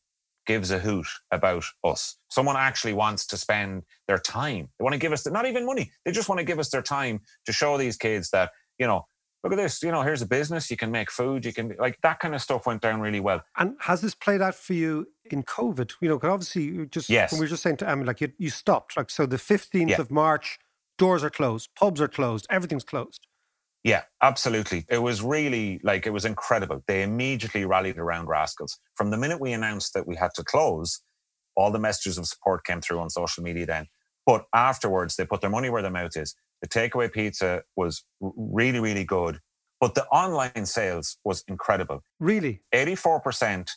gives 0.46 0.70
a 0.70 0.78
hoot 0.78 1.06
about 1.30 1.64
us. 1.84 2.16
Someone 2.30 2.56
actually 2.56 2.92
wants 2.92 3.26
to 3.26 3.36
spend 3.36 3.82
their 4.08 4.18
time. 4.18 4.68
They 4.78 4.82
want 4.82 4.94
to 4.94 4.98
give 4.98 5.12
us 5.12 5.26
not 5.26 5.46
even 5.46 5.66
money. 5.66 5.90
They 6.04 6.12
just 6.12 6.28
want 6.28 6.38
to 6.38 6.44
give 6.44 6.58
us 6.58 6.70
their 6.70 6.82
time 6.82 7.20
to 7.46 7.52
show 7.52 7.76
these 7.76 7.96
kids 7.96 8.30
that, 8.30 8.52
you 8.78 8.86
know, 8.86 9.06
look 9.42 9.52
at 9.52 9.56
this, 9.56 9.82
you 9.82 9.92
know, 9.92 10.02
here's 10.02 10.22
a 10.22 10.26
business, 10.26 10.70
you 10.70 10.76
can 10.76 10.90
make 10.90 11.10
food, 11.10 11.44
you 11.44 11.52
can 11.52 11.74
like 11.78 11.98
that 12.02 12.18
kind 12.18 12.34
of 12.34 12.42
stuff 12.42 12.66
went 12.66 12.82
down 12.82 13.00
really 13.00 13.20
well. 13.20 13.42
And 13.56 13.76
has 13.80 14.00
this 14.00 14.14
played 14.14 14.42
out 14.42 14.54
for 14.54 14.72
you 14.72 15.06
in 15.26 15.42
COVID? 15.44 15.92
You 16.00 16.08
know, 16.08 16.16
because 16.16 16.30
obviously, 16.32 16.62
you 16.64 16.86
just 16.86 17.08
Yes. 17.08 17.32
we 17.32 17.40
were 17.40 17.46
just 17.46 17.62
saying 17.62 17.76
to 17.78 17.88
Emily, 17.88 18.06
like 18.06 18.20
you, 18.20 18.32
you 18.38 18.50
stopped. 18.50 18.96
Like 18.96 19.10
so, 19.10 19.24
the 19.26 19.38
fifteenth 19.38 19.90
Yeah. 19.90 20.00
of 20.00 20.10
March, 20.10 20.58
doors 20.98 21.22
are 21.22 21.30
closed, 21.30 21.70
pubs 21.76 22.00
are 22.00 22.08
closed, 22.08 22.46
everything's 22.50 22.84
closed. 22.84 23.26
Yeah, 23.86 24.02
absolutely. 24.20 24.84
It 24.88 24.98
was 24.98 25.22
really 25.22 25.80
like 25.84 26.08
it 26.08 26.10
was 26.10 26.24
incredible. 26.24 26.82
They 26.88 27.04
immediately 27.04 27.64
rallied 27.64 27.98
around 27.98 28.26
Rascals. 28.26 28.80
From 28.96 29.12
the 29.12 29.16
minute 29.16 29.40
we 29.40 29.52
announced 29.52 29.94
that 29.94 30.08
we 30.08 30.16
had 30.16 30.32
to 30.34 30.42
close, 30.42 31.02
all 31.54 31.70
the 31.70 31.78
messages 31.78 32.18
of 32.18 32.26
support 32.26 32.66
came 32.66 32.80
through 32.80 32.98
on 32.98 33.10
social 33.10 33.44
media 33.44 33.64
then. 33.64 33.86
But 34.26 34.46
afterwards, 34.52 35.14
they 35.14 35.24
put 35.24 35.40
their 35.40 35.50
money 35.50 35.70
where 35.70 35.82
their 35.82 35.92
mouth 35.92 36.16
is. 36.16 36.34
The 36.62 36.68
takeaway 36.68 37.12
pizza 37.12 37.62
was 37.76 38.02
really, 38.20 38.80
really 38.80 39.04
good. 39.04 39.38
But 39.80 39.94
the 39.94 40.04
online 40.06 40.66
sales 40.66 41.18
was 41.24 41.44
incredible. 41.46 42.02
Really, 42.18 42.62
84% 42.74 43.70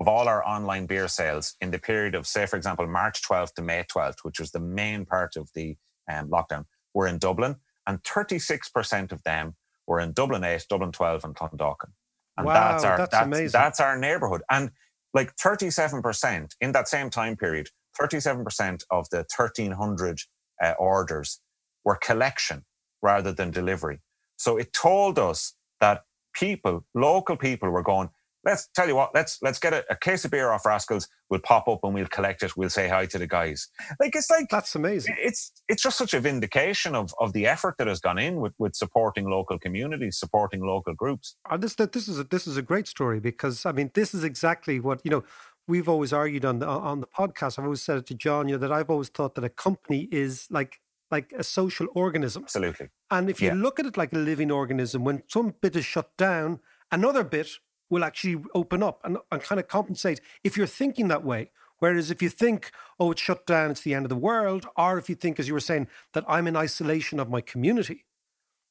of 0.00 0.08
all 0.08 0.26
our 0.26 0.44
online 0.44 0.86
beer 0.86 1.06
sales 1.06 1.54
in 1.60 1.70
the 1.70 1.78
period 1.78 2.16
of, 2.16 2.26
say, 2.26 2.46
for 2.46 2.56
example, 2.56 2.88
March 2.88 3.22
12th 3.22 3.54
to 3.54 3.62
May 3.62 3.84
12th, 3.84 4.24
which 4.24 4.40
was 4.40 4.50
the 4.50 4.58
main 4.58 5.06
part 5.06 5.36
of 5.36 5.50
the 5.54 5.76
um, 6.12 6.30
lockdown, 6.30 6.64
were 6.94 7.06
in 7.06 7.18
Dublin. 7.18 7.54
And 7.86 8.02
36% 8.02 9.12
of 9.12 9.22
them 9.24 9.54
were 9.86 10.00
in 10.00 10.12
Dublin 10.12 10.44
8, 10.44 10.66
Dublin 10.68 10.92
12, 10.92 11.24
and 11.24 11.34
Clondalkin. 11.34 11.92
And 12.36 12.46
Wow, 12.46 12.54
that's 12.54 12.84
our 12.84 12.96
that's 12.96 13.10
that's, 13.10 13.26
amazing. 13.26 13.50
that's 13.52 13.80
our 13.80 13.98
neighborhood. 13.98 14.42
And 14.50 14.70
like 15.14 15.34
37% 15.36 16.52
in 16.60 16.72
that 16.72 16.88
same 16.88 17.10
time 17.10 17.36
period, 17.36 17.68
37% 18.00 18.84
of 18.90 19.08
the 19.10 19.26
1300 19.36 20.18
uh, 20.62 20.74
orders 20.78 21.40
were 21.84 21.96
collection 21.96 22.64
rather 23.02 23.32
than 23.32 23.50
delivery. 23.50 24.00
So 24.36 24.56
it 24.56 24.72
told 24.72 25.18
us 25.18 25.54
that 25.80 26.02
people, 26.34 26.84
local 26.94 27.36
people 27.36 27.68
were 27.68 27.82
going, 27.82 28.08
let's 28.44 28.68
tell 28.74 28.88
you 28.88 28.96
what, 28.96 29.10
let's 29.14 29.38
let's 29.42 29.58
get 29.58 29.72
a, 29.72 29.84
a 29.90 29.96
case 29.96 30.24
of 30.24 30.30
beer 30.30 30.50
off 30.50 30.64
Rascals. 30.66 31.08
We'll 31.30 31.40
pop 31.40 31.68
up 31.68 31.80
and 31.84 31.94
we'll 31.94 32.06
collect 32.08 32.42
it. 32.42 32.56
We'll 32.56 32.70
say 32.70 32.88
hi 32.88 33.06
to 33.06 33.18
the 33.18 33.26
guys. 33.26 33.68
Like 34.00 34.14
it's 34.16 34.30
like 34.30 34.48
That's 34.50 34.74
amazing. 34.74 35.16
it's 35.18 35.52
it's 35.68 35.82
just 35.82 35.96
such 35.98 36.14
a 36.14 36.20
vindication 36.20 36.94
of 36.94 37.14
of 37.20 37.32
the 37.32 37.46
effort 37.46 37.76
that 37.78 37.86
has 37.86 38.00
gone 38.00 38.18
in 38.18 38.36
with 38.36 38.52
with 38.58 38.74
supporting 38.74 39.28
local 39.28 39.58
communities, 39.58 40.18
supporting 40.18 40.60
local 40.64 40.94
groups. 40.94 41.36
And 41.50 41.62
this 41.62 41.74
that 41.76 41.92
this 41.92 42.08
is 42.08 42.18
a, 42.18 42.24
this 42.24 42.46
is 42.46 42.56
a 42.56 42.62
great 42.62 42.86
story 42.86 43.20
because 43.20 43.64
I 43.66 43.72
mean 43.72 43.90
this 43.94 44.14
is 44.14 44.24
exactly 44.24 44.80
what 44.80 45.00
you 45.04 45.10
know 45.10 45.24
we've 45.68 45.88
always 45.88 46.12
argued 46.12 46.44
on 46.44 46.58
the 46.58 46.66
on 46.66 47.00
the 47.00 47.06
podcast. 47.06 47.58
I've 47.58 47.64
always 47.64 47.82
said 47.82 47.98
it 47.98 48.06
to 48.06 48.14
John, 48.14 48.48
you 48.48 48.54
know, 48.54 48.58
that 48.58 48.72
I've 48.72 48.90
always 48.90 49.08
thought 49.08 49.34
that 49.36 49.44
a 49.44 49.48
company 49.48 50.08
is 50.10 50.46
like 50.50 50.80
like 51.10 51.32
a 51.36 51.44
social 51.44 51.86
organism. 51.94 52.42
Absolutely. 52.44 52.88
And 53.10 53.28
if 53.30 53.40
you 53.40 53.48
Yeah. 53.48 53.54
look 53.54 53.78
at 53.78 53.86
it 53.86 53.96
like 53.98 54.12
a 54.14 54.18
living 54.18 54.50
organism, 54.50 55.04
when 55.04 55.22
some 55.28 55.54
bit 55.60 55.76
is 55.76 55.84
shut 55.84 56.10
down, 56.16 56.60
another 56.90 57.22
bit 57.22 57.48
will 57.92 58.04
actually 58.04 58.42
open 58.54 58.82
up 58.82 59.00
and, 59.04 59.18
and 59.30 59.42
kind 59.42 59.60
of 59.60 59.68
compensate 59.68 60.18
if 60.42 60.56
you're 60.56 60.66
thinking 60.66 61.08
that 61.08 61.22
way. 61.22 61.50
Whereas 61.78 62.10
if 62.10 62.22
you 62.22 62.30
think, 62.30 62.70
oh, 62.98 63.10
it's 63.10 63.20
shut 63.20 63.44
down, 63.44 63.72
it's 63.72 63.82
the 63.82 63.92
end 63.92 64.06
of 64.06 64.08
the 64.08 64.16
world, 64.16 64.66
or 64.76 64.96
if 64.98 65.10
you 65.10 65.14
think, 65.14 65.38
as 65.38 65.46
you 65.46 65.52
were 65.52 65.60
saying, 65.60 65.88
that 66.14 66.24
I'm 66.26 66.46
in 66.46 66.56
isolation 66.56 67.20
of 67.20 67.28
my 67.28 67.42
community, 67.42 68.06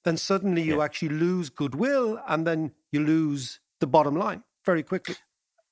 then 0.06 0.18
suddenly 0.18 0.64
you 0.64 0.82
actually 0.82 1.10
lose 1.10 1.50
goodwill 1.50 2.20
and 2.28 2.48
then 2.48 2.72
you 2.92 3.02
lose 3.06 3.60
the 3.80 3.86
bottom 3.86 4.16
line 4.16 4.44
very 4.66 4.82
quickly. 4.82 5.16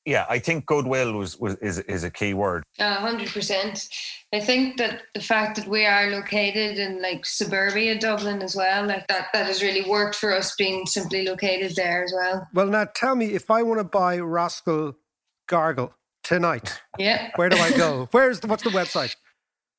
Yeah, 0.10 0.26
I 0.28 0.40
think 0.40 0.66
goodwill 0.66 1.14
was, 1.14 1.38
was 1.40 1.54
is 1.58 1.78
is 1.78 2.04
a 2.04 2.10
key 2.10 2.34
word. 2.34 2.64
A 2.80 2.96
hundred 2.96 3.30
percent. 3.30 3.88
I 4.34 4.40
think 4.40 4.78
that 4.78 5.04
the 5.14 5.22
fact 5.22 5.56
that 5.58 5.68
we 5.68 5.86
are 5.86 6.10
located 6.10 6.80
in 6.80 7.00
like 7.00 7.28
suburbia 7.28 8.00
Dublin 8.00 8.42
as 8.42 8.56
well, 8.56 8.88
like 8.88 9.06
that, 9.08 9.28
that 9.34 9.46
has 9.46 9.62
really 9.62 9.88
worked 9.88 10.16
for 10.16 10.36
us 10.36 10.56
being 10.58 10.88
simply 10.88 11.28
located 11.28 11.76
there 11.76 12.04
as 12.04 12.12
well. 12.16 12.48
Well, 12.56 12.66
now 12.66 12.86
tell 12.96 13.16
me, 13.16 13.28
if 13.36 13.52
I 13.52 13.62
want 13.62 13.80
to 13.82 13.84
buy 13.84 14.18
Rascal 14.18 14.96
Gargle 15.48 15.94
tonight, 16.24 16.82
Yeah. 16.98 17.30
where 17.36 17.50
do 17.50 17.58
I 17.58 17.70
go? 17.78 18.08
Where's 18.12 18.40
the, 18.40 18.48
what's 18.48 18.64
the 18.64 18.72
website? 18.72 19.16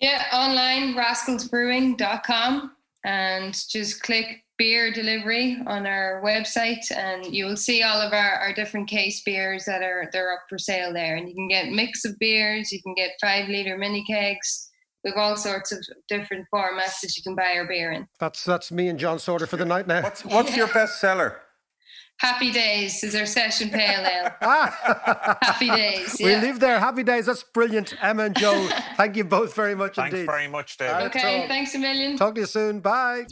Yeah, 0.01 0.25
online, 0.33 0.95
rascalsbrewing.com 0.95 2.71
and 3.05 3.55
just 3.69 4.03
click 4.03 4.45
beer 4.61 4.93
delivery 4.93 5.57
on 5.67 5.87
our 5.87 6.21
website 6.23 6.85
and 6.95 7.25
you 7.35 7.47
will 7.47 7.57
see 7.57 7.83
all 7.83 7.99
of 7.99 8.13
our, 8.13 8.33
our 8.43 8.53
different 8.53 8.87
case 8.91 9.23
beers 9.23 9.65
that 9.65 9.83
are 9.83 10.11
they're 10.13 10.35
up 10.35 10.41
for 10.51 10.59
sale 10.59 10.93
there. 10.93 11.17
And 11.17 11.27
you 11.31 11.35
can 11.35 11.49
get 11.49 11.71
mix 11.71 12.05
of 12.05 12.19
beers, 12.19 12.71
you 12.71 12.83
can 12.83 12.93
get 12.95 13.13
five 13.23 13.49
litre 13.49 13.79
mini 13.79 14.05
kegs. 14.05 14.69
We've 15.03 15.15
all 15.17 15.35
sorts 15.39 15.73
of 15.73 15.79
different 16.11 16.45
formats 16.53 17.01
that 17.01 17.17
you 17.17 17.23
can 17.23 17.35
buy 17.35 17.55
our 17.57 17.67
beer 17.67 17.91
in. 17.93 18.07
That's 18.19 18.45
that's 18.45 18.71
me 18.71 18.89
and 18.89 18.99
John 18.99 19.19
Sorter 19.19 19.47
for 19.47 19.57
the 19.57 19.65
night 19.65 19.87
now. 19.87 20.03
What's 20.03 20.27
what's 20.27 20.55
your 20.55 20.69
best 20.69 21.01
seller? 21.01 21.41
Happy 22.19 22.53
Days 22.53 23.03
is 23.03 23.15
our 23.15 23.25
session 23.25 23.71
pale 23.71 24.05
ale. 24.05 24.31
Ah. 24.43 25.39
Happy 25.41 25.71
Days. 25.71 26.17
We 26.23 26.37
live 26.37 26.61
there. 26.61 26.79
Happy 26.79 27.03
days. 27.03 27.25
That's 27.25 27.45
brilliant. 27.45 27.95
Emma 28.03 28.25
and 28.25 28.37
Joe, 28.37 28.69
thank 28.99 29.17
you 29.17 29.25
both 29.25 29.55
very 29.57 29.75
much 29.75 29.97
Thanks 29.97 30.13
indeed. 30.13 30.27
very 30.27 30.49
much, 30.49 30.77
David. 30.77 30.93
All 30.93 31.01
right, 31.01 31.07
Okay, 31.17 31.41
so- 31.43 31.49
thanks 31.49 31.75
a 31.75 31.79
million. 31.79 32.19
Talk 32.19 32.35
to 32.35 32.41
you 32.43 32.47
soon. 32.47 32.81
Bye. 32.81 33.25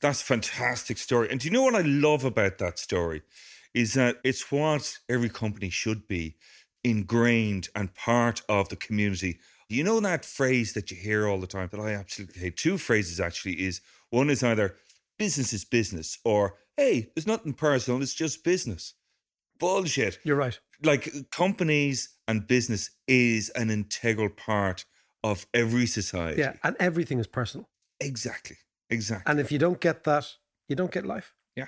That's 0.00 0.20
a 0.20 0.24
fantastic 0.24 0.98
story. 0.98 1.28
And 1.30 1.40
do 1.40 1.48
you 1.48 1.52
know 1.52 1.62
what 1.62 1.74
I 1.74 1.82
love 1.82 2.24
about 2.24 2.58
that 2.58 2.78
story? 2.78 3.22
Is 3.72 3.94
that 3.94 4.18
it's 4.22 4.52
what 4.52 4.98
every 5.08 5.28
company 5.28 5.70
should 5.70 6.06
be 6.06 6.36
ingrained 6.84 7.68
and 7.74 7.94
part 7.94 8.42
of 8.48 8.68
the 8.68 8.76
community. 8.76 9.38
You 9.68 9.82
know 9.82 9.98
that 10.00 10.24
phrase 10.24 10.74
that 10.74 10.90
you 10.90 10.96
hear 10.96 11.26
all 11.26 11.40
the 11.40 11.46
time 11.46 11.68
that 11.72 11.80
I 11.80 11.94
absolutely 11.94 12.40
hate? 12.40 12.56
Two 12.56 12.78
phrases 12.78 13.18
actually 13.18 13.64
is 13.64 13.80
one 14.10 14.30
is 14.30 14.42
either 14.42 14.76
business 15.18 15.52
is 15.52 15.64
business 15.64 16.18
or 16.24 16.56
hey, 16.76 17.10
there's 17.14 17.26
nothing 17.26 17.54
personal, 17.54 18.02
it's 18.02 18.14
just 18.14 18.44
business. 18.44 18.94
Bullshit. 19.58 20.18
You're 20.24 20.36
right. 20.36 20.58
Like 20.82 21.30
companies 21.30 22.10
and 22.26 22.46
business 22.46 22.90
is 23.06 23.48
an 23.50 23.70
integral 23.70 24.28
part 24.28 24.84
of 25.22 25.46
every 25.54 25.86
society. 25.86 26.40
Yeah, 26.40 26.54
and 26.62 26.76
everything 26.80 27.18
is 27.18 27.26
personal. 27.26 27.68
Exactly. 28.00 28.56
Exactly. 28.90 29.30
And 29.30 29.40
if 29.40 29.50
you 29.50 29.58
don't 29.58 29.80
get 29.80 30.04
that, 30.04 30.26
you 30.68 30.76
don't 30.76 30.90
get 30.90 31.06
life. 31.06 31.34
yeah. 31.56 31.66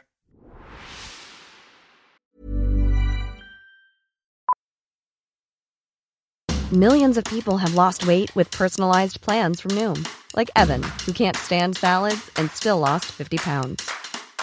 Millions 6.73 7.17
of 7.17 7.25
people 7.25 7.59
have 7.59 7.75
lost 7.75 8.07
weight 8.07 8.35
with 8.35 8.51
personalized 8.51 9.21
plans 9.21 9.61
from 9.61 9.73
Noom, 9.73 10.07
like 10.35 10.51
Evan, 10.57 10.83
who 11.05 11.13
can't 11.13 11.37
stand 11.37 11.77
salads 11.77 12.29
and 12.37 12.51
still 12.51 12.79
lost 12.79 13.07
50 13.07 13.37
pounds. 13.39 13.89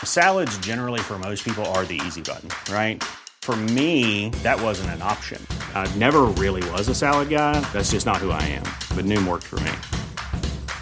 Salads, 0.04 0.58
generally, 0.60 1.02
for 1.02 1.20
most 1.20 1.44
people, 1.44 1.66
are 1.68 1.86
the 1.86 2.00
easy 2.06 2.22
button, 2.22 2.50
right? 2.74 3.04
For 3.42 3.58
me, 3.58 4.30
that 4.42 4.62
wasn't 4.62 4.92
an 4.92 5.02
option. 5.02 5.46
I 5.76 5.94
never 5.98 6.22
really 6.22 6.64
was 6.72 6.88
a 6.88 6.96
salad 6.96 7.28
guy. 7.30 7.60
That's 7.74 7.92
just 7.92 8.06
not 8.06 8.18
who 8.18 8.32
I 8.32 8.42
am. 8.44 8.64
But 8.96 9.04
Noom 9.04 9.28
worked 9.28 9.44
for 9.44 9.60
me. 9.60 9.74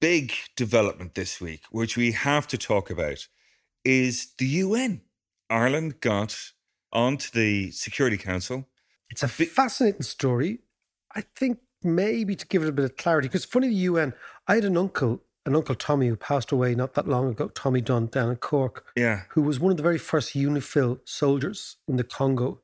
big 0.00 0.32
development 0.56 1.14
this 1.14 1.40
week, 1.40 1.62
which 1.70 1.96
we 1.96 2.12
have 2.12 2.46
to 2.48 2.58
talk 2.58 2.90
about, 2.90 3.26
is 3.84 4.32
the 4.38 4.46
UN. 4.46 5.02
Ireland 5.48 6.00
got 6.00 6.36
onto 6.92 7.30
the 7.30 7.70
Security 7.70 8.16
Council. 8.16 8.66
It's 9.08 9.22
a 9.22 9.28
fascinating 9.28 10.02
story. 10.02 10.60
I 11.14 11.22
think 11.36 11.58
maybe 11.82 12.36
to 12.36 12.46
give 12.46 12.62
it 12.62 12.68
a 12.68 12.72
bit 12.72 12.84
of 12.84 12.96
clarity, 12.96 13.28
because 13.28 13.44
funny 13.44 13.68
the 13.68 13.74
UN, 13.74 14.12
I 14.46 14.54
had 14.54 14.64
an 14.64 14.76
uncle, 14.76 15.22
an 15.46 15.56
uncle 15.56 15.74
Tommy 15.74 16.08
who 16.08 16.16
passed 16.16 16.52
away 16.52 16.74
not 16.74 16.94
that 16.94 17.08
long 17.08 17.30
ago, 17.30 17.48
Tommy 17.48 17.80
Dunn 17.80 18.06
down 18.06 18.30
in 18.30 18.36
Cork, 18.36 18.86
Yeah. 18.96 19.22
who 19.30 19.42
was 19.42 19.58
one 19.58 19.70
of 19.70 19.76
the 19.76 19.82
very 19.82 19.98
first 19.98 20.34
UNIFIL 20.34 21.00
soldiers 21.04 21.76
in 21.88 21.96
the 21.96 22.04
Congo 22.04 22.60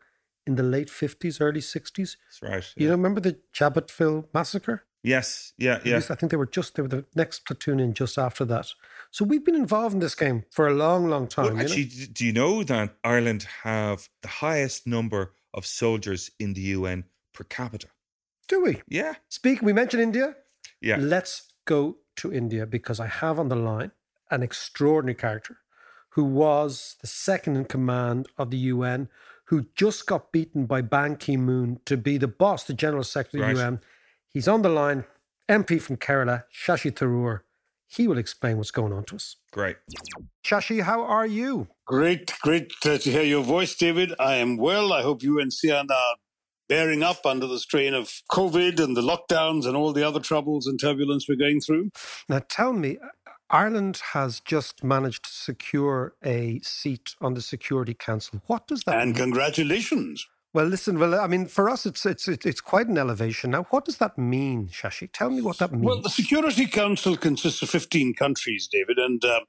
in 0.47 0.55
the 0.55 0.62
late 0.62 0.89
50s, 0.89 1.41
early 1.41 1.61
60s. 1.61 2.16
That's 2.28 2.43
right. 2.43 2.64
You 2.76 2.87
know, 2.87 2.93
remember 2.93 3.20
the 3.20 3.39
Jadotville 3.53 4.26
massacre? 4.32 4.84
Yes. 5.07 5.52
Yeah. 5.57 5.78
Yeah. 5.84 5.98
I 6.11 6.14
think 6.16 6.30
they 6.30 6.36
were 6.36 6.46
just, 6.46 6.74
they 6.74 6.82
were 6.82 6.88
the 6.88 7.04
next 7.14 7.46
platoon 7.46 7.78
in 7.78 7.94
just 7.94 8.18
after 8.18 8.44
that. 8.46 8.66
So 9.12 9.24
we've 9.24 9.44
been 9.44 9.54
involved 9.54 9.94
in 9.94 10.00
this 10.00 10.16
game 10.16 10.44
for 10.50 10.66
a 10.66 10.74
long, 10.74 11.09
long 11.09 11.28
time. 11.28 11.44
Well, 11.44 11.52
you 11.52 11.59
know? 11.59 11.64
actually, 11.64 12.07
do 12.12 12.26
you 12.26 12.32
know 12.32 12.64
that 12.64 12.96
Ireland 13.04 13.46
have 13.62 14.09
the 14.22 14.28
highest 14.28 14.86
number 14.86 15.32
of 15.54 15.64
soldiers 15.64 16.32
in 16.40 16.54
the 16.54 16.61
UN 16.76 17.04
per 17.32 17.44
capita? 17.44 17.86
Do 18.48 18.64
we? 18.64 18.82
Yeah. 18.88 19.14
Speak, 19.28 19.62
we 19.62 19.72
mentioned 19.72 20.02
India. 20.02 20.34
Yeah. 20.80 20.96
Let's 20.98 21.52
go 21.66 21.98
to 22.16 22.32
India 22.32 22.66
because 22.66 22.98
I 22.98 23.07
have 23.07 23.38
on 23.38 23.48
the 23.48 23.57
line 23.57 23.92
an 24.30 24.42
extraordinary 24.42 25.14
character 25.14 25.59
who 26.11 26.24
was 26.24 26.96
the 27.00 27.07
second 27.07 27.57
in 27.57 27.64
command 27.66 28.26
of 28.38 28.50
the 28.50 28.57
UN, 28.74 29.09
who 29.44 29.66
just 29.76 30.07
got 30.07 30.32
beaten 30.32 30.66
by 30.66 30.80
Ban 30.80 31.14
Ki 31.16 31.36
moon 31.36 31.78
to 31.84 31.96
be 31.96 32.18
the 32.18 32.26
boss, 32.26 32.64
the 32.64 32.74
General 32.74 33.04
Secretary 33.04 33.42
Right. 33.42 33.50
of 33.52 33.57
the 33.57 33.62
UN. 33.62 33.80
He's 34.37 34.49
on 34.49 34.61
the 34.61 34.68
line, 34.68 35.05
MP 35.49 35.80
from 35.80 35.97
Kerala, 35.97 36.43
Shashi 36.53 36.93
Tharoor. 36.93 37.41
He 37.89 38.07
will 38.07 38.18
explain 38.18 38.59
what's 38.59 38.70
going 38.70 38.93
on 38.93 39.05
to 39.05 39.14
us. 39.16 39.37
Great. 39.51 39.76
Shashi, 40.45 40.82
how 40.82 41.03
are 41.05 41.26
you? 41.26 41.68
Great, 41.87 42.34
great 42.43 42.70
to 42.82 42.99
hear 42.99 43.22
your 43.22 43.43
voice, 43.43 43.74
David. 43.74 44.12
I 44.18 44.34
am 44.34 44.59
well. 44.59 44.93
I 44.93 45.01
hope 45.01 45.22
you 45.22 45.41
and 45.41 45.51
Sian 45.51 45.87
are 45.91 46.16
bearing 46.68 47.03
up 47.03 47.24
under 47.24 47.47
the 47.47 47.59
strain 47.59 47.95
of 47.95 48.12
COVID 48.30 48.78
and 48.78 48.95
the 48.95 49.01
lockdowns 49.01 49.64
and 49.64 49.74
all 49.74 49.95
the 49.95 50.07
other 50.07 50.20
troubles 50.20 50.66
and 50.66 50.78
turbulence 50.78 51.26
we're 51.26 51.37
going 51.37 51.62
through. 51.62 51.89
Now, 52.28 52.43
tell 52.47 52.74
me, 52.74 52.99
Ireland 53.49 54.03
has 54.12 54.41
just 54.41 54.84
managed 54.84 55.24
to 55.24 55.30
secure 55.30 56.12
a 56.22 56.61
seat 56.61 57.14
on 57.22 57.32
the 57.32 57.41
Security 57.41 57.95
Council. 57.95 58.43
What 58.49 58.66
does 58.66 58.82
that 58.84 59.01
And 59.01 59.12
mean? 59.12 59.14
congratulations. 59.14 60.26
Well, 60.57 60.64
listen. 60.64 60.98
Well, 60.98 61.20
I 61.20 61.26
mean, 61.26 61.44
for 61.44 61.68
us, 61.68 61.84
it's 61.84 62.07
it's 62.07 62.26
it's 62.28 62.62
quite 62.62 62.86
an 62.86 62.96
elevation. 62.96 63.50
Now, 63.50 63.64
what 63.64 63.84
does 63.84 63.98
that 63.98 64.16
mean, 64.16 64.68
Shashi? 64.68 65.07
Tell 65.12 65.28
me 65.28 65.42
what 65.42 65.59
that 65.59 65.70
means. 65.70 65.84
Well, 65.84 66.00
the 66.00 66.09
Security 66.09 66.66
Council 66.66 67.14
consists 67.14 67.61
of 67.61 67.68
15 67.68 68.14
countries, 68.14 68.66
David, 68.72 68.96
and 68.96 69.22
uh, 69.22 69.40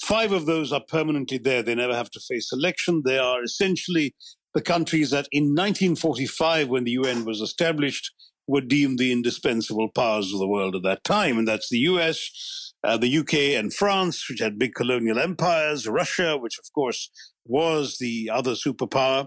five 0.00 0.30
of 0.30 0.46
those 0.46 0.72
are 0.72 0.84
permanently 0.86 1.38
there. 1.38 1.64
They 1.64 1.74
never 1.74 1.96
have 1.96 2.12
to 2.12 2.20
face 2.20 2.52
election. 2.52 3.02
They 3.04 3.18
are 3.18 3.42
essentially 3.42 4.14
the 4.54 4.60
countries 4.60 5.10
that 5.10 5.26
in 5.32 5.46
1945, 5.46 6.68
when 6.68 6.84
the 6.84 6.92
UN 6.92 7.24
was 7.24 7.40
established, 7.40 8.12
were 8.46 8.60
deemed 8.60 9.00
the 9.00 9.10
indispensable 9.10 9.88
powers 9.88 10.32
of 10.32 10.38
the 10.38 10.46
world 10.46 10.76
at 10.76 10.84
that 10.84 11.02
time. 11.02 11.38
And 11.38 11.48
that's 11.48 11.70
the 11.70 11.78
US, 11.78 12.72
uh, 12.84 12.96
the 12.96 13.18
UK, 13.18 13.34
and 13.58 13.74
France, 13.74 14.28
which 14.30 14.38
had 14.38 14.60
big 14.60 14.74
colonial 14.74 15.18
empires, 15.18 15.88
Russia, 15.88 16.36
which 16.36 16.56
of 16.60 16.72
course 16.72 17.10
was 17.44 17.98
the 17.98 18.30
other 18.32 18.52
superpower. 18.52 19.26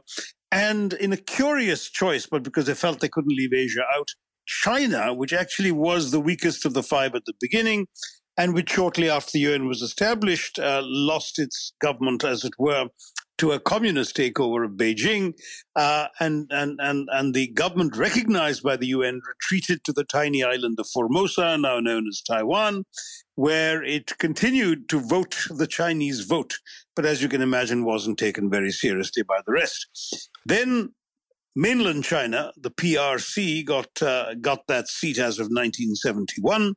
And 0.56 0.94
in 0.94 1.12
a 1.12 1.18
curious 1.18 1.90
choice, 1.90 2.28
but 2.28 2.42
because 2.42 2.68
they 2.68 2.76
felt 2.76 3.02
they 3.02 3.10
couldn't 3.10 3.36
leave 3.36 3.52
Asia 3.54 3.84
out, 3.94 4.12
China, 4.46 5.14
which 5.14 5.34
actually 5.34 5.74
was 5.74 6.12
the 6.12 6.20
weakest 6.22 6.66
of 6.66 6.74
the 6.74 6.82
five 6.82 7.14
at 7.14 7.24
the 7.26 7.34
beginning, 7.42 7.88
and 8.38 8.54
which 8.54 8.70
shortly 8.70 9.10
after 9.10 9.32
the 9.34 9.40
UN 9.40 9.68
was 9.68 9.82
established, 9.82 10.58
uh, 10.58 10.82
lost 10.86 11.40
its 11.40 11.74
government, 11.82 12.24
as 12.24 12.46
it 12.46 12.54
were, 12.58 12.86
to 13.38 13.52
a 13.52 13.60
communist 13.60 14.16
takeover 14.16 14.66
of 14.66 14.72
Beijing, 14.72 15.34
uh, 15.76 16.08
and, 16.20 16.48
and, 16.52 16.80
and, 16.82 17.10
and 17.12 17.34
the 17.34 17.48
government 17.50 17.96
recognized 17.98 18.64
by 18.64 18.78
the 18.78 18.88
UN 18.88 19.22
retreated 19.28 19.84
to 19.84 19.94
the 19.94 20.04
tiny 20.04 20.44
island 20.44 20.78
of 20.80 20.88
Formosa, 20.94 21.58
now 21.58 21.80
known 21.80 22.08
as 22.08 22.22
Taiwan, 22.22 22.84
where 23.36 23.84
it 23.84 24.18
continued 24.18 24.88
to 24.90 25.00
vote 25.00 25.38
the 25.50 25.68
Chinese 25.68 26.22
vote, 26.22 26.56
but 26.96 27.06
as 27.06 27.22
you 27.22 27.28
can 27.28 27.42
imagine, 27.42 27.84
wasn't 27.84 28.18
taken 28.18 28.50
very 28.50 28.72
seriously 28.72 29.24
by 29.24 29.40
the 29.46 29.52
rest. 29.52 30.30
Then 30.46 30.94
mainland 31.56 32.04
China, 32.04 32.52
the 32.58 32.72
PRC, 32.72 33.66
got 33.66 34.02
uh, 34.02 34.36
got 34.36 34.68
that 34.68 34.88
seat 34.88 35.18
as 35.18 35.40
of 35.40 35.46
1971. 35.46 36.76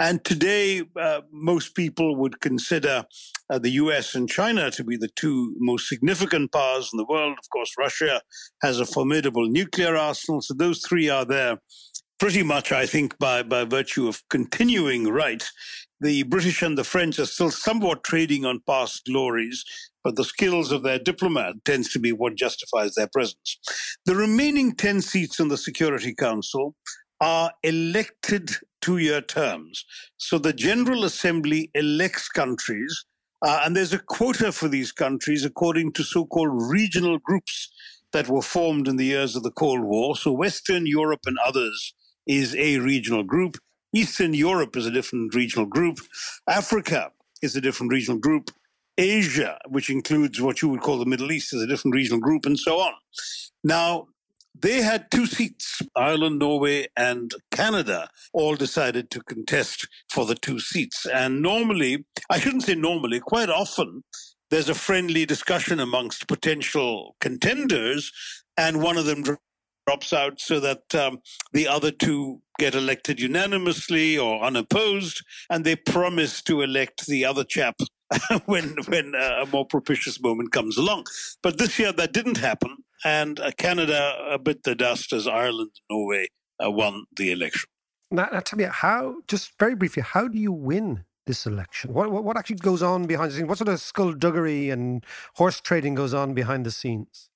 And 0.00 0.24
today, 0.24 0.82
uh, 0.98 1.20
most 1.30 1.74
people 1.74 2.16
would 2.16 2.40
consider 2.40 3.04
uh, 3.50 3.58
the 3.58 3.72
US 3.72 4.14
and 4.14 4.26
China 4.26 4.70
to 4.70 4.82
be 4.82 4.96
the 4.96 5.10
two 5.14 5.54
most 5.58 5.90
significant 5.90 6.52
powers 6.52 6.88
in 6.90 6.96
the 6.96 7.04
world. 7.04 7.36
Of 7.38 7.50
course, 7.50 7.74
Russia 7.78 8.22
has 8.62 8.80
a 8.80 8.86
formidable 8.86 9.46
nuclear 9.46 9.96
arsenal. 9.96 10.40
So 10.40 10.54
those 10.54 10.80
three 10.80 11.10
are 11.10 11.26
there 11.26 11.58
pretty 12.18 12.42
much, 12.42 12.72
I 12.72 12.86
think, 12.86 13.18
by, 13.18 13.42
by 13.42 13.64
virtue 13.64 14.08
of 14.08 14.22
continuing 14.30 15.04
right. 15.04 15.46
The 16.00 16.22
British 16.22 16.62
and 16.62 16.78
the 16.78 16.84
French 16.84 17.18
are 17.18 17.26
still 17.26 17.50
somewhat 17.50 18.02
trading 18.02 18.46
on 18.46 18.62
past 18.66 19.04
glories, 19.04 19.66
but 20.02 20.16
the 20.16 20.24
skills 20.24 20.72
of 20.72 20.82
their 20.82 20.98
diplomat 20.98 21.56
tends 21.66 21.92
to 21.92 21.98
be 21.98 22.10
what 22.10 22.36
justifies 22.36 22.94
their 22.94 23.08
presence. 23.12 23.58
The 24.06 24.16
remaining 24.16 24.74
10 24.74 25.02
seats 25.02 25.38
in 25.38 25.48
the 25.48 25.58
Security 25.58 26.14
Council 26.14 26.74
are 27.20 27.52
elected 27.62 28.56
two 28.80 28.98
year 28.98 29.20
terms. 29.20 29.84
So 30.16 30.38
the 30.38 30.52
General 30.52 31.04
Assembly 31.04 31.70
elects 31.74 32.28
countries, 32.28 33.04
uh, 33.42 33.62
and 33.64 33.76
there's 33.76 33.92
a 33.92 33.98
quota 33.98 34.52
for 34.52 34.68
these 34.68 34.92
countries 34.92 35.44
according 35.44 35.92
to 35.92 36.02
so 36.02 36.26
called 36.26 36.70
regional 36.70 37.18
groups 37.18 37.70
that 38.12 38.28
were 38.28 38.42
formed 38.42 38.88
in 38.88 38.96
the 38.96 39.06
years 39.06 39.36
of 39.36 39.42
the 39.42 39.50
Cold 39.50 39.82
War. 39.82 40.16
So 40.16 40.32
Western 40.32 40.86
Europe 40.86 41.20
and 41.26 41.38
others 41.44 41.94
is 42.26 42.54
a 42.56 42.78
regional 42.78 43.22
group. 43.22 43.56
Eastern 43.94 44.34
Europe 44.34 44.76
is 44.76 44.86
a 44.86 44.90
different 44.90 45.34
regional 45.34 45.66
group. 45.66 45.98
Africa 46.48 47.10
is 47.42 47.56
a 47.56 47.60
different 47.60 47.92
regional 47.92 48.18
group. 48.18 48.50
Asia, 48.98 49.58
which 49.68 49.88
includes 49.88 50.40
what 50.40 50.60
you 50.60 50.68
would 50.68 50.80
call 50.82 50.98
the 50.98 51.06
Middle 51.06 51.32
East, 51.32 51.54
is 51.54 51.62
a 51.62 51.66
different 51.66 51.94
regional 51.94 52.20
group, 52.20 52.44
and 52.44 52.58
so 52.58 52.80
on. 52.80 52.92
Now, 53.64 54.08
they 54.62 54.82
had 54.82 55.10
two 55.10 55.26
seats. 55.26 55.82
Ireland, 55.96 56.38
Norway, 56.38 56.88
and 56.96 57.32
Canada 57.50 58.10
all 58.32 58.56
decided 58.56 59.10
to 59.10 59.22
contest 59.22 59.88
for 60.10 60.26
the 60.26 60.34
two 60.34 60.58
seats. 60.58 61.06
And 61.06 61.42
normally, 61.42 62.04
I 62.28 62.38
shouldn't 62.38 62.64
say 62.64 62.74
normally, 62.74 63.20
quite 63.20 63.48
often, 63.48 64.04
there's 64.50 64.68
a 64.68 64.74
friendly 64.74 65.24
discussion 65.24 65.80
amongst 65.80 66.28
potential 66.28 67.16
contenders, 67.20 68.12
and 68.56 68.82
one 68.82 68.96
of 68.96 69.06
them 69.06 69.24
drops 69.90 70.12
out 70.12 70.40
so 70.40 70.60
that 70.60 70.94
um, 70.94 71.20
the 71.52 71.66
other 71.66 71.90
two 71.90 72.40
get 72.60 72.76
elected 72.76 73.18
unanimously 73.18 74.16
or 74.16 74.40
unopposed, 74.40 75.20
and 75.48 75.64
they 75.64 75.74
promise 75.74 76.40
to 76.42 76.60
elect 76.60 77.06
the 77.06 77.24
other 77.24 77.42
chap 77.42 77.74
when 78.46 78.76
when 78.86 79.14
uh, 79.16 79.42
a 79.42 79.46
more 79.46 79.66
propitious 79.66 80.20
moment 80.20 80.52
comes 80.52 80.76
along. 80.76 81.06
But 81.42 81.58
this 81.58 81.76
year 81.76 81.90
that 81.92 82.12
didn't 82.12 82.36
happen, 82.36 82.76
and 83.04 83.40
uh, 83.40 83.50
Canada 83.58 84.38
bit 84.40 84.62
the 84.62 84.76
dust 84.76 85.12
as 85.12 85.26
Ireland 85.26 85.72
and 85.74 85.98
Norway 85.98 86.28
uh, 86.64 86.70
won 86.70 87.06
the 87.16 87.32
election. 87.32 87.68
Now, 88.12 88.28
now, 88.32 88.40
tell 88.40 88.58
me 88.58 88.66
how, 88.70 89.16
just 89.26 89.52
very 89.58 89.74
briefly, 89.74 90.04
how 90.04 90.28
do 90.28 90.38
you 90.38 90.52
win 90.52 91.04
this 91.26 91.46
election? 91.46 91.92
What, 91.92 92.10
what, 92.12 92.24
what 92.24 92.36
actually 92.36 92.56
goes 92.56 92.82
on 92.82 93.06
behind 93.06 93.30
the 93.30 93.36
scenes? 93.36 93.48
What 93.48 93.58
sort 93.58 93.68
of 93.68 93.80
skullduggery 93.80 94.70
and 94.70 95.04
horse 95.34 95.60
trading 95.60 95.94
goes 95.94 96.12
on 96.12 96.34
behind 96.34 96.66
the 96.66 96.72
scenes? 96.72 97.29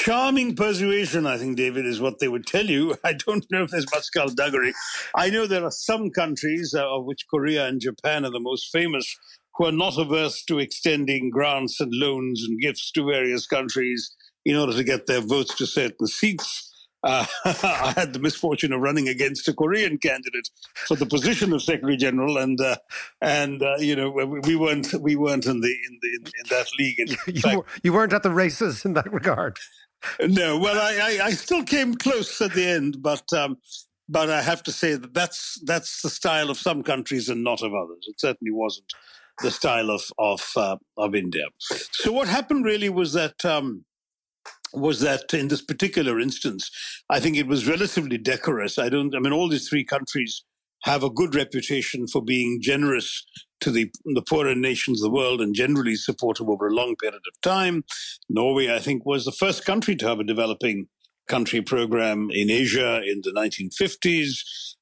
Charming 0.00 0.56
persuasion, 0.56 1.26
I 1.26 1.36
think, 1.36 1.58
David, 1.58 1.84
is 1.84 2.00
what 2.00 2.20
they 2.20 2.28
would 2.28 2.46
tell 2.46 2.64
you. 2.64 2.96
I 3.04 3.12
don't 3.12 3.44
know 3.50 3.64
if 3.64 3.70
there's 3.70 3.92
much 3.94 4.04
skullduggery. 4.04 4.72
I 5.14 5.28
know 5.28 5.46
there 5.46 5.62
are 5.62 5.70
some 5.70 6.08
countries, 6.08 6.74
uh, 6.74 6.88
of 6.88 7.04
which 7.04 7.26
Korea 7.28 7.66
and 7.66 7.82
Japan 7.82 8.24
are 8.24 8.30
the 8.30 8.40
most 8.40 8.70
famous, 8.72 9.14
who 9.56 9.66
are 9.66 9.72
not 9.72 9.98
averse 9.98 10.42
to 10.44 10.58
extending 10.58 11.28
grants 11.28 11.80
and 11.80 11.92
loans 11.92 12.42
and 12.48 12.58
gifts 12.58 12.90
to 12.92 13.04
various 13.04 13.46
countries 13.46 14.16
in 14.46 14.56
order 14.56 14.72
to 14.72 14.84
get 14.84 15.06
their 15.06 15.20
votes 15.20 15.54
to 15.56 15.66
certain 15.66 16.06
seats. 16.06 16.66
Uh, 17.02 17.26
I 17.44 17.92
had 17.94 18.14
the 18.14 18.20
misfortune 18.20 18.72
of 18.72 18.80
running 18.80 19.06
against 19.06 19.48
a 19.48 19.52
Korean 19.52 19.98
candidate 19.98 20.48
for 20.86 20.96
the 20.96 21.04
position 21.06 21.52
of 21.52 21.62
Secretary 21.62 21.98
General, 21.98 22.38
and 22.38 22.58
uh, 22.60 22.76
and 23.20 23.62
uh, 23.62 23.76
you 23.78 23.96
know 23.96 24.10
we, 24.10 24.40
we 24.40 24.56
weren't 24.56 24.92
we 24.94 25.16
weren't 25.16 25.46
in 25.46 25.60
the 25.60 25.68
in 25.68 25.98
the 26.00 26.08
in, 26.08 26.26
in 26.26 26.48
that 26.50 26.66
league. 26.78 27.00
In 27.00 27.08
You, 27.34 27.40
fact, 27.40 27.56
were, 27.56 27.66
you 27.82 27.92
weren't 27.92 28.12
at 28.12 28.22
the 28.22 28.30
races 28.30 28.84
in 28.84 28.94
that 28.94 29.10
regard. 29.12 29.58
No, 30.20 30.58
well, 30.58 30.80
I, 30.80 31.18
I, 31.20 31.26
I 31.26 31.30
still 31.32 31.62
came 31.62 31.94
close 31.94 32.40
at 32.40 32.54
the 32.54 32.66
end, 32.66 33.02
but 33.02 33.32
um, 33.32 33.58
but 34.08 34.30
I 34.30 34.42
have 34.42 34.62
to 34.64 34.72
say 34.72 34.94
that 34.94 35.14
that's 35.14 35.60
that's 35.64 36.02
the 36.02 36.10
style 36.10 36.50
of 36.50 36.58
some 36.58 36.82
countries 36.82 37.28
and 37.28 37.44
not 37.44 37.62
of 37.62 37.72
others. 37.74 38.06
It 38.08 38.20
certainly 38.20 38.52
wasn't 38.52 38.92
the 39.42 39.50
style 39.50 39.90
of 39.90 40.02
of 40.18 40.42
uh, 40.56 40.76
of 40.96 41.14
India. 41.14 41.44
So 41.92 42.12
what 42.12 42.28
happened 42.28 42.64
really 42.64 42.88
was 42.88 43.12
that. 43.14 43.44
Um, 43.44 43.84
was 44.72 45.00
that 45.00 45.34
in 45.34 45.48
this 45.48 45.62
particular 45.62 46.20
instance, 46.20 46.70
I 47.08 47.18
think 47.18 47.36
it 47.36 47.48
was 47.48 47.66
relatively 47.66 48.16
decorous. 48.18 48.78
I 48.78 48.88
don't, 48.88 49.16
I 49.16 49.18
mean, 49.18 49.32
all 49.32 49.48
these 49.48 49.68
three 49.68 49.84
countries 49.84 50.44
have 50.82 51.02
a 51.02 51.10
good 51.10 51.34
reputation 51.34 52.06
for 52.06 52.22
being 52.22 52.60
generous 52.60 53.24
to 53.60 53.70
the, 53.70 53.90
the 54.14 54.22
poorer 54.22 54.54
nations 54.54 55.02
of 55.02 55.10
the 55.10 55.14
world 55.14 55.40
and 55.40 55.54
generally 55.54 55.94
supportive 55.94 56.48
over 56.48 56.68
a 56.68 56.74
long 56.74 56.96
period 56.96 57.16
of 57.16 57.40
time. 57.42 57.84
Norway, 58.28 58.74
I 58.74 58.78
think, 58.78 59.04
was 59.04 59.24
the 59.24 59.32
first 59.32 59.64
country 59.64 59.96
to 59.96 60.08
have 60.08 60.20
a 60.20 60.24
developing 60.24 60.88
country 61.28 61.62
program 61.62 62.28
in 62.32 62.50
Asia 62.50 63.02
in 63.02 63.20
the 63.22 63.30
1950s. 63.30 64.40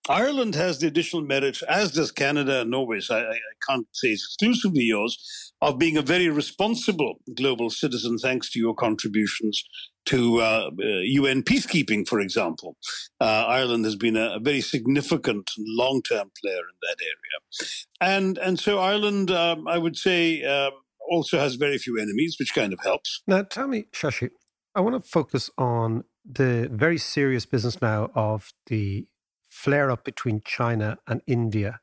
Ireland 0.09 0.55
has 0.55 0.78
the 0.78 0.86
additional 0.86 1.22
merit, 1.22 1.61
as 1.68 1.92
does 1.92 2.11
Canada 2.11 2.62
and 2.62 2.70
Norway, 2.70 3.01
so 3.01 3.16
I, 3.16 3.32
I 3.32 3.38
can't 3.68 3.86
say 3.92 4.09
it's 4.09 4.24
exclusively 4.24 4.84
yours, 4.84 5.53
of 5.61 5.78
being 5.78 5.99
a 5.99 6.03
very 6.03 6.28
responsible 6.28 7.16
global 7.34 7.68
citizen 7.68 8.16
thanks 8.16 8.51
to 8.53 8.59
your 8.59 8.74
contributions 8.74 9.62
to 10.09 10.40
uh, 10.40 10.70
uh, 10.82 10.86
UN 11.20 11.42
peacekeeping, 11.42 12.06
for 12.06 12.20
example. 12.20 12.76
Uh, 13.20 13.44
Ireland 13.46 13.84
has 13.84 13.96
been 13.96 14.16
a, 14.16 14.36
a 14.36 14.40
very 14.40 14.61
significant 14.61 15.50
long 15.59 16.02
term 16.02 16.30
player 16.40 16.64
in 16.72 16.78
that 16.82 16.96
area. 17.00 18.16
And, 18.16 18.38
and 18.38 18.59
so 18.59 18.78
Ireland, 18.78 19.30
um, 19.30 19.66
I 19.68 19.78
would 19.78 19.96
say, 19.96 20.44
um, 20.44 20.72
also 21.11 21.38
has 21.38 21.54
very 21.54 21.78
few 21.78 21.98
enemies, 21.98 22.36
which 22.38 22.54
kind 22.54 22.72
of 22.72 22.80
helps. 22.82 23.22
Now, 23.26 23.42
tell 23.42 23.66
me, 23.68 23.86
Shashi, 23.92 24.30
I 24.74 24.80
want 24.80 25.02
to 25.02 25.09
focus 25.09 25.50
on 25.56 26.04
the 26.24 26.68
very 26.70 26.98
serious 26.98 27.46
business 27.46 27.80
now 27.80 28.11
of 28.14 28.52
the 28.66 29.06
flare 29.48 29.90
up 29.90 30.04
between 30.04 30.42
China 30.44 30.98
and 31.06 31.22
India 31.26 31.80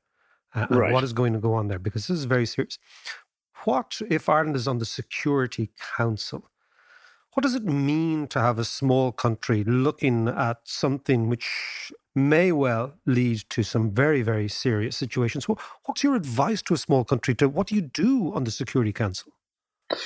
uh, 0.53 0.67
and 0.69 0.79
Right. 0.79 0.93
what 0.93 1.03
is 1.03 1.13
going 1.13 1.33
to 1.33 1.39
go 1.39 1.53
on 1.53 1.67
there, 1.67 1.79
because 1.79 2.07
this 2.07 2.17
is 2.17 2.25
very 2.25 2.45
serious. 2.45 2.77
What 3.65 3.99
if 4.09 4.29
Ireland 4.29 4.55
is 4.55 4.67
on 4.67 4.77
the 4.77 4.85
Security 4.85 5.71
Council? 5.97 6.49
What 7.35 7.43
does 7.43 7.53
it 7.55 7.65
mean 7.65 8.27
to 8.27 8.39
have 8.39 8.57
a 8.57 8.63
small 8.63 9.11
country 9.11 9.65
looking 9.65 10.29
at 10.29 10.59
something 10.63 11.27
which 11.27 11.91
may 12.15 12.53
well 12.53 12.93
lead 13.05 13.43
to 13.49 13.61
some 13.61 13.91
very, 13.91 14.21
very 14.21 14.47
serious 14.47 14.95
situations? 14.95 15.43
What's 15.43 16.01
your 16.01 16.15
advice 16.15 16.61
to 16.61 16.73
a 16.73 16.77
small 16.77 17.03
country? 17.03 17.35
To 17.35 17.49
what 17.49 17.67
do 17.67 17.75
you 17.75 17.81
do 17.81 18.33
on 18.33 18.45
the 18.45 18.51
Security 18.51 18.93
Council? 18.93 19.33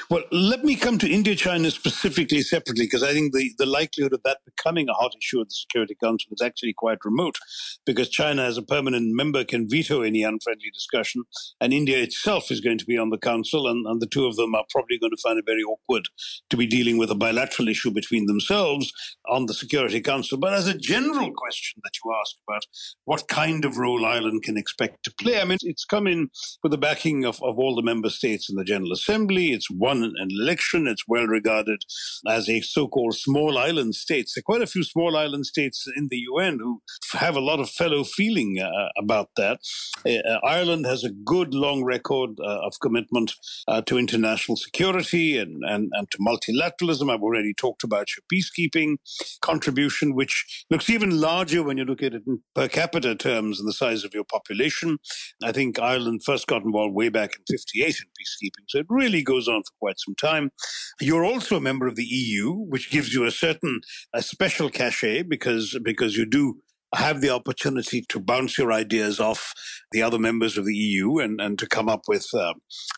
Well, 0.09 0.23
let 0.31 0.65
me 0.65 0.75
come 0.75 0.97
to 0.99 1.09
India 1.09 1.35
China 1.35 1.71
specifically 1.71 2.41
separately, 2.41 2.85
because 2.85 3.01
I 3.01 3.13
think 3.13 3.33
the, 3.33 3.51
the 3.57 3.65
likelihood 3.65 4.13
of 4.13 4.23
that 4.23 4.39
becoming 4.43 4.89
a 4.89 4.93
hot 4.93 5.13
issue 5.17 5.39
at 5.39 5.47
the 5.47 5.55
Security 5.55 5.95
Council 5.95 6.27
is 6.31 6.41
actually 6.45 6.73
quite 6.73 6.97
remote, 7.05 7.37
because 7.85 8.09
China, 8.09 8.43
as 8.43 8.57
a 8.57 8.61
permanent 8.61 9.15
member, 9.15 9.45
can 9.45 9.69
veto 9.69 10.01
any 10.01 10.21
unfriendly 10.21 10.69
discussion, 10.73 11.23
and 11.61 11.71
India 11.71 11.97
itself 11.97 12.51
is 12.51 12.59
going 12.59 12.77
to 12.77 12.85
be 12.85 12.97
on 12.97 13.09
the 13.09 13.17
Council, 13.17 13.67
and, 13.67 13.87
and 13.87 14.01
the 14.01 14.05
two 14.07 14.25
of 14.25 14.35
them 14.35 14.53
are 14.53 14.65
probably 14.69 14.99
going 14.99 15.11
to 15.11 15.21
find 15.23 15.39
it 15.39 15.45
very 15.45 15.63
awkward 15.63 16.09
to 16.49 16.57
be 16.57 16.67
dealing 16.67 16.97
with 16.97 17.09
a 17.09 17.15
bilateral 17.15 17.69
issue 17.69 17.89
between 17.89 18.25
themselves 18.25 18.91
on 19.29 19.45
the 19.45 19.53
Security 19.53 20.01
Council. 20.01 20.37
But 20.37 20.53
as 20.53 20.67
a 20.67 20.77
general 20.77 21.31
question 21.31 21.81
that 21.85 21.93
you 22.03 22.13
asked 22.19 22.41
about 22.45 22.63
what 23.05 23.29
kind 23.29 23.63
of 23.63 23.77
role 23.77 24.05
Ireland 24.05 24.43
can 24.43 24.57
expect 24.57 25.03
to 25.05 25.13
play, 25.21 25.39
I 25.39 25.45
mean, 25.45 25.57
it's 25.61 25.85
come 25.85 26.05
in 26.05 26.29
with 26.63 26.73
the 26.73 26.77
backing 26.77 27.23
of, 27.23 27.41
of 27.41 27.57
all 27.57 27.75
the 27.75 27.81
member 27.81 28.09
states 28.09 28.49
in 28.49 28.57
the 28.57 28.65
General 28.65 28.91
Assembly. 28.91 29.53
It's 29.53 29.68
won 29.71 30.03
an 30.03 30.29
election. 30.29 30.87
It's 30.87 31.07
well 31.07 31.25
regarded 31.25 31.83
as 32.27 32.49
a 32.49 32.61
so-called 32.61 33.15
small 33.15 33.57
island 33.57 33.95
state. 33.95 34.29
There 34.33 34.41
are 34.41 34.43
quite 34.43 34.61
a 34.61 34.67
few 34.67 34.83
small 34.83 35.15
island 35.15 35.45
states 35.45 35.87
in 35.95 36.07
the 36.09 36.23
UN 36.31 36.59
who 36.59 36.81
have 37.13 37.35
a 37.35 37.41
lot 37.41 37.59
of 37.59 37.69
fellow 37.69 38.03
feeling 38.03 38.59
uh, 38.59 38.89
about 38.97 39.29
that. 39.37 39.59
Uh, 40.05 40.39
Ireland 40.45 40.85
has 40.85 41.03
a 41.03 41.09
good 41.09 41.53
long 41.53 41.83
record 41.83 42.31
uh, 42.39 42.59
of 42.65 42.79
commitment 42.81 43.33
uh, 43.67 43.81
to 43.83 43.97
international 43.97 44.57
security 44.57 45.37
and, 45.37 45.61
and, 45.63 45.89
and 45.93 46.09
to 46.11 46.17
multilateralism. 46.17 47.11
I've 47.11 47.21
already 47.21 47.53
talked 47.53 47.83
about 47.83 48.09
your 48.15 48.23
peacekeeping 48.31 48.97
contribution, 49.41 50.15
which 50.15 50.65
looks 50.69 50.89
even 50.89 51.19
larger 51.19 51.63
when 51.63 51.77
you 51.77 51.85
look 51.85 52.03
at 52.03 52.13
it 52.13 52.23
in 52.27 52.41
per 52.55 52.67
capita 52.67 53.15
terms 53.15 53.59
and 53.59 53.67
the 53.67 53.73
size 53.73 54.03
of 54.03 54.13
your 54.13 54.23
population. 54.23 54.97
I 55.43 55.51
think 55.51 55.79
Ireland 55.79 56.21
first 56.25 56.47
got 56.47 56.63
involved 56.63 56.95
way 56.95 57.09
back 57.09 57.31
in 57.35 57.43
58 57.49 57.85
in 57.85 57.91
peacekeeping. 57.93 58.65
So 58.67 58.79
it 58.79 58.85
really 58.89 59.21
goes 59.21 59.47
on 59.47 59.58
for 59.67 59.87
quite 59.87 59.99
some 59.99 60.15
time. 60.15 60.51
You're 60.99 61.25
also 61.25 61.57
a 61.57 61.61
member 61.61 61.87
of 61.87 61.95
the 61.95 62.05
EU, 62.05 62.53
which 62.53 62.91
gives 62.91 63.13
you 63.13 63.25
a 63.25 63.31
certain 63.31 63.81
a 64.13 64.21
special 64.21 64.69
cachet 64.69 65.23
because 65.23 65.77
because 65.83 66.17
you 66.17 66.25
do 66.25 66.61
have 66.95 67.21
the 67.21 67.29
opportunity 67.29 68.03
to 68.09 68.19
bounce 68.19 68.57
your 68.57 68.71
ideas 68.71 69.19
off 69.19 69.53
the 69.91 70.01
other 70.01 70.17
members 70.17 70.57
of 70.57 70.65
the 70.65 70.75
EU 70.75 71.19
and, 71.19 71.39
and 71.39 71.59
to 71.59 71.67
come 71.67 71.87
up 71.87 72.01
with 72.07 72.27
uh, 72.33 72.53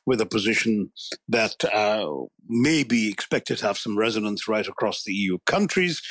with 0.05 0.21
a 0.21 0.25
position 0.25 0.91
that 1.27 1.63
uh, 1.73 2.07
may 2.47 2.83
be 2.83 3.09
expected 3.09 3.57
to 3.57 3.67
have 3.67 3.77
some 3.77 3.97
resonance 3.97 4.47
right 4.47 4.67
across 4.67 5.03
the 5.03 5.13
EU 5.13 5.37
countries. 5.45 6.01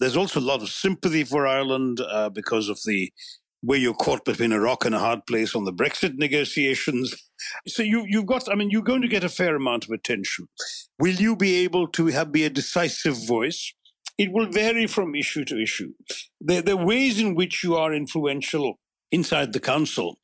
There's 0.00 0.16
also 0.16 0.40
a 0.40 0.42
lot 0.42 0.62
of 0.62 0.68
sympathy 0.68 1.24
for 1.24 1.46
Ireland 1.46 2.00
uh, 2.00 2.28
because 2.30 2.68
of 2.68 2.78
the 2.84 3.12
where 3.60 3.78
you're 3.78 3.94
caught 3.94 4.24
between 4.24 4.52
a 4.52 4.60
rock 4.60 4.84
and 4.84 4.94
a 4.94 4.98
hard 4.98 5.26
place 5.26 5.54
on 5.54 5.64
the 5.64 5.72
Brexit 5.72 6.16
negotiations. 6.16 7.14
So 7.66 7.82
you, 7.82 8.04
you've 8.06 8.26
got, 8.26 8.50
I 8.50 8.54
mean, 8.54 8.70
you're 8.70 8.82
going 8.82 9.02
to 9.02 9.08
get 9.08 9.24
a 9.24 9.28
fair 9.28 9.56
amount 9.56 9.84
of 9.84 9.90
attention. 9.90 10.48
Will 10.98 11.14
you 11.14 11.36
be 11.36 11.56
able 11.64 11.88
to 11.88 12.06
have 12.06 12.32
be 12.32 12.44
a 12.44 12.50
decisive 12.50 13.16
voice? 13.26 13.72
It 14.16 14.32
will 14.32 14.46
vary 14.46 14.86
from 14.86 15.14
issue 15.14 15.44
to 15.44 15.60
issue. 15.60 15.92
Are 16.48 16.76
ways 16.76 17.20
in 17.20 17.34
which 17.34 17.62
you 17.62 17.76
are 17.76 17.92
influential 17.92 18.78
inside 19.10 19.52
the 19.52 19.60
council. 19.60 20.18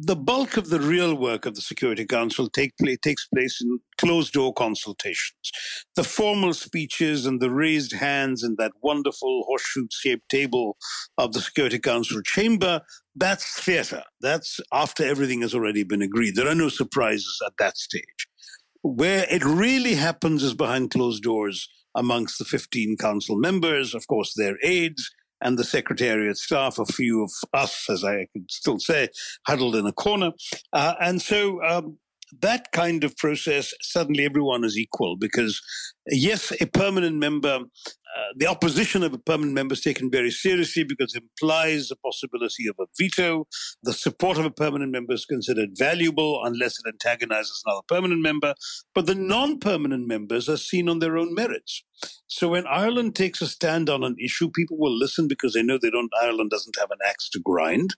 The 0.00 0.14
bulk 0.14 0.56
of 0.56 0.68
the 0.68 0.78
real 0.78 1.16
work 1.16 1.44
of 1.44 1.56
the 1.56 1.60
Security 1.60 2.06
Council 2.06 2.48
take 2.48 2.72
takes 3.02 3.26
place 3.26 3.60
in 3.60 3.80
closed 3.96 4.32
door 4.32 4.54
consultations. 4.54 5.50
The 5.96 6.04
formal 6.04 6.54
speeches 6.54 7.26
and 7.26 7.40
the 7.40 7.50
raised 7.50 7.92
hands 7.92 8.44
and 8.44 8.56
that 8.58 8.72
wonderful 8.80 9.44
horseshoe 9.48 9.88
shaped 9.90 10.28
table 10.28 10.76
of 11.16 11.32
the 11.32 11.40
Security 11.40 11.80
Council 11.80 12.22
chamber, 12.22 12.80
that's 13.16 13.60
theatre. 13.60 14.04
That's 14.20 14.60
after 14.72 15.04
everything 15.04 15.40
has 15.40 15.52
already 15.52 15.82
been 15.82 16.02
agreed. 16.02 16.36
There 16.36 16.48
are 16.48 16.54
no 16.54 16.68
surprises 16.68 17.36
at 17.44 17.54
that 17.58 17.76
stage. 17.76 18.28
Where 18.82 19.26
it 19.28 19.44
really 19.44 19.96
happens 19.96 20.44
is 20.44 20.54
behind 20.54 20.92
closed 20.92 21.24
doors 21.24 21.68
amongst 21.96 22.38
the 22.38 22.44
15 22.44 22.96
council 22.98 23.36
members, 23.36 23.94
of 23.94 24.06
course, 24.06 24.34
their 24.36 24.56
aides, 24.62 25.10
and 25.40 25.58
the 25.58 25.64
secretariat 25.64 26.36
staff, 26.36 26.78
a 26.78 26.86
few 26.86 27.22
of 27.22 27.32
us, 27.52 27.88
as 27.88 28.04
I 28.04 28.26
could 28.32 28.50
still 28.50 28.78
say, 28.78 29.08
huddled 29.46 29.76
in 29.76 29.86
a 29.86 29.92
corner. 29.92 30.32
Uh, 30.72 30.94
and 31.00 31.20
so 31.20 31.62
um, 31.64 31.98
that 32.40 32.72
kind 32.72 33.04
of 33.04 33.16
process, 33.16 33.72
suddenly 33.80 34.24
everyone 34.24 34.64
is 34.64 34.76
equal 34.76 35.16
because, 35.16 35.60
yes, 36.06 36.52
a 36.60 36.66
permanent 36.66 37.16
member, 37.16 37.60
uh, 38.18 38.32
the 38.36 38.46
opposition 38.46 39.02
of 39.02 39.12
a 39.12 39.18
permanent 39.18 39.54
member 39.54 39.74
is 39.74 39.80
taken 39.80 40.10
very 40.10 40.30
seriously 40.30 40.82
because 40.82 41.14
it 41.14 41.22
implies 41.22 41.88
the 41.88 41.96
possibility 41.96 42.66
of 42.68 42.76
a 42.80 42.86
veto. 42.98 43.46
The 43.82 43.92
support 43.92 44.38
of 44.38 44.44
a 44.44 44.50
permanent 44.50 44.92
member 44.92 45.12
is 45.12 45.24
considered 45.24 45.70
valuable 45.76 46.42
unless 46.44 46.78
it 46.78 46.88
antagonizes 46.88 47.62
another 47.66 47.82
permanent 47.86 48.22
member. 48.22 48.54
But 48.94 49.06
the 49.06 49.14
non 49.14 49.58
permanent 49.58 50.06
members 50.06 50.48
are 50.48 50.56
seen 50.56 50.88
on 50.88 50.98
their 50.98 51.16
own 51.16 51.34
merits. 51.34 51.84
So 52.26 52.48
when 52.48 52.66
Ireland 52.66 53.16
takes 53.16 53.42
a 53.42 53.46
stand 53.46 53.90
on 53.90 54.04
an 54.04 54.16
issue, 54.22 54.50
people 54.50 54.78
will 54.78 54.96
listen 54.96 55.28
because 55.28 55.54
they 55.54 55.62
know 55.62 55.78
they 55.80 55.90
don't. 55.90 56.10
Ireland 56.22 56.50
doesn't 56.50 56.76
have 56.78 56.90
an 56.90 56.98
axe 57.06 57.28
to 57.30 57.40
grind. 57.40 57.94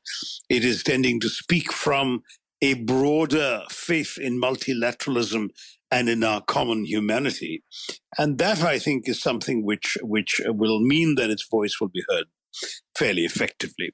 It 0.48 0.64
is 0.64 0.82
tending 0.82 1.20
to 1.20 1.28
speak 1.28 1.72
from 1.72 2.22
a 2.62 2.74
broader 2.74 3.62
faith 3.70 4.18
in 4.18 4.40
multilateralism 4.40 5.48
and 5.90 6.08
in 6.08 6.22
our 6.22 6.40
common 6.42 6.84
humanity. 6.84 7.62
And 8.18 8.38
that, 8.38 8.62
I 8.62 8.78
think, 8.78 9.08
is 9.08 9.20
something 9.20 9.64
which, 9.64 9.96
which 10.02 10.40
will 10.46 10.80
mean 10.80 11.16
that 11.16 11.30
its 11.30 11.46
voice 11.48 11.80
will 11.80 11.88
be 11.88 12.04
heard 12.08 12.26
fairly 12.96 13.22
effectively. 13.22 13.92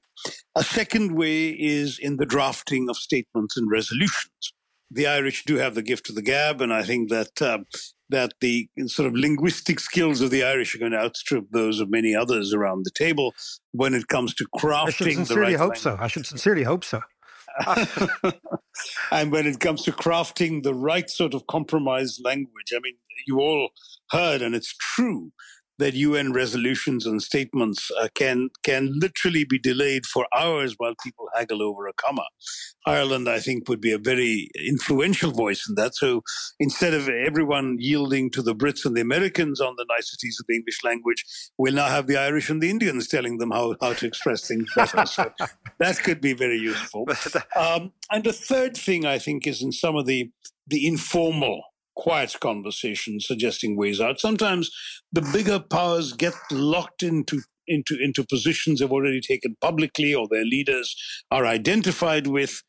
A 0.57 0.63
second 0.65 1.17
way 1.17 1.51
is 1.51 1.99
in 1.99 2.17
the 2.17 2.27
drafting 2.27 2.89
of 2.89 2.97
statements 2.97 3.57
and 3.57 3.71
resolutions. 3.71 4.53
The 4.91 5.07
Irish 5.07 5.45
do 5.45 5.57
have 5.57 5.75
the 5.75 5.83
gift 5.83 6.09
of 6.09 6.15
the 6.15 6.23
gab, 6.23 6.61
and 6.61 6.73
I 6.73 6.85
think 6.85 7.11
that 7.11 7.43
uh, 7.43 7.59
that 8.09 8.35
the 8.41 8.69
sort 8.87 9.09
of 9.09 9.15
linguistic 9.15 9.81
skills 9.81 10.21
of 10.21 10.31
the 10.31 10.45
Irish 10.45 10.75
are 10.75 10.79
going 10.79 10.93
to 10.93 10.99
outstrip 10.99 11.47
those 11.51 11.81
of 11.81 11.91
many 11.91 12.15
others 12.15 12.55
around 12.55 12.85
the 12.85 12.93
table 12.93 13.35
when 13.73 13.95
it 13.95 14.07
comes 14.07 14.33
to 14.35 14.47
crafting. 14.57 14.87
I 14.87 14.91
should 14.91 15.13
sincerely 15.13 15.43
right 15.43 15.59
hope 15.59 15.71
language. 15.71 15.81
so. 15.81 15.97
I 15.99 16.07
should 16.07 16.25
sincerely 16.25 16.63
hope 16.63 16.85
so. 16.85 17.01
and 19.11 19.33
when 19.33 19.47
it 19.47 19.61
comes 19.61 19.83
to 19.85 19.93
crafting 19.93 20.63
the 20.63 20.75
right 20.75 21.09
sort 21.09 21.35
of 21.35 21.47
compromise 21.47 22.21
language, 22.23 22.73
I 22.75 22.81
mean, 22.83 22.97
you 23.27 23.41
all 23.41 23.71
heard, 24.11 24.43
and 24.43 24.55
it's 24.55 24.75
true, 24.75 25.33
that 25.79 25.95
UN 25.95 26.33
resolutions 26.33 27.07
and 27.07 27.23
statements 27.23 27.91
uh, 28.01 28.09
can 28.15 28.51
can 28.63 28.93
literally 28.99 29.45
be 29.45 29.59
delayed 29.59 30.07
for 30.07 30.27
hours 30.37 30.75
while 30.79 30.95
people 31.03 31.29
haggle 31.35 31.63
over 31.63 31.87
a 31.87 31.93
comma. 31.93 32.25
Ireland, 32.87 33.29
I 33.29 33.41
think, 33.41 33.69
would 33.69 33.81
be 33.81 33.93
a 33.93 33.99
very 33.99 34.49
influential 34.67 35.33
voice 35.33 35.69
in 35.69 35.75
that. 35.75 35.95
So 35.97 36.23
instead 36.61 36.95
of 36.95 37.09
everyone 37.09 37.77
yielding 37.79 38.31
to 38.31 38.43
the 38.43 38.55
Brits 38.55 38.85
and 38.85 38.97
the 38.97 39.01
Americans 39.01 39.61
on 39.61 39.75
the 39.77 39.87
niceties 39.89 40.39
of 40.41 40.47
the 40.49 40.55
English 40.55 40.85
language, 40.85 41.25
we'll 41.59 41.75
now 41.75 41.89
have 41.89 42.07
the 42.07 42.17
Irish 42.17 42.49
and 42.49 42.63
the 42.63 42.71
Indians 42.71 43.09
telling 43.09 43.39
them 43.39 43.51
how, 43.51 43.75
how 43.81 43.93
to 43.95 44.07
express 44.07 44.47
things 44.47 44.73
better. 44.75 45.05
so 45.05 45.33
that 45.79 45.99
could 45.99 46.21
be 46.21 46.33
very 46.33 46.59
useful. 46.59 47.07
Um, 47.57 47.93
and 48.11 48.23
the 48.23 48.33
third 48.33 48.77
thing 48.77 49.05
I 49.05 49.19
think 49.19 49.47
is 49.47 49.63
in 49.63 49.73
some 49.73 49.97
of 49.97 50.07
the 50.07 50.31
the 50.69 50.87
informal 50.87 51.63
quiet 51.97 52.35
conversation 52.41 53.19
suggesting 53.21 53.77
ways 53.77 54.01
out. 54.01 54.21
Sometimes 54.21 54.71
the 55.13 55.23
bigger 55.23 55.59
powers 55.59 56.13
get 56.13 56.35
locked 56.51 57.03
into 57.03 57.43
into 57.69 57.99
into 58.01 58.25
positions 58.25 58.81
they've 58.81 58.93
already 58.93 59.21
taken 59.21 59.57
publicly 59.61 60.15
or 60.15 60.29
their 60.29 60.45
leaders 60.45 60.95
are 61.31 61.47
identified 61.47 62.27
with. 62.27 62.63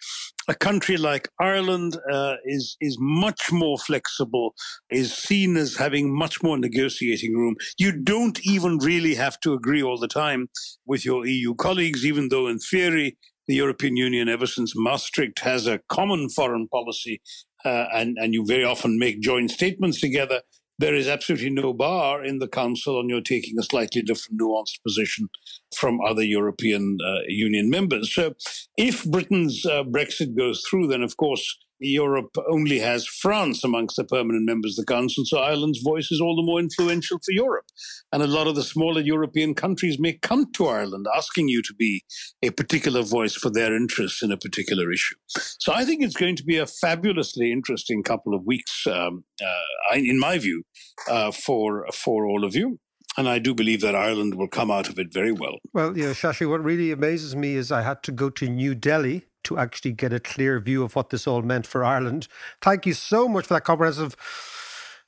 A 0.49 0.55
country 0.55 0.95
like 0.95 1.27
Ireland 1.41 1.97
uh, 2.11 2.35
is 2.45 2.77
is 2.79 2.97
much 2.99 3.51
more 3.51 3.77
flexible, 3.77 4.55
is 4.89 5.13
seen 5.13 5.57
as 5.57 5.75
having 5.75 6.17
much 6.17 6.41
more 6.41 6.57
negotiating 6.57 7.35
room. 7.35 7.55
You 7.77 7.91
don't 7.91 8.39
even 8.45 8.77
really 8.77 9.15
have 9.15 9.39
to 9.41 9.53
agree 9.53 9.83
all 9.83 9.99
the 9.99 10.07
time 10.07 10.47
with 10.85 11.03
your 11.03 11.25
EU 11.25 11.53
colleagues, 11.53 12.05
even 12.05 12.29
though 12.29 12.47
in 12.47 12.59
theory 12.59 13.17
the 13.47 13.55
European 13.55 13.95
Union, 13.95 14.27
ever 14.27 14.45
since 14.45 14.73
Maastricht, 14.75 15.39
has 15.39 15.67
a 15.67 15.79
common 15.89 16.29
foreign 16.29 16.67
policy 16.67 17.21
uh, 17.67 17.87
and, 17.93 18.17
and 18.17 18.33
you 18.33 18.45
very 18.45 18.63
often 18.63 18.97
make 18.97 19.21
joint 19.21 19.51
statements 19.51 19.99
together, 19.99 20.41
there 20.79 20.95
is 20.95 21.07
absolutely 21.07 21.49
no 21.49 21.73
bar 21.73 22.23
in 22.23 22.39
the 22.39 22.47
Council 22.47 22.97
on 22.97 23.09
your 23.09 23.21
taking 23.21 23.57
a 23.59 23.63
slightly 23.63 24.01
different, 24.01 24.39
nuanced 24.39 24.81
position 24.85 25.27
from 25.75 25.99
other 26.01 26.23
European 26.23 26.97
uh, 27.03 27.21
Union 27.27 27.69
members. 27.69 28.13
So, 28.13 28.35
if 28.77 29.03
Britain's 29.03 29.65
uh, 29.65 29.83
Brexit 29.83 30.37
goes 30.37 30.63
through, 30.69 30.87
then 30.87 31.01
of 31.01 31.17
course 31.17 31.57
Europe 31.79 32.35
only 32.49 32.79
has 32.79 33.05
France 33.05 33.63
amongst 33.63 33.95
the 33.95 34.03
permanent 34.03 34.45
members 34.45 34.77
of 34.77 34.85
the 34.85 34.93
Council, 34.93 35.25
so 35.25 35.39
Ireland's 35.39 35.81
voice 35.81 36.11
is 36.11 36.21
all 36.21 36.35
the 36.35 36.45
more 36.45 36.59
influential 36.59 37.19
for 37.23 37.31
Europe. 37.31 37.65
And 38.11 38.23
a 38.23 38.27
lot 38.27 38.47
of 38.47 38.55
the 38.55 38.63
smaller 38.63 39.01
European 39.01 39.53
countries 39.53 39.99
may 39.99 40.13
come 40.13 40.51
to 40.53 40.67
Ireland 40.67 41.07
asking 41.15 41.49
you 41.49 41.61
to 41.63 41.73
be 41.73 42.03
a 42.41 42.49
particular 42.49 43.01
voice 43.01 43.35
for 43.35 43.49
their 43.49 43.75
interests 43.75 44.23
in 44.23 44.31
a 44.31 44.37
particular 44.37 44.91
issue. 44.91 45.15
So 45.27 45.73
I 45.73 45.85
think 45.85 46.03
it's 46.03 46.15
going 46.15 46.35
to 46.37 46.43
be 46.43 46.57
a 46.57 46.65
fabulously 46.65 47.51
interesting 47.51 48.03
couple 48.03 48.33
of 48.33 48.45
weeks, 48.45 48.85
um, 48.87 49.23
uh, 49.41 49.95
in 49.95 50.19
my 50.19 50.37
view, 50.37 50.63
uh, 51.09 51.31
for 51.31 51.85
for 51.93 52.25
all 52.25 52.43
of 52.43 52.55
you. 52.55 52.79
And 53.17 53.27
I 53.27 53.39
do 53.39 53.55
believe 53.55 53.81
that 53.81 53.95
Ireland 53.95 54.35
will 54.35 54.47
come 54.47 54.69
out 54.69 54.89
of 54.89 54.99
it 54.99 55.11
very 55.11 55.31
well. 55.31 55.57
Well, 55.73 55.97
yeah, 55.97 56.13
Shashi, 56.13 56.47
what 56.47 56.63
really 56.63 56.91
amazes 56.91 57.35
me 57.35 57.55
is 57.55 57.71
I 57.71 57.81
had 57.81 58.03
to 58.03 58.11
go 58.11 58.29
to 58.29 58.47
New 58.47 58.75
Delhi 58.75 59.25
to 59.47 59.57
actually 59.57 59.93
get 59.93 60.13
a 60.13 60.19
clear 60.19 60.59
view 60.59 60.83
of 60.83 60.95
what 60.95 61.09
this 61.09 61.27
all 61.27 61.41
meant 61.41 61.65
for 61.65 61.83
Ireland. 61.83 62.27
Thank 62.61 62.85
you 62.85 62.93
so 62.93 63.27
much 63.27 63.47
for 63.47 63.55
that 63.55 63.63
comprehensive 63.63 64.15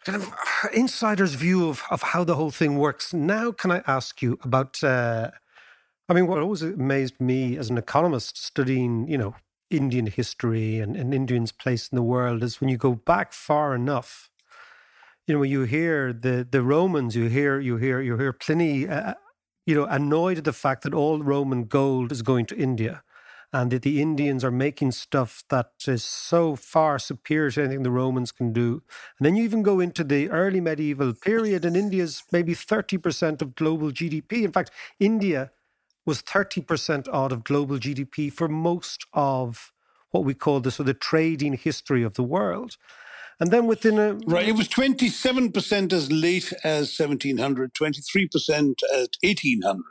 kind 0.05 0.21
of 0.21 0.33
insider's 0.73 1.35
view 1.35 1.69
of, 1.69 1.83
of 1.91 2.01
how 2.01 2.23
the 2.23 2.35
whole 2.35 2.51
thing 2.51 2.77
works. 2.77 3.13
Now, 3.13 3.51
can 3.51 3.71
I 3.71 3.83
ask 3.85 4.21
you 4.21 4.39
about? 4.43 4.83
Uh, 4.83 5.31
I 6.07 6.13
mean, 6.13 6.25
what 6.25 6.39
always 6.39 6.63
amazed 6.63 7.19
me 7.21 7.57
as 7.57 7.69
an 7.69 7.77
economist 7.77 8.43
studying, 8.43 9.07
you 9.07 9.17
know, 9.17 9.35
Indian 9.69 10.07
history 10.07 10.79
and, 10.79 10.95
and 10.95 11.13
Indians' 11.13 11.51
place 11.51 11.89
in 11.89 11.95
the 11.95 12.01
world 12.01 12.41
is 12.41 12.59
when 12.59 12.69
you 12.69 12.77
go 12.77 12.95
back 12.95 13.33
far 13.33 13.75
enough. 13.75 14.29
You 15.27 15.35
know, 15.35 15.41
when 15.41 15.51
you 15.51 15.63
hear 15.63 16.11
the 16.11 16.47
the 16.49 16.63
Romans, 16.63 17.15
you 17.15 17.27
hear 17.27 17.59
you 17.59 17.77
hear 17.77 18.01
you 18.01 18.17
hear 18.17 18.33
Pliny, 18.33 18.87
uh, 18.87 19.13
you 19.67 19.75
know, 19.75 19.85
annoyed 19.85 20.39
at 20.39 20.45
the 20.45 20.53
fact 20.53 20.83
that 20.83 20.93
all 20.93 21.21
Roman 21.21 21.65
gold 21.65 22.11
is 22.11 22.23
going 22.23 22.47
to 22.47 22.57
India 22.57 23.03
and 23.51 23.71
that 23.71 23.81
the 23.81 24.01
Indians 24.01 24.43
are 24.43 24.51
making 24.51 24.91
stuff 24.91 25.43
that 25.49 25.71
is 25.87 26.03
so 26.03 26.55
far 26.55 26.99
superior 26.99 27.49
to 27.51 27.61
anything 27.61 27.83
the 27.83 27.91
Romans 27.91 28.31
can 28.31 28.53
do. 28.53 28.83
And 29.17 29.25
then 29.25 29.35
you 29.35 29.43
even 29.43 29.63
go 29.63 29.79
into 29.79 30.03
the 30.03 30.29
early 30.29 30.61
medieval 30.61 31.13
period, 31.13 31.65
and 31.65 31.75
India's 31.75 32.23
maybe 32.31 32.53
30% 32.53 33.41
of 33.41 33.55
global 33.55 33.91
GDP. 33.91 34.43
In 34.43 34.51
fact, 34.51 34.71
India 34.99 35.51
was 36.05 36.21
30% 36.21 37.07
out 37.13 37.31
of 37.31 37.43
global 37.43 37.77
GDP 37.77 38.31
for 38.31 38.47
most 38.47 39.05
of 39.13 39.71
what 40.11 40.23
we 40.23 40.33
call 40.33 40.59
the 40.59 40.71
sort 40.71 40.89
of 40.89 40.99
trading 40.99 41.53
history 41.53 42.03
of 42.03 42.13
the 42.15 42.23
world. 42.23 42.77
And 43.39 43.51
then 43.51 43.67
within 43.67 43.97
a. 43.97 44.13
Right, 44.25 44.49
it 44.49 44.55
was 44.55 44.67
27% 44.67 45.93
as 45.93 46.11
late 46.11 46.51
as 46.63 46.97
1700, 46.99 47.73
23% 47.73 48.83
at 48.93 49.15
1800. 49.23 49.83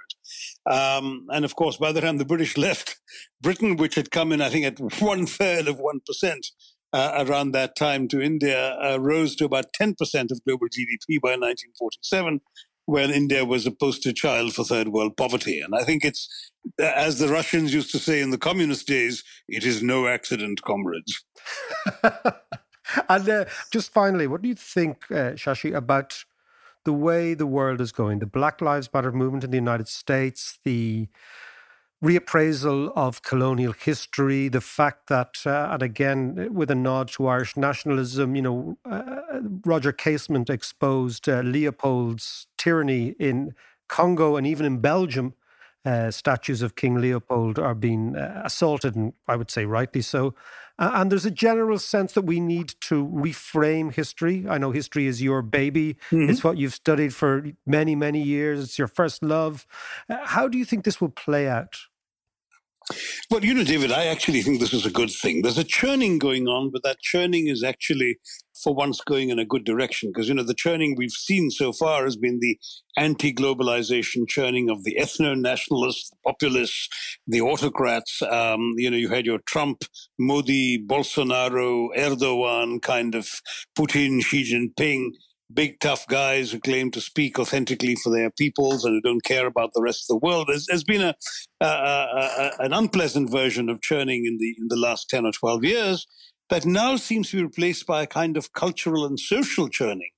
Um, 0.70 1.26
and 1.30 1.44
of 1.44 1.56
course, 1.56 1.76
by 1.76 1.92
the 1.92 2.00
time 2.00 2.18
the 2.18 2.24
British 2.24 2.56
left 2.66 2.98
Britain, 3.40 3.76
which 3.76 3.94
had 3.94 4.10
come 4.10 4.32
in, 4.32 4.40
I 4.40 4.50
think, 4.50 4.66
at 4.66 4.78
one 5.02 5.26
third 5.26 5.68
of 5.68 5.78
1%. 5.78 6.36
Uh, 6.90 7.26
around 7.28 7.52
that 7.52 7.76
time 7.76 8.08
to 8.08 8.18
India 8.18 8.74
uh, 8.82 8.98
rose 8.98 9.36
to 9.36 9.44
about 9.44 9.66
10% 9.78 9.92
of 10.30 10.42
global 10.46 10.68
GDP 10.68 11.20
by 11.20 11.36
1947, 11.36 12.40
when 12.88 13.10
India 13.10 13.44
was 13.44 13.66
a 13.66 13.70
poster 13.70 14.14
child 14.14 14.54
for 14.54 14.64
third 14.64 14.88
world 14.88 15.14
poverty. 15.14 15.60
And 15.60 15.74
I 15.74 15.84
think 15.84 16.02
it's, 16.02 16.26
as 16.80 17.18
the 17.18 17.28
Russians 17.28 17.74
used 17.74 17.90
to 17.90 17.98
say 17.98 18.22
in 18.22 18.30
the 18.30 18.38
communist 18.38 18.86
days, 18.86 19.22
it 19.46 19.66
is 19.66 19.82
no 19.82 20.06
accident, 20.06 20.62
comrades. 20.62 21.22
and 23.10 23.28
uh, 23.28 23.44
just 23.70 23.92
finally, 23.92 24.26
what 24.26 24.40
do 24.40 24.48
you 24.48 24.54
think, 24.54 25.04
uh, 25.10 25.32
Shashi, 25.32 25.74
about 25.76 26.24
the 26.88 26.92
way 26.94 27.34
the 27.34 27.46
world 27.46 27.82
is 27.82 27.92
going, 27.92 28.18
the 28.18 28.26
Black 28.26 28.62
Lives 28.62 28.88
Matter 28.94 29.12
movement 29.12 29.44
in 29.44 29.50
the 29.50 29.58
United 29.58 29.88
States, 29.88 30.58
the 30.64 31.06
reappraisal 32.02 32.90
of 32.96 33.20
colonial 33.20 33.74
history, 33.74 34.48
the 34.48 34.62
fact 34.62 35.06
that, 35.08 35.34
uh, 35.44 35.68
and 35.70 35.82
again, 35.82 36.48
with 36.50 36.70
a 36.70 36.74
nod 36.74 37.08
to 37.08 37.26
Irish 37.26 37.58
nationalism, 37.58 38.34
you 38.34 38.40
know, 38.40 38.78
uh, 38.90 39.20
Roger 39.66 39.92
Casement 39.92 40.48
exposed 40.48 41.28
uh, 41.28 41.42
Leopold's 41.42 42.46
tyranny 42.56 43.08
in 43.18 43.54
Congo 43.88 44.36
and 44.36 44.46
even 44.46 44.64
in 44.64 44.78
Belgium 44.78 45.34
uh, 45.84 46.10
statues 46.10 46.62
of 46.62 46.74
King 46.74 47.02
Leopold 47.02 47.58
are 47.58 47.74
being 47.74 48.16
uh, 48.16 48.40
assaulted, 48.46 48.96
and 48.96 49.12
I 49.26 49.36
would 49.36 49.50
say 49.50 49.66
rightly 49.66 50.00
so. 50.00 50.34
Uh, 50.78 50.92
and 50.94 51.10
there's 51.10 51.26
a 51.26 51.30
general 51.30 51.78
sense 51.78 52.12
that 52.12 52.22
we 52.24 52.40
need 52.40 52.74
to 52.80 53.06
reframe 53.08 53.92
history. 53.92 54.46
I 54.48 54.58
know 54.58 54.70
history 54.70 55.06
is 55.06 55.22
your 55.22 55.42
baby, 55.42 55.96
mm-hmm. 56.10 56.30
it's 56.30 56.44
what 56.44 56.58
you've 56.58 56.74
studied 56.74 57.14
for 57.14 57.44
many, 57.66 57.94
many 57.94 58.22
years, 58.22 58.62
it's 58.62 58.78
your 58.78 58.88
first 58.88 59.22
love. 59.22 59.66
Uh, 60.08 60.18
how 60.22 60.48
do 60.48 60.58
you 60.58 60.64
think 60.64 60.84
this 60.84 61.00
will 61.00 61.08
play 61.08 61.48
out? 61.48 61.76
Well, 63.30 63.44
you 63.44 63.54
know, 63.54 63.64
David, 63.64 63.92
I 63.92 64.06
actually 64.06 64.42
think 64.42 64.60
this 64.60 64.72
is 64.72 64.86
a 64.86 64.90
good 64.90 65.10
thing. 65.10 65.42
There's 65.42 65.58
a 65.58 65.64
churning 65.64 66.18
going 66.18 66.48
on, 66.48 66.70
but 66.70 66.82
that 66.84 67.00
churning 67.00 67.48
is 67.48 67.62
actually, 67.62 68.18
for 68.62 68.74
once, 68.74 69.00
going 69.02 69.28
in 69.28 69.38
a 69.38 69.44
good 69.44 69.64
direction. 69.64 70.10
Because, 70.10 70.28
you 70.28 70.34
know, 70.34 70.42
the 70.42 70.54
churning 70.54 70.94
we've 70.96 71.10
seen 71.10 71.50
so 71.50 71.72
far 71.72 72.04
has 72.04 72.16
been 72.16 72.38
the 72.40 72.58
anti 72.96 73.32
globalization 73.32 74.26
churning 74.26 74.70
of 74.70 74.84
the 74.84 74.96
ethno 74.98 75.38
nationalists, 75.38 76.08
the 76.10 76.16
populists, 76.24 76.88
the 77.26 77.42
autocrats. 77.42 78.22
Um, 78.22 78.74
you 78.76 78.90
know, 78.90 78.96
you 78.96 79.10
had 79.10 79.26
your 79.26 79.40
Trump, 79.46 79.82
Modi, 80.18 80.82
Bolsonaro, 80.84 81.88
Erdogan 81.96 82.80
kind 82.80 83.14
of 83.14 83.28
Putin, 83.78 84.22
Xi 84.22 84.44
Jinping 84.44 85.10
big 85.52 85.80
tough 85.80 86.06
guys 86.06 86.50
who 86.50 86.60
claim 86.60 86.90
to 86.90 87.00
speak 87.00 87.38
authentically 87.38 87.94
for 87.96 88.10
their 88.10 88.30
peoples 88.30 88.84
and 88.84 88.94
who 88.94 89.00
don't 89.00 89.24
care 89.24 89.46
about 89.46 89.70
the 89.74 89.82
rest 89.82 90.04
of 90.04 90.20
the 90.20 90.26
world. 90.26 90.48
There's, 90.48 90.66
there's 90.66 90.84
been 90.84 91.02
a, 91.02 91.14
a, 91.60 91.66
a, 91.66 92.50
an 92.60 92.72
unpleasant 92.72 93.30
version 93.30 93.68
of 93.68 93.80
churning 93.80 94.26
in 94.26 94.38
the 94.38 94.54
in 94.58 94.68
the 94.68 94.76
last 94.76 95.08
ten 95.08 95.24
or 95.24 95.32
twelve 95.32 95.64
years 95.64 96.06
that 96.50 96.64
now 96.64 96.96
seems 96.96 97.30
to 97.30 97.36
be 97.36 97.42
replaced 97.42 97.86
by 97.86 98.02
a 98.02 98.06
kind 98.06 98.36
of 98.36 98.52
cultural 98.52 99.04
and 99.04 99.20
social 99.20 99.68
churning 99.68 100.10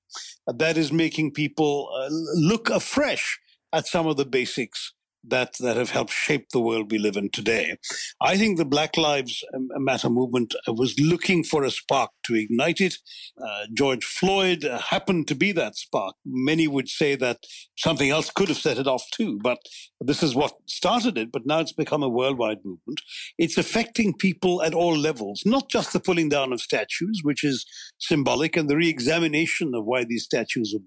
that 0.47 0.77
is 0.77 0.91
making 0.91 1.31
people 1.31 1.89
uh, 1.93 2.07
look 2.35 2.69
afresh 2.69 3.39
at 3.73 3.87
some 3.87 4.07
of 4.07 4.17
the 4.17 4.25
basics 4.25 4.93
that 5.23 5.55
that 5.59 5.77
have 5.77 5.91
helped 5.91 6.11
shape 6.11 6.49
the 6.49 6.59
world 6.59 6.91
we 6.91 6.97
live 6.97 7.15
in 7.15 7.29
today. 7.29 7.77
I 8.19 8.37
think 8.37 8.57
the 8.57 8.65
Black 8.65 8.97
Lives 8.97 9.43
Matter 9.53 10.09
movement 10.09 10.55
was 10.67 10.99
looking 10.99 11.43
for 11.43 11.63
a 11.63 11.71
spark 11.71 12.09
to 12.31 12.39
ignite 12.39 12.81
it. 12.81 12.95
Uh, 13.41 13.65
George 13.73 14.05
Floyd 14.05 14.63
happened 14.63 15.27
to 15.27 15.35
be 15.35 15.51
that 15.53 15.75
spark. 15.75 16.15
Many 16.25 16.67
would 16.67 16.87
say 16.87 17.15
that 17.15 17.39
something 17.77 18.09
else 18.09 18.29
could 18.29 18.49
have 18.49 18.57
set 18.57 18.77
it 18.77 18.87
off 18.87 19.03
too, 19.13 19.39
but 19.43 19.59
this 19.99 20.23
is 20.23 20.35
what 20.35 20.53
started 20.67 21.17
it. 21.17 21.31
But 21.31 21.45
now 21.45 21.59
it's 21.59 21.73
become 21.73 22.03
a 22.03 22.09
worldwide 22.09 22.59
movement. 22.63 23.01
It's 23.37 23.57
affecting 23.57 24.13
people 24.13 24.61
at 24.63 24.73
all 24.73 24.97
levels, 24.97 25.43
not 25.45 25.69
just 25.69 25.93
the 25.93 25.99
pulling 25.99 26.29
down 26.29 26.53
of 26.53 26.61
statues, 26.61 27.21
which 27.23 27.43
is 27.43 27.65
symbolic, 27.99 28.55
and 28.55 28.69
the 28.69 28.77
re-examination 28.77 29.73
of 29.75 29.85
why 29.85 30.03
these 30.03 30.23
statues 30.23 30.73
are 30.75 30.83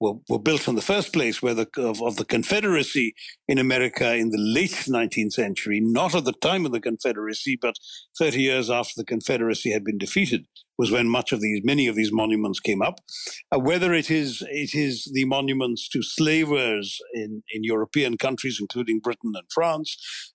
were, 0.00 0.14
were 0.28 0.38
built 0.38 0.68
in 0.68 0.74
the 0.74 0.82
first 0.82 1.12
place 1.12 1.42
where 1.42 1.54
the, 1.54 1.68
of, 1.76 2.02
of 2.02 2.16
the 2.16 2.24
Confederacy 2.24 3.14
in 3.48 3.58
America 3.58 4.14
in 4.14 4.30
the 4.30 4.38
late 4.38 4.84
19th 4.88 5.32
century, 5.32 5.80
not 5.80 6.14
at 6.14 6.24
the 6.24 6.32
time 6.32 6.66
of 6.66 6.72
the 6.72 6.80
Confederacy, 6.80 7.58
but 7.60 7.76
30 8.18 8.40
years 8.40 8.70
after 8.70 8.92
the 8.96 9.04
Confederacy 9.04 9.70
had 9.70 9.84
been 9.84 9.98
defeated 9.98 10.46
was 10.82 10.90
when 10.90 11.08
much 11.08 11.30
of 11.30 11.40
these, 11.40 11.60
many 11.62 11.86
of 11.86 11.94
these 11.94 12.10
monuments 12.10 12.58
came 12.58 12.82
up. 12.82 12.96
Uh, 13.54 13.60
whether 13.60 13.94
it 13.94 14.10
is 14.10 14.30
it 14.50 14.74
is 14.74 15.08
the 15.14 15.24
monuments 15.24 15.88
to 15.88 16.02
slavers 16.02 16.98
in, 17.14 17.30
in 17.54 17.62
European 17.62 18.16
countries, 18.16 18.58
including 18.60 18.98
Britain 18.98 19.32
and 19.36 19.48
France, 19.56 19.90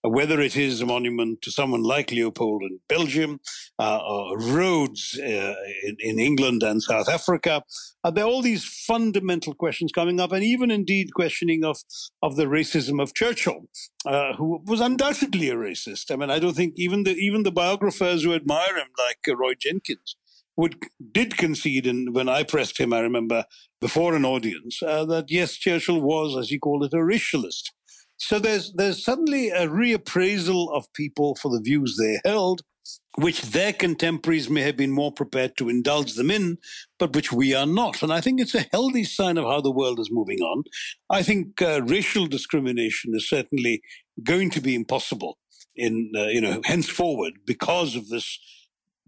uh, 0.06 0.10
whether 0.18 0.40
it 0.40 0.56
is 0.56 0.80
a 0.80 0.86
monument 0.86 1.42
to 1.42 1.52
someone 1.52 1.84
like 1.84 2.12
Leopold 2.12 2.62
in 2.64 2.80
Belgium, 2.88 3.42
uh, 3.78 4.00
or 4.12 4.40
Rhodes 4.40 5.20
uh, 5.20 5.56
in, 5.88 5.96
in, 6.00 6.18
England 6.18 6.64
and 6.64 6.82
South 6.82 7.10
Africa, 7.10 7.62
uh, 8.06 8.12
there 8.12 8.24
are 8.24 8.30
all 8.30 8.42
these 8.42 8.64
fundamental 8.64 9.54
questions 9.54 9.92
coming 9.92 10.22
up, 10.22 10.32
and 10.32 10.44
even 10.46 10.72
indeed 10.72 11.14
questioning 11.14 11.66
of 11.66 11.78
of 12.24 12.38
the 12.38 12.46
racism 12.46 13.02
of 13.04 13.14
Churchill, 13.14 13.62
uh, 14.06 14.32
who 14.38 14.62
was 14.66 14.80
undoubtedly 14.80 15.50
a 15.50 15.56
racist. 15.56 16.10
I 16.10 16.16
mean, 16.16 16.30
I 16.30 16.40
don't 16.40 16.56
think 16.56 16.76
even 16.78 17.04
the 17.04 17.16
even 17.28 17.44
the 17.44 17.58
biographers 17.64 18.24
who 18.24 18.34
admire 18.34 18.78
him, 18.78 18.92
like 19.06 19.22
Roy 19.44 19.54
Jenkins, 19.66 20.16
would 20.58 20.84
did 21.12 21.38
concede, 21.38 21.88
and 21.88 22.14
when 22.14 22.28
I 22.28 22.44
pressed 22.44 22.80
him, 22.80 22.92
I 22.92 23.00
remember 23.00 23.46
before 23.80 24.16
an 24.16 24.26
audience 24.26 24.82
uh, 24.82 25.06
that 25.06 25.26
yes, 25.30 25.54
Churchill 25.54 26.02
was, 26.02 26.36
as 26.36 26.50
he 26.50 26.58
called 26.58 26.84
it, 26.84 26.94
a 26.94 26.98
racialist. 26.98 27.72
So 28.18 28.40
there's 28.40 28.74
there's 28.74 29.04
suddenly 29.04 29.50
a 29.50 29.68
reappraisal 29.68 30.76
of 30.76 30.92
people 30.94 31.36
for 31.36 31.52
the 31.52 31.62
views 31.62 31.96
they 31.98 32.20
held, 32.26 32.62
which 33.16 33.42
their 33.44 33.72
contemporaries 33.72 34.50
may 34.50 34.62
have 34.62 34.76
been 34.76 34.92
more 34.92 35.12
prepared 35.12 35.56
to 35.58 35.70
indulge 35.70 36.16
them 36.16 36.32
in, 36.32 36.58
but 36.98 37.16
which 37.16 37.32
we 37.32 37.54
are 37.54 37.68
not. 37.68 38.02
And 38.02 38.12
I 38.12 38.20
think 38.20 38.42
it's 38.42 38.56
a 38.56 38.66
healthy 38.72 39.04
sign 39.04 39.38
of 39.38 39.46
how 39.46 39.62
the 39.62 39.72
world 39.72 40.00
is 40.00 40.10
moving 40.12 40.40
on. 40.40 40.64
I 41.10 41.22
think 41.22 41.62
uh, 41.62 41.84
racial 41.84 42.26
discrimination 42.26 43.12
is 43.14 43.30
certainly 43.30 43.82
going 44.24 44.50
to 44.52 44.62
be 44.62 44.74
impossible 44.74 45.38
in 45.76 46.12
uh, 46.18 46.24
you 46.24 46.42
know 46.42 46.62
henceforward 46.66 47.34
because 47.46 47.96
of 47.96 48.10
this 48.10 48.40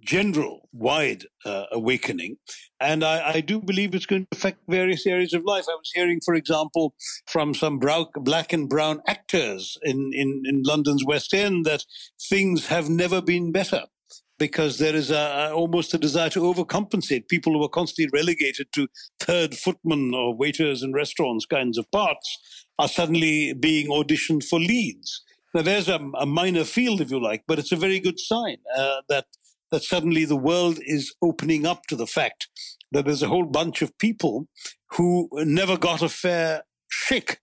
general, 0.01 0.69
wide 0.71 1.23
uh, 1.45 1.65
awakening. 1.71 2.37
And 2.79 3.03
I, 3.03 3.35
I, 3.35 3.41
do 3.41 3.59
believe 3.59 3.93
it's 3.93 4.05
going 4.05 4.23
to 4.23 4.37
affect 4.37 4.59
various 4.67 5.05
areas 5.05 5.33
of 5.33 5.43
life. 5.45 5.65
I 5.67 5.75
was 5.75 5.91
hearing, 5.93 6.19
for 6.23 6.33
example, 6.33 6.93
from 7.27 7.53
some 7.53 7.79
black 7.79 8.53
and 8.53 8.69
brown 8.69 9.01
actors 9.07 9.77
in, 9.83 10.11
in, 10.13 10.43
in 10.45 10.63
London's 10.63 11.03
West 11.05 11.33
End 11.33 11.65
that 11.65 11.83
things 12.29 12.67
have 12.67 12.89
never 12.89 13.21
been 13.21 13.51
better. 13.51 13.83
because 14.39 14.79
there 14.79 14.95
is 14.95 15.11
a, 15.11 15.51
almost 15.53 15.93
a 15.93 15.97
desire 15.97 16.29
to 16.29 16.39
overcompensate 16.39 17.27
people 17.27 17.53
who 17.53 17.63
are 17.63 17.69
constantly 17.69 18.09
relegated 18.17 18.67
to 18.73 18.87
third 19.19 19.53
footmen 19.53 20.13
or 20.15 20.33
waiters 20.33 20.81
in 20.81 20.93
restaurants 20.93 21.45
kinds 21.45 21.77
of 21.77 21.91
parts 21.91 22.65
are 22.79 22.87
suddenly 22.87 23.53
being 23.53 23.89
auditioned 23.89 24.43
for 24.43 24.59
leads. 24.59 25.23
Now, 25.53 25.63
there's 25.63 25.89
a, 25.89 25.99
a 26.17 26.25
minor 26.25 26.63
field, 26.63 27.01
if 27.01 27.11
you 27.11 27.21
like, 27.21 27.43
but 27.47 27.59
it's 27.59 27.71
a 27.71 27.75
very 27.75 27.99
good 27.99 28.19
sign 28.19 28.57
uh, 28.75 29.01
that 29.09 29.25
that 29.71 29.83
suddenly 29.83 30.25
the 30.25 30.35
world 30.35 30.79
is 30.81 31.13
opening 31.21 31.65
up 31.65 31.85
to 31.87 31.95
the 31.95 32.07
fact 32.07 32.47
that 32.91 33.05
there's 33.05 33.23
a 33.23 33.27
whole 33.27 33.45
bunch 33.45 33.81
of 33.81 33.97
people 33.97 34.47
who 34.91 35.29
never 35.33 35.77
got 35.77 36.01
a 36.01 36.09
fair 36.09 36.63
shake 36.89 37.39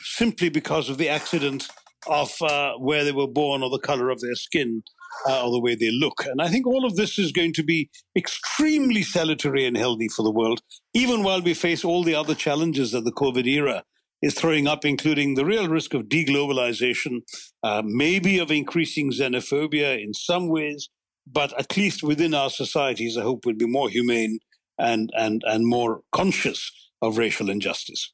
simply 0.00 0.48
because 0.48 0.88
of 0.88 0.98
the 0.98 1.08
accident 1.08 1.68
of 2.06 2.34
uh, 2.42 2.72
where 2.74 3.04
they 3.04 3.12
were 3.12 3.26
born 3.26 3.62
or 3.62 3.70
the 3.70 3.78
color 3.78 4.10
of 4.10 4.20
their 4.20 4.34
skin 4.34 4.82
uh, 5.28 5.44
or 5.44 5.50
the 5.50 5.60
way 5.60 5.74
they 5.74 5.90
look. 5.90 6.24
And 6.26 6.42
I 6.42 6.48
think 6.48 6.66
all 6.66 6.84
of 6.84 6.96
this 6.96 7.18
is 7.18 7.32
going 7.32 7.52
to 7.54 7.62
be 7.62 7.88
extremely 8.16 9.02
salutary 9.02 9.64
and 9.64 9.76
healthy 9.76 10.08
for 10.08 10.22
the 10.22 10.30
world, 10.30 10.60
even 10.92 11.22
while 11.22 11.40
we 11.40 11.54
face 11.54 11.84
all 11.84 12.02
the 12.02 12.14
other 12.14 12.34
challenges 12.34 12.92
that 12.92 13.04
the 13.04 13.12
COVID 13.12 13.46
era 13.46 13.84
is 14.22 14.34
throwing 14.34 14.66
up, 14.66 14.84
including 14.84 15.34
the 15.34 15.44
real 15.44 15.68
risk 15.68 15.94
of 15.94 16.04
deglobalization, 16.04 17.20
uh, 17.62 17.82
maybe 17.84 18.38
of 18.38 18.50
increasing 18.50 19.10
xenophobia 19.10 20.02
in 20.02 20.14
some 20.14 20.48
ways, 20.48 20.88
but 21.26 21.58
at 21.58 21.76
least 21.76 22.02
within 22.02 22.34
our 22.34 22.50
societies, 22.50 23.16
I 23.16 23.22
hope 23.22 23.44
we'll 23.44 23.56
be 23.56 23.66
more 23.66 23.88
humane 23.88 24.38
and, 24.78 25.10
and, 25.16 25.42
and 25.46 25.66
more 25.66 26.00
conscious 26.12 26.70
of 27.00 27.18
racial 27.18 27.50
injustice. 27.50 28.10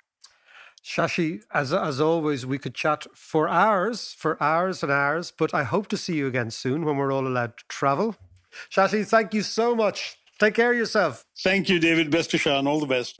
Shashi, 0.84 1.42
as 1.52 1.74
as 1.74 2.00
always, 2.00 2.46
we 2.46 2.58
could 2.58 2.74
chat 2.74 3.06
for 3.14 3.48
hours, 3.48 4.14
for 4.16 4.42
hours 4.42 4.82
and 4.82 4.90
hours, 4.90 5.30
but 5.30 5.52
I 5.52 5.62
hope 5.62 5.88
to 5.88 5.96
see 5.96 6.14
you 6.16 6.26
again 6.26 6.50
soon 6.50 6.84
when 6.86 6.96
we're 6.96 7.12
all 7.12 7.26
allowed 7.26 7.58
to 7.58 7.64
travel. 7.68 8.16
Shashi, 8.74 9.06
thank 9.06 9.34
you 9.34 9.42
so 9.42 9.74
much. 9.74 10.16
Take 10.38 10.54
care 10.54 10.72
of 10.72 10.78
yourself. 10.78 11.26
Thank 11.44 11.68
you, 11.68 11.78
David. 11.78 12.10
Best 12.10 12.30
to 12.30 12.38
Sean. 12.38 12.66
All 12.66 12.80
the 12.80 12.86
best. 12.86 13.18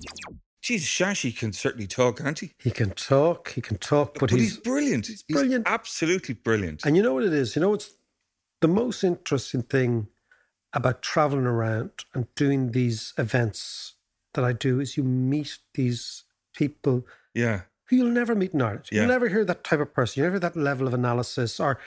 Geez, 0.63 0.87
Shashi 0.87 1.37
can 1.37 1.53
certainly 1.53 1.87
talk, 1.87 2.19
can't 2.19 2.39
he? 2.39 2.53
He 2.59 2.71
can 2.71 2.91
talk, 2.91 3.53
he 3.53 3.61
can 3.61 3.77
talk, 3.77 4.15
but, 4.15 4.21
But 4.21 4.31
he's, 4.31 4.41
he's 4.41 4.57
brilliant. 4.59 5.07
He's 5.07 5.23
brilliant. 5.23 5.67
absolutely 5.67 6.35
brilliant. 6.35 6.85
And 6.85 6.97
you 6.97 7.03
know 7.03 7.15
what 7.15 7.25
it 7.25 7.33
is? 7.33 7.57
You 7.57 7.63
know 7.63 7.71
what's 7.71 7.91
the 8.61 8.69
most 8.69 9.05
interesting 9.05 9.63
thing 9.63 10.09
about 10.73 11.03
traveling 11.03 11.47
around 11.47 11.91
and 12.15 12.33
doing 12.35 12.73
these 12.73 13.13
events 13.19 13.95
that 14.35 14.45
I 14.45 14.53
do 14.53 14.81
is 14.81 14.97
you 14.97 15.03
meet 15.03 15.59
these 15.75 16.25
people 16.55 17.07
Yeah. 17.35 17.63
who 17.87 17.97
you'll 17.97 18.11
never 18.11 18.35
meet 18.35 18.55
in 18.55 18.63
Ireland. 18.63 18.87
Yeah. 18.93 19.01
You'll 19.01 19.09
never 19.09 19.29
hear 19.29 19.45
that 19.45 19.65
type 19.65 19.81
of 19.81 19.93
person. 19.93 20.21
You 20.21 20.25
never 20.27 20.35
hear 20.35 20.41
that 20.41 20.57
level 20.57 20.87
of 20.87 20.95
analysis 20.95 21.59
or 21.61 21.79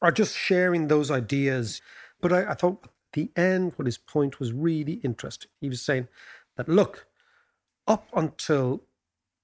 or 0.00 0.10
just 0.12 0.36
sharing 0.36 0.88
those 0.88 1.10
ideas. 1.10 1.80
But 2.20 2.32
I, 2.32 2.50
I 2.50 2.54
thought 2.54 2.80
at 2.84 2.90
the 3.14 3.30
end, 3.36 3.72
what 3.76 3.86
his 3.86 3.96
point 3.98 4.38
was 4.38 4.52
really 4.52 4.94
interesting. 5.04 5.50
He 5.60 5.68
was 5.68 5.80
saying 5.82 6.08
that 6.56 6.68
look, 6.68 7.06
up 7.86 8.08
until 8.14 8.82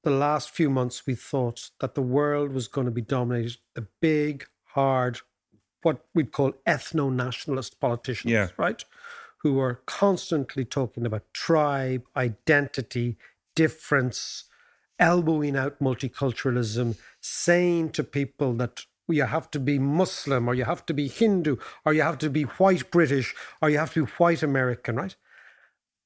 the 0.03 0.11
last 0.11 0.51
few 0.51 0.71
months, 0.71 1.07
we 1.07 1.15
thought 1.15 1.71
that 1.81 1.95
the 1.95 2.03
world 2.03 2.53
was 2.53 2.69
going 2.69 2.87
to 2.87 2.91
be 2.91 3.03
dominated 3.03 3.59
the 3.75 3.87
big, 4.01 4.47
hard, 4.65 5.21
what 5.83 6.05
we'd 6.15 6.33
call 6.33 6.53
ethno 6.67 7.13
nationalist 7.13 7.81
politicians, 7.81 8.33
Yeah. 8.33 8.49
right? 8.57 8.85
Who 9.39 9.59
are 9.59 9.81
constantly 9.87 10.65
talking 10.65 11.07
about 11.07 11.23
tribe, 11.33 12.05
identity, 12.17 13.17
difference, 13.55 14.45
elbowing 14.99 15.57
out 15.57 15.81
multiculturalism, 15.81 16.99
saying 17.21 17.91
to 17.91 18.05
people 18.05 18.53
that 18.55 18.85
you 19.09 19.25
have 19.25 19.51
to 19.51 19.59
be 19.59 19.79
Muslim 19.79 20.47
or 20.47 20.55
you 20.55 20.65
have 20.65 20.85
to 20.87 20.95
be 20.95 21.09
Hindu 21.09 21.57
or 21.85 21.93
you 21.93 22.03
have 22.03 22.19
to 22.19 22.31
be 22.31 22.43
white 22.43 22.91
British 22.91 23.35
or 23.61 23.71
you 23.71 23.79
have 23.79 23.93
to 23.95 24.05
be 24.07 24.13
white 24.19 24.43
American, 24.43 24.97
right? 24.97 25.17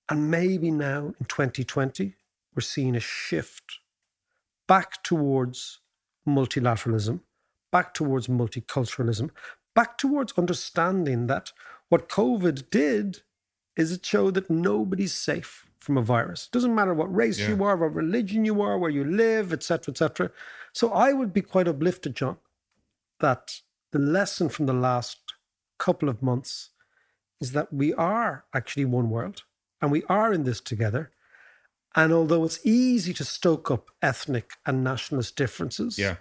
And 0.09 0.31
maybe 0.31 0.71
now 0.71 1.15
in 1.19 1.27
2020, 1.27 2.15
we're 2.55 2.61
seeing 2.61 2.95
a 2.95 3.01
shift 3.01 3.81
back 4.69 5.03
towards 5.03 5.81
multilateralism, 6.27 7.21
back 7.73 7.93
towards 7.95 8.29
multiculturalism, 8.29 9.31
back 9.75 9.99
towards 9.99 10.33
understanding 10.39 11.27
that 11.27 11.53
what 11.89 12.09
COVID 12.09 12.71
did 12.71 13.23
is 13.77 13.93
it 13.93 14.05
showed 14.07 14.35
that 14.35 14.49
nobody's 14.51 15.13
safe 15.15 15.67
from 15.79 15.99
a 15.99 16.03
virus. 16.03 16.47
It 16.47 16.53
doesn't 16.53 16.75
matter 16.75 16.95
what 16.95 17.15
race 17.15 17.39
Yeah. 17.39 17.49
you 17.51 17.65
are, 17.65 17.77
what 17.77 17.95
religion 17.95 18.45
you 18.45 18.63
are, 18.63 18.79
where 18.79 18.91
you 18.91 19.05
live, 19.05 19.53
etc., 19.53 19.93
etc. 19.93 20.31
So 20.73 20.91
I 20.93 21.13
would 21.13 21.33
be 21.33 21.43
quite 21.43 21.69
uplifted, 21.69 22.15
John, 22.17 22.39
that 23.21 23.61
the 23.91 23.99
lesson 23.99 24.49
from 24.49 24.67
the 24.67 24.73
last 24.73 25.19
couple 25.79 26.09
of 26.09 26.23
months 26.23 26.71
is 27.41 27.53
that 27.53 27.73
we 27.73 27.93
are 27.95 28.45
actually 28.55 28.85
one 28.87 29.11
world 29.11 29.43
and 29.83 29.91
we 29.93 30.03
are 30.09 30.33
in 30.33 30.45
this 30.45 30.61
together. 30.61 31.11
And 31.95 32.13
although 32.13 32.45
it's 32.45 32.65
easy 32.65 33.13
to 33.15 33.25
stoke 33.25 33.71
up 33.71 33.91
ethnic 34.03 34.53
and 34.67 34.83
nationalist 34.83 35.37
differences, 35.37 35.99
Yeah. 35.99 36.17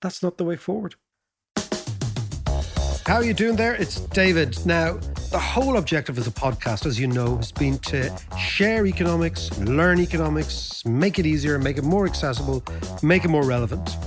that's 0.00 0.22
not 0.22 0.38
the 0.38 0.44
way 0.44 0.56
forward. 0.56 0.94
How 3.12 3.18
are 3.18 3.24
you 3.24 3.34
doing 3.34 3.56
there? 3.56 3.74
It's 3.74 4.00
David. 4.00 4.64
Now, 4.64 4.94
the 5.30 5.38
whole 5.38 5.76
objective 5.76 6.16
of 6.16 6.24
the 6.24 6.30
podcast, 6.30 6.86
as 6.86 6.98
you 6.98 7.06
know, 7.06 7.36
has 7.36 7.52
been 7.52 7.76
to 7.80 8.10
share 8.38 8.86
economics, 8.86 9.54
learn 9.58 10.00
economics, 10.00 10.82
make 10.86 11.18
it 11.18 11.26
easier, 11.26 11.58
make 11.58 11.76
it 11.76 11.84
more 11.84 12.06
accessible, 12.06 12.64
make 13.02 13.26
it 13.26 13.28
more 13.28 13.44
relevant. 13.44 13.98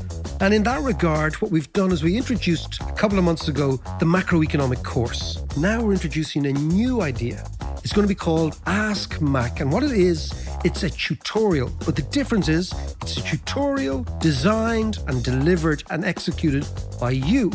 And 0.41 0.55
in 0.55 0.63
that 0.63 0.81
regard, 0.81 1.35
what 1.35 1.51
we've 1.51 1.71
done 1.71 1.91
is 1.91 2.01
we 2.01 2.17
introduced 2.17 2.81
a 2.81 2.93
couple 2.93 3.19
of 3.19 3.23
months 3.23 3.47
ago 3.47 3.73
the 3.99 4.07
macroeconomic 4.07 4.83
course. 4.83 5.37
Now 5.55 5.83
we're 5.83 5.93
introducing 5.93 6.47
a 6.47 6.53
new 6.53 7.03
idea. 7.03 7.45
It's 7.83 7.93
going 7.93 8.07
to 8.07 8.11
be 8.11 8.15
called 8.15 8.59
Ask 8.65 9.21
Mac. 9.21 9.59
And 9.59 9.71
what 9.71 9.83
it 9.83 9.91
is, 9.91 10.44
it's 10.65 10.81
a 10.81 10.89
tutorial. 10.89 11.69
But 11.85 11.95
the 11.95 12.01
difference 12.01 12.49
is, 12.49 12.73
it's 13.03 13.17
a 13.17 13.21
tutorial 13.21 14.03
designed 14.19 14.97
and 15.07 15.23
delivered 15.23 15.83
and 15.91 16.03
executed 16.03 16.67
by 16.99 17.11
you. 17.11 17.51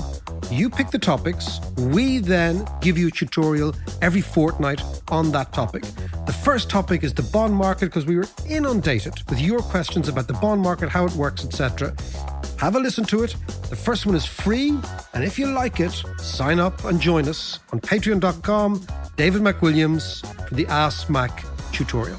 You 0.49 0.71
pick 0.71 0.91
the 0.91 0.99
topics. 0.99 1.61
We 1.77 2.21
then 2.21 2.65
give 2.81 2.97
you 2.97 3.09
a 3.09 3.11
tutorial 3.11 3.75
every 4.01 4.21
fortnight 4.21 4.81
on 5.09 5.33
that 5.33 5.53
topic. 5.53 5.83
The 6.27 6.33
first 6.33 6.71
topic 6.71 7.03
is 7.03 7.13
the 7.13 7.25
bond 7.25 7.53
market 7.55 7.87
because 7.87 8.07
we 8.07 8.17
were 8.17 8.29
inundated 8.49 9.15
with 9.29 9.41
your 9.41 9.59
questions 9.59 10.09
about 10.09 10.29
the 10.29 10.35
bond 10.35 10.63
market, 10.63 10.89
how 10.89 11.05
it 11.05 11.13
works, 11.13 11.45
etc. 11.45 11.93
Have 12.59 12.77
a 12.77 12.79
listen 12.79 13.05
to 13.07 13.25
it. 13.25 13.35
The 13.71 13.77
first 13.77 14.07
one 14.07 14.15
is 14.15 14.25
free, 14.25 14.71
and 15.15 15.25
if 15.25 15.37
you 15.37 15.47
like 15.47 15.81
it, 15.81 15.93
sign 16.19 16.61
up 16.61 16.85
and 16.85 17.01
join 17.01 17.29
us 17.29 17.59
on 17.73 17.81
patreon.com, 17.81 18.87
David 19.17 19.43
McWilliams, 19.43 20.25
for 20.49 20.55
the 20.55 20.67
Ask 20.69 21.11
Mac 21.11 21.45
tutorial. 21.73 22.19